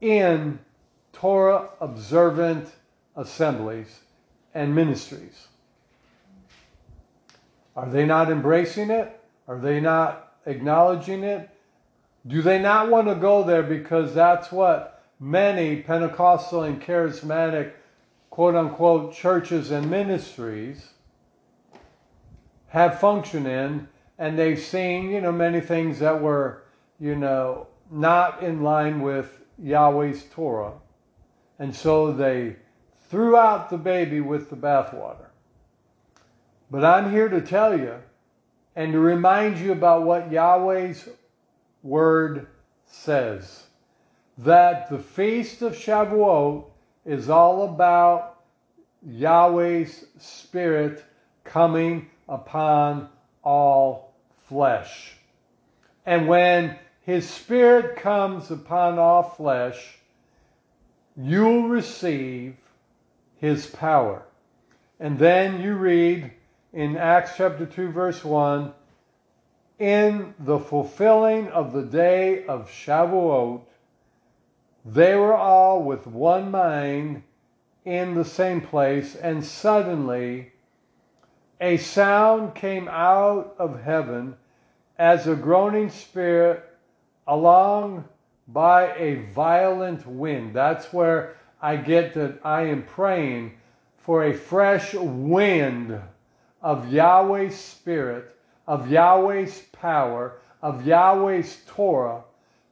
in 0.00 0.58
Torah 1.12 1.70
observant 1.80 2.68
assemblies 3.16 4.00
and 4.52 4.74
ministries? 4.74 5.46
Are 7.74 7.88
they 7.88 8.04
not 8.04 8.30
embracing 8.30 8.90
it? 8.90 9.18
Are 9.48 9.58
they 9.58 9.80
not 9.80 10.29
acknowledging 10.46 11.24
it? 11.24 11.50
Do 12.26 12.42
they 12.42 12.58
not 12.58 12.90
want 12.90 13.08
to 13.08 13.14
go 13.14 13.42
there 13.42 13.62
because 13.62 14.14
that's 14.14 14.52
what 14.52 15.02
many 15.18 15.76
Pentecostal 15.76 16.62
and 16.62 16.80
charismatic 16.80 17.72
quote 18.30 18.54
unquote 18.54 19.12
churches 19.14 19.70
and 19.70 19.90
ministries 19.90 20.90
have 22.68 23.00
functioned 23.00 23.46
in 23.46 23.88
and 24.18 24.38
they've 24.38 24.60
seen, 24.60 25.10
you 25.10 25.20
know, 25.20 25.32
many 25.32 25.60
things 25.60 25.98
that 26.00 26.20
were, 26.20 26.62
you 26.98 27.16
know, 27.16 27.66
not 27.90 28.42
in 28.42 28.62
line 28.62 29.00
with 29.00 29.40
Yahweh's 29.58 30.24
Torah. 30.24 30.74
And 31.58 31.74
so 31.74 32.12
they 32.12 32.56
threw 33.08 33.36
out 33.36 33.70
the 33.70 33.78
baby 33.78 34.20
with 34.20 34.50
the 34.50 34.56
bathwater. 34.56 35.26
But 36.70 36.84
I'm 36.84 37.10
here 37.10 37.28
to 37.28 37.40
tell 37.40 37.78
you 37.78 37.94
and 38.80 38.94
to 38.94 38.98
remind 38.98 39.58
you 39.58 39.72
about 39.72 40.04
what 40.04 40.32
Yahweh's 40.32 41.06
word 41.82 42.46
says 42.86 43.64
that 44.38 44.88
the 44.88 44.98
feast 44.98 45.60
of 45.60 45.74
Shavuot 45.74 46.64
is 47.04 47.28
all 47.28 47.64
about 47.64 48.40
Yahweh's 49.06 50.06
Spirit 50.18 51.04
coming 51.44 52.08
upon 52.26 53.10
all 53.44 54.14
flesh. 54.48 55.14
And 56.06 56.26
when 56.26 56.78
His 57.02 57.28
Spirit 57.28 57.96
comes 57.96 58.50
upon 58.50 58.98
all 58.98 59.22
flesh, 59.22 59.98
you'll 61.18 61.68
receive 61.68 62.56
His 63.36 63.66
power. 63.66 64.22
And 64.98 65.18
then 65.18 65.60
you 65.60 65.74
read 65.74 66.32
in 66.72 66.96
Acts 66.96 67.32
chapter 67.36 67.66
2, 67.66 67.90
verse 67.90 68.24
1 68.24 68.72
in 69.80 70.34
the 70.38 70.58
fulfilling 70.58 71.48
of 71.48 71.72
the 71.72 71.82
day 71.82 72.44
of 72.44 72.70
Shavuot, 72.70 73.62
they 74.84 75.16
were 75.16 75.34
all 75.34 75.82
with 75.82 76.06
one 76.06 76.50
mind 76.50 77.22
in 77.84 78.14
the 78.14 78.24
same 78.24 78.60
place, 78.60 79.16
and 79.16 79.44
suddenly 79.44 80.52
a 81.60 81.78
sound 81.78 82.54
came 82.54 82.88
out 82.88 83.54
of 83.58 83.82
heaven 83.82 84.36
as 84.98 85.26
a 85.26 85.34
groaning 85.34 85.88
spirit 85.88 86.62
along 87.26 88.04
by 88.46 88.94
a 88.96 89.14
violent 89.32 90.06
wind. 90.06 90.54
That's 90.54 90.92
where 90.92 91.36
I 91.60 91.76
get 91.76 92.14
that 92.14 92.38
I 92.44 92.62
am 92.62 92.82
praying 92.82 93.58
for 93.98 94.24
a 94.24 94.34
fresh 94.34 94.92
wind 94.94 96.00
of 96.62 96.92
Yahweh's 96.92 97.58
Spirit, 97.58 98.36
of 98.66 98.90
Yahweh's 98.90 99.60
power, 99.72 100.38
of 100.62 100.86
Yahweh's 100.86 101.62
Torah 101.66 102.22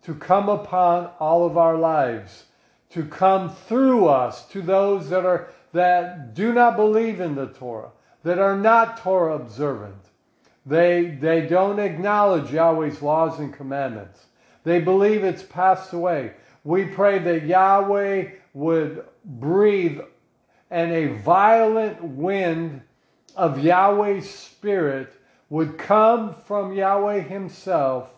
to 0.02 0.14
come 0.14 0.48
upon 0.48 1.10
all 1.18 1.44
of 1.46 1.56
our 1.58 1.76
lives, 1.76 2.44
to 2.90 3.04
come 3.04 3.54
through 3.54 4.06
us 4.06 4.46
to 4.48 4.62
those 4.62 5.10
that 5.10 5.26
are 5.26 5.48
that 5.72 6.34
do 6.34 6.52
not 6.52 6.76
believe 6.76 7.20
in 7.20 7.34
the 7.34 7.46
Torah, 7.46 7.90
that 8.22 8.38
are 8.38 8.56
not 8.56 8.98
Torah 8.98 9.34
observant. 9.34 10.02
They, 10.64 11.16
they 11.20 11.46
don't 11.46 11.78
acknowledge 11.78 12.52
Yahweh's 12.52 13.02
laws 13.02 13.38
and 13.38 13.52
commandments. 13.52 14.26
They 14.64 14.80
believe 14.80 15.24
it's 15.24 15.42
passed 15.42 15.92
away. 15.92 16.32
We 16.64 16.84
pray 16.86 17.18
that 17.20 17.46
Yahweh 17.46 18.30
would 18.54 19.04
breathe 19.24 20.00
and 20.70 20.92
a 20.92 21.16
violent 21.18 22.02
wind 22.02 22.82
of 23.38 23.62
Yahweh's 23.62 24.28
Spirit 24.28 25.14
would 25.48 25.78
come 25.78 26.34
from 26.34 26.72
Yahweh 26.72 27.20
Himself 27.20 28.10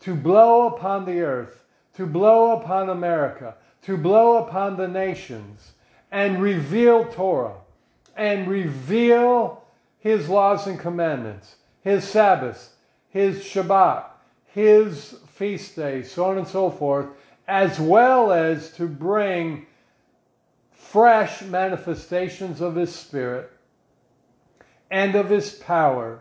to 0.00 0.14
blow 0.14 0.66
upon 0.66 1.04
the 1.06 1.20
earth, 1.20 1.64
to 1.94 2.04
blow 2.04 2.60
upon 2.60 2.90
America, 2.90 3.54
to 3.82 3.96
blow 3.96 4.44
upon 4.44 4.76
the 4.76 4.88
nations, 4.88 5.72
and 6.10 6.42
reveal 6.42 7.04
Torah, 7.04 7.54
and 8.16 8.48
reveal 8.48 9.62
His 10.00 10.28
laws 10.28 10.66
and 10.66 10.78
commandments, 10.78 11.54
His 11.82 12.02
Sabbaths, 12.02 12.70
His 13.10 13.44
Shabbat, 13.44 14.06
His 14.46 15.20
feast 15.28 15.76
days, 15.76 16.10
so 16.10 16.24
on 16.24 16.38
and 16.38 16.48
so 16.48 16.68
forth, 16.68 17.06
as 17.46 17.78
well 17.78 18.32
as 18.32 18.72
to 18.72 18.88
bring 18.88 19.66
fresh 20.72 21.42
manifestations 21.42 22.60
of 22.60 22.74
His 22.74 22.92
Spirit 22.92 23.52
and 24.90 25.14
of 25.14 25.28
his 25.28 25.50
power, 25.50 26.20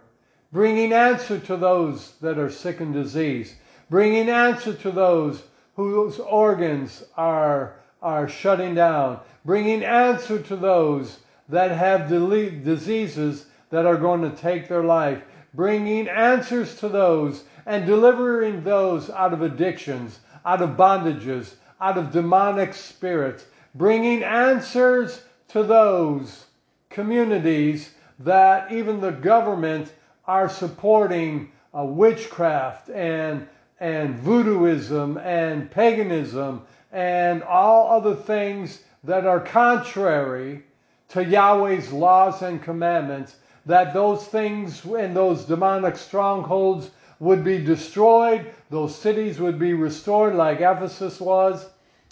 bringing 0.52 0.94
answer 0.94 1.40
to 1.40 1.58
those 1.58 2.14
that 2.22 2.38
are 2.38 2.50
sick 2.50 2.80
and 2.80 2.94
diseased, 2.94 3.56
bringing 3.90 4.30
answer 4.30 4.74
to 4.74 4.92
those 4.92 5.44
whose 5.76 6.20
organs 6.20 7.04
are, 7.16 7.76
are 8.02 8.28
shutting 8.28 8.76
down, 8.76 9.20
bringing 9.46 9.84
answer 9.84 10.40
to 10.40 10.56
those 10.56 11.20
that 11.50 11.72
have 11.72 12.10
diseases 12.10 13.46
that 13.70 13.86
are 13.86 13.98
going 13.98 14.22
to 14.22 14.42
take 14.42 14.68
their 14.68 14.84
life, 14.84 15.22
bringing 15.54 16.08
answers 16.08 16.76
to 16.76 16.90
those 16.90 17.44
and 17.66 17.86
delivering 17.86 18.64
those 18.64 19.10
out 19.10 19.34
of 19.34 19.42
addictions, 19.42 20.20
out 20.46 20.62
of 20.62 20.72
bondages, 20.72 21.56
out 21.80 21.98
of 21.98 22.12
demonic 22.12 22.74
spirits, 22.74 23.46
bringing 23.76 24.24
answers 24.24 25.22
to 25.50 25.64
those 25.64 26.46
communities 26.90 27.92
that 28.20 28.72
even 28.72 29.00
the 29.00 29.12
government 29.12 29.94
are 30.26 30.50
supporting 30.50 31.52
uh, 31.78 31.84
witchcraft 31.84 32.90
and 32.90 33.48
and 33.80 34.20
voodooism 34.20 35.24
and 35.24 35.70
paganism 35.70 36.64
and 36.92 37.44
all 37.44 37.92
other 37.92 38.16
things 38.16 38.82
that 39.04 39.26
are 39.26 39.40
contrary 39.40 40.64
to 41.10 41.24
Yahweh's 41.24 41.92
laws 41.92 42.42
and 42.42 42.62
commandments, 42.62 43.36
that 43.66 43.94
those 43.94 44.26
things 44.26 44.84
and 44.86 45.16
those 45.16 45.46
demonic 45.46 45.96
strongholds 45.96 46.92
would 47.20 47.44
be 47.44 47.64
destroyed, 47.64 48.52
those 48.70 48.96
cities 48.96 49.40
would 49.40 49.58
be 49.58 49.74
restored 49.74 50.36
like 50.36 50.60
Ephesus 50.60 51.20
was, 51.20 51.70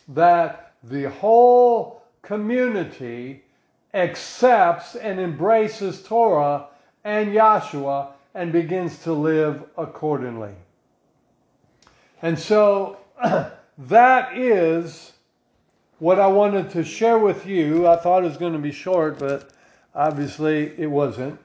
that 0.07 0.73
the 0.83 1.09
whole 1.09 2.03
community 2.21 3.43
accepts 3.95 4.95
and 4.95 5.19
embraces 5.19 6.03
Torah 6.03 6.67
and 7.03 7.29
Yahshua 7.29 8.09
and 8.35 8.51
begins 8.51 8.99
to 9.03 9.13
live 9.13 9.63
accordingly. 9.77 10.53
And 12.21 12.37
so 12.37 12.97
that 13.77 14.37
is 14.37 15.13
what 15.99 16.19
I 16.19 16.27
wanted 16.27 16.69
to 16.71 16.83
share 16.83 17.17
with 17.17 17.47
you. 17.47 17.87
I 17.87 17.95
thought 17.95 18.23
it 18.23 18.27
was 18.27 18.37
going 18.37 18.53
to 18.53 18.59
be 18.59 18.73
short, 18.73 19.17
but 19.17 19.51
obviously 19.93 20.73
it 20.77 20.87
wasn't. 20.87 21.39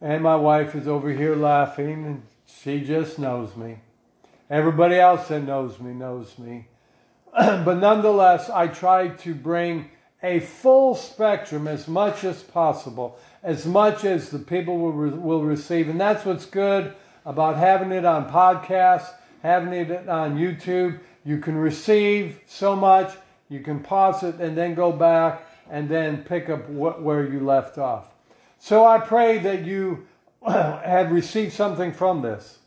And 0.00 0.22
my 0.22 0.36
wife 0.36 0.74
is 0.74 0.88
over 0.88 1.10
here 1.10 1.36
laughing, 1.36 2.06
and 2.06 2.22
she 2.46 2.80
just 2.80 3.18
knows 3.18 3.54
me. 3.54 3.78
Everybody 4.48 4.96
else 4.96 5.28
that 5.28 5.40
knows 5.40 5.78
me 5.78 5.92
knows 5.92 6.38
me. 6.38 6.68
but 7.34 7.74
nonetheless, 7.74 8.48
I 8.48 8.68
tried 8.68 9.18
to 9.20 9.34
bring 9.34 9.90
a 10.24 10.40
full 10.40 10.94
spectrum 10.94 11.68
as 11.68 11.86
much 11.86 12.24
as 12.24 12.42
possible, 12.42 13.18
as 13.42 13.66
much 13.66 14.04
as 14.04 14.30
the 14.30 14.38
people 14.38 14.78
will, 14.78 14.92
re- 14.92 15.10
will 15.10 15.44
receive. 15.44 15.90
And 15.90 16.00
that's 16.00 16.24
what's 16.24 16.46
good 16.46 16.94
about 17.26 17.58
having 17.58 17.92
it 17.92 18.06
on 18.06 18.30
podcasts, 18.30 19.12
having 19.42 19.74
it 19.74 20.08
on 20.08 20.38
YouTube. 20.38 20.98
You 21.26 21.38
can 21.38 21.56
receive 21.56 22.40
so 22.46 22.74
much, 22.74 23.14
you 23.50 23.60
can 23.60 23.80
pause 23.80 24.22
it 24.22 24.36
and 24.36 24.56
then 24.56 24.74
go 24.74 24.90
back 24.90 25.42
and 25.70 25.88
then 25.90 26.24
pick 26.24 26.48
up 26.48 26.68
what, 26.70 27.02
where 27.02 27.30
you 27.30 27.40
left 27.40 27.76
off. 27.76 28.08
So 28.58 28.86
I 28.86 28.98
pray 28.98 29.38
that 29.40 29.66
you 29.66 30.06
have 30.46 31.12
received 31.12 31.52
something 31.52 31.92
from 31.92 32.22
this 32.22 32.58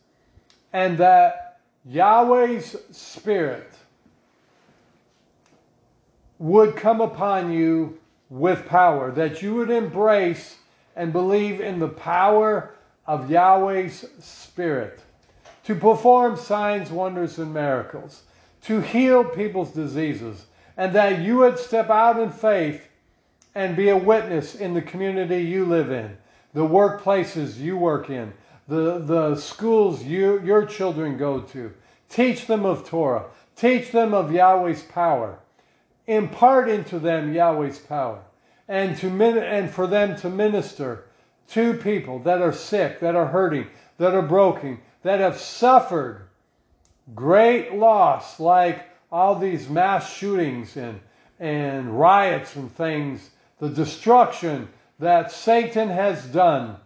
and 0.74 1.00
that 1.00 1.60
Yahweh's 1.86 2.76
Spirit 2.92 3.72
would 6.40 6.76
come 6.76 7.02
upon 7.02 7.52
you 7.52 8.00
with 8.30 8.66
power, 8.68 9.12
that 9.12 9.42
you 9.42 9.56
would 9.56 9.70
embrace 9.70 10.58
and 10.96 11.14
believe 11.14 11.62
in 11.62 11.80
the 11.80 11.88
power 11.88 12.76
of 13.06 13.32
Yahweh's 13.32 14.06
Spirit 14.20 15.02
to 15.64 15.76
perform 15.76 16.38
signs, 16.38 16.92
wonders, 16.92 17.38
and 17.38 17.54
miracles, 17.54 18.24
to 18.62 18.80
heal 18.80 19.24
people's 19.24 19.72
diseases, 19.72 20.46
and 20.78 20.94
that 20.94 21.22
you 21.22 21.38
would 21.38 21.60
step 21.60 21.90
out 21.90 22.20
in 22.20 22.32
faith 22.32 22.88
and 23.54 23.76
be 23.76 23.90
a 23.90 23.98
witness 23.98 24.56
in 24.56 24.74
the 24.74 24.82
community 24.82 25.42
you 25.42 25.66
live 25.66 25.92
in, 25.92 26.18
the 26.54 26.66
workplaces 26.66 27.58
you 27.58 27.76
work 27.76 28.10
in, 28.10 28.32
the, 28.68 29.00
the 29.00 29.36
schools 29.36 30.04
you, 30.04 30.42
your 30.44 30.66
children 30.66 31.18
go 31.18 31.42
to. 31.42 31.74
Teach 32.10 32.48
them 32.48 32.66
of 32.66 32.88
Torah. 32.88 33.26
Teach 33.56 33.92
them 33.92 34.14
of 34.14 34.32
Yahweh's 34.32 34.84
power. 34.84 35.40
Impart 36.08 36.70
into 36.70 37.00
them 37.00 37.34
Yahweh's 37.34 37.80
power. 37.80 38.24
And, 38.68 38.98
to 38.98 39.10
min- 39.10 39.38
and 39.38 39.70
for 39.70 39.88
them 39.88 40.16
to 40.18 40.30
minister 40.30 41.06
to 41.50 41.74
people 41.76 42.20
that 42.20 42.42
are 42.42 42.54
sick, 42.54 43.00
that 43.00 43.16
are 43.16 43.28
hurting, 43.28 43.68
that 43.98 44.14
are 44.14 44.22
broken, 44.22 44.80
that 45.04 45.20
have 45.20 45.38
suffered 45.38 46.28
great 47.16 47.74
loss, 47.74 48.40
like 48.40 48.86
all 49.12 49.36
these 49.36 49.70
mass 49.70 50.14
shootings 50.14 50.76
and, 50.76 51.00
and 51.40 51.98
riots 51.98 52.56
and 52.56 52.72
things, 52.72 53.30
the 53.60 53.70
destruction 53.70 54.68
that 55.00 55.32
Satan 55.32 55.90
has 55.90 56.26
done. 56.26 56.78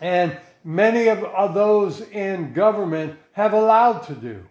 And 0.00 0.36
many 0.62 1.08
of, 1.08 1.24
of 1.24 1.54
those 1.54 2.00
in 2.00 2.52
government 2.52 3.18
have 3.32 3.52
allowed 3.52 4.00
to 4.04 4.14
do. 4.14 4.44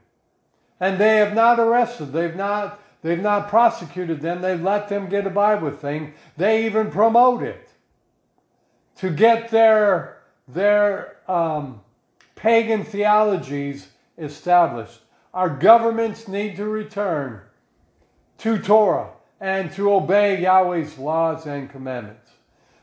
And 0.80 1.00
they 1.00 1.18
have 1.18 1.34
not 1.34 1.60
arrested, 1.60 2.12
they've 2.12 2.36
not, 2.36 2.80
they've 3.04 3.22
not 3.22 3.50
prosecuted 3.50 4.22
them, 4.22 4.42
they've 4.42 4.62
let 4.62 4.90
them 4.90 5.08
get 5.08 5.32
by 5.34 5.56
with 5.56 5.80
things. 5.80 6.16
They 6.38 6.66
even 6.66 6.90
promote 6.90 7.44
it 7.44 7.70
to 8.98 9.12
get 9.12 9.50
their, 9.50 10.24
their 10.48 11.18
um, 11.28 11.82
pagan 12.36 12.84
theologies 12.84 13.90
established. 14.18 15.02
Our 15.34 15.50
governments 15.50 16.28
need 16.28 16.56
to 16.56 16.66
return 16.66 17.42
to 18.40 18.58
Torah 18.58 19.12
and 19.40 19.72
to 19.74 19.94
obey 19.94 20.42
Yahweh's 20.42 20.98
laws 20.98 21.46
and 21.46 21.70
commandments. 21.70 22.32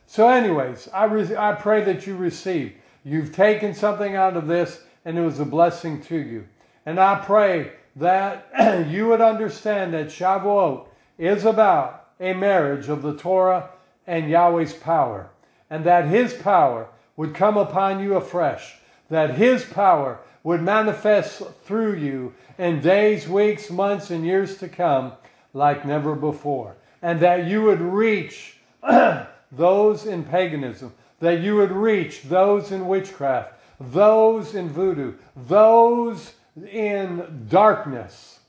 So, 0.07 0.29
anyways, 0.29 0.89
I, 0.93 1.05
re- 1.05 1.37
I 1.37 1.53
pray 1.53 1.85
that 1.85 2.07
you 2.07 2.17
receive. 2.17 2.75
You've 3.05 3.35
taken 3.35 3.75
something 3.75 4.17
out 4.17 4.37
of 4.37 4.47
this 4.47 4.83
and 5.05 5.17
it 5.17 5.23
was 5.23 5.41
a 5.41 5.45
blessing 5.45 6.03
to 6.03 6.17
you. 6.17 6.47
And 6.85 6.99
I 6.99 7.21
pray 7.25 7.73
that 8.01 8.89
you 8.89 9.07
would 9.09 9.21
understand 9.21 9.95
that 9.95 10.07
Shavuot 10.07 10.87
is 11.19 11.45
about 11.45 12.09
a 12.19 12.33
marriage 12.33 12.89
of 12.89 13.03
the 13.03 13.15
Torah 13.15 13.71
and 14.07 14.29
Yahweh's 14.29 14.73
power, 14.73 15.31
and 15.69 15.85
that 15.85 16.07
His 16.07 16.35
power 16.35 16.89
would 17.17 17.35
come 17.35 17.57
upon 17.57 18.03
you 18.03 18.15
afresh, 18.15 18.79
that 19.11 19.35
His 19.35 19.65
power 19.65 20.19
would 20.43 20.63
manifest 20.63 21.43
through 21.65 21.97
you 21.97 22.35
in 22.59 22.81
days, 22.81 23.29
weeks, 23.29 23.71
months, 23.71 24.11
and 24.11 24.25
years 24.25 24.57
to 24.59 24.69
come 24.69 25.13
like 25.53 25.85
never 25.85 26.15
before, 26.15 26.77
and 27.03 27.21
that 27.21 27.47
you 27.47 27.63
would 27.63 27.81
reach 27.81 28.57
those 29.53 30.07
in 30.07 30.25
paganism, 30.25 30.95
that 31.21 31.41
you 31.41 31.57
would 31.57 31.73
reach 31.73 32.23
those 32.23 32.73
in 32.73 32.89
witchcraft, 32.89 33.53
those 33.79 34.55
in 34.55 34.71
voodoo, 34.71 35.13
those 35.37 36.33
in 36.65 37.47
darkness 37.49 38.41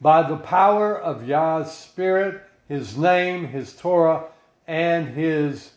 by 0.00 0.22
the 0.22 0.36
power 0.36 0.98
of 0.98 1.26
Yah's 1.26 1.72
Spirit, 1.72 2.42
His 2.68 2.96
name, 2.96 3.48
His 3.48 3.74
Torah, 3.74 4.24
and 4.66 5.08
His 5.08 5.72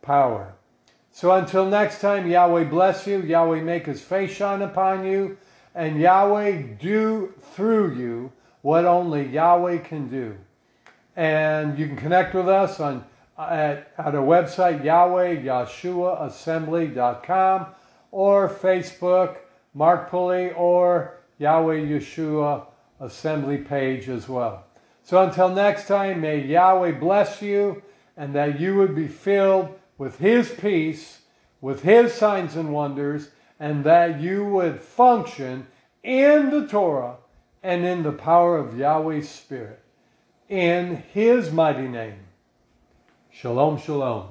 power. 0.00 0.54
So 1.10 1.32
until 1.32 1.66
next 1.66 2.00
time, 2.00 2.28
Yahweh 2.28 2.64
bless 2.64 3.06
you, 3.06 3.20
Yahweh 3.20 3.60
make 3.60 3.86
His 3.86 4.02
face 4.02 4.32
shine 4.32 4.62
upon 4.62 5.04
you, 5.04 5.36
and 5.74 6.00
Yahweh 6.00 6.62
do 6.80 7.34
through 7.54 7.94
you 7.94 8.32
what 8.62 8.84
only 8.84 9.28
Yahweh 9.28 9.78
can 9.78 10.08
do. 10.08 10.36
And 11.14 11.78
you 11.78 11.86
can 11.86 11.96
connect 11.96 12.34
with 12.34 12.48
us 12.48 12.80
on 12.80 13.04
at, 13.38 13.92
at 13.98 14.14
our 14.14 14.24
website, 14.24 14.84
Yahweh 14.84 15.42
Yahshua 15.42 16.26
Assembly.com 16.26 17.66
or 18.10 18.48
Facebook, 18.48 19.36
Mark 19.74 20.10
Pulley, 20.10 20.52
or 20.52 21.18
Yahweh 21.38 21.76
Yahshua 21.76 22.66
Assembly 23.00 23.58
page 23.58 24.08
as 24.08 24.28
well. 24.28 24.64
So 25.02 25.22
until 25.22 25.48
next 25.48 25.88
time, 25.88 26.20
may 26.20 26.40
Yahweh 26.40 26.92
bless 26.92 27.42
you 27.42 27.82
and 28.16 28.34
that 28.34 28.60
you 28.60 28.76
would 28.76 28.94
be 28.94 29.08
filled 29.08 29.76
with 29.98 30.18
His 30.18 30.50
peace, 30.50 31.22
with 31.60 31.82
His 31.82 32.12
signs 32.12 32.54
and 32.54 32.72
wonders, 32.72 33.30
and 33.58 33.84
that 33.84 34.20
you 34.20 34.44
would 34.44 34.80
function 34.80 35.66
in 36.02 36.50
the 36.50 36.66
Torah 36.66 37.16
and 37.62 37.84
in 37.84 38.02
the 38.02 38.12
power 38.12 38.58
of 38.58 38.78
Yahweh's 38.78 39.28
Spirit. 39.28 39.80
In 40.48 41.02
His 41.12 41.50
mighty 41.50 41.88
name. 41.88 42.18
Shalom, 43.30 43.78
shalom. 43.78 44.28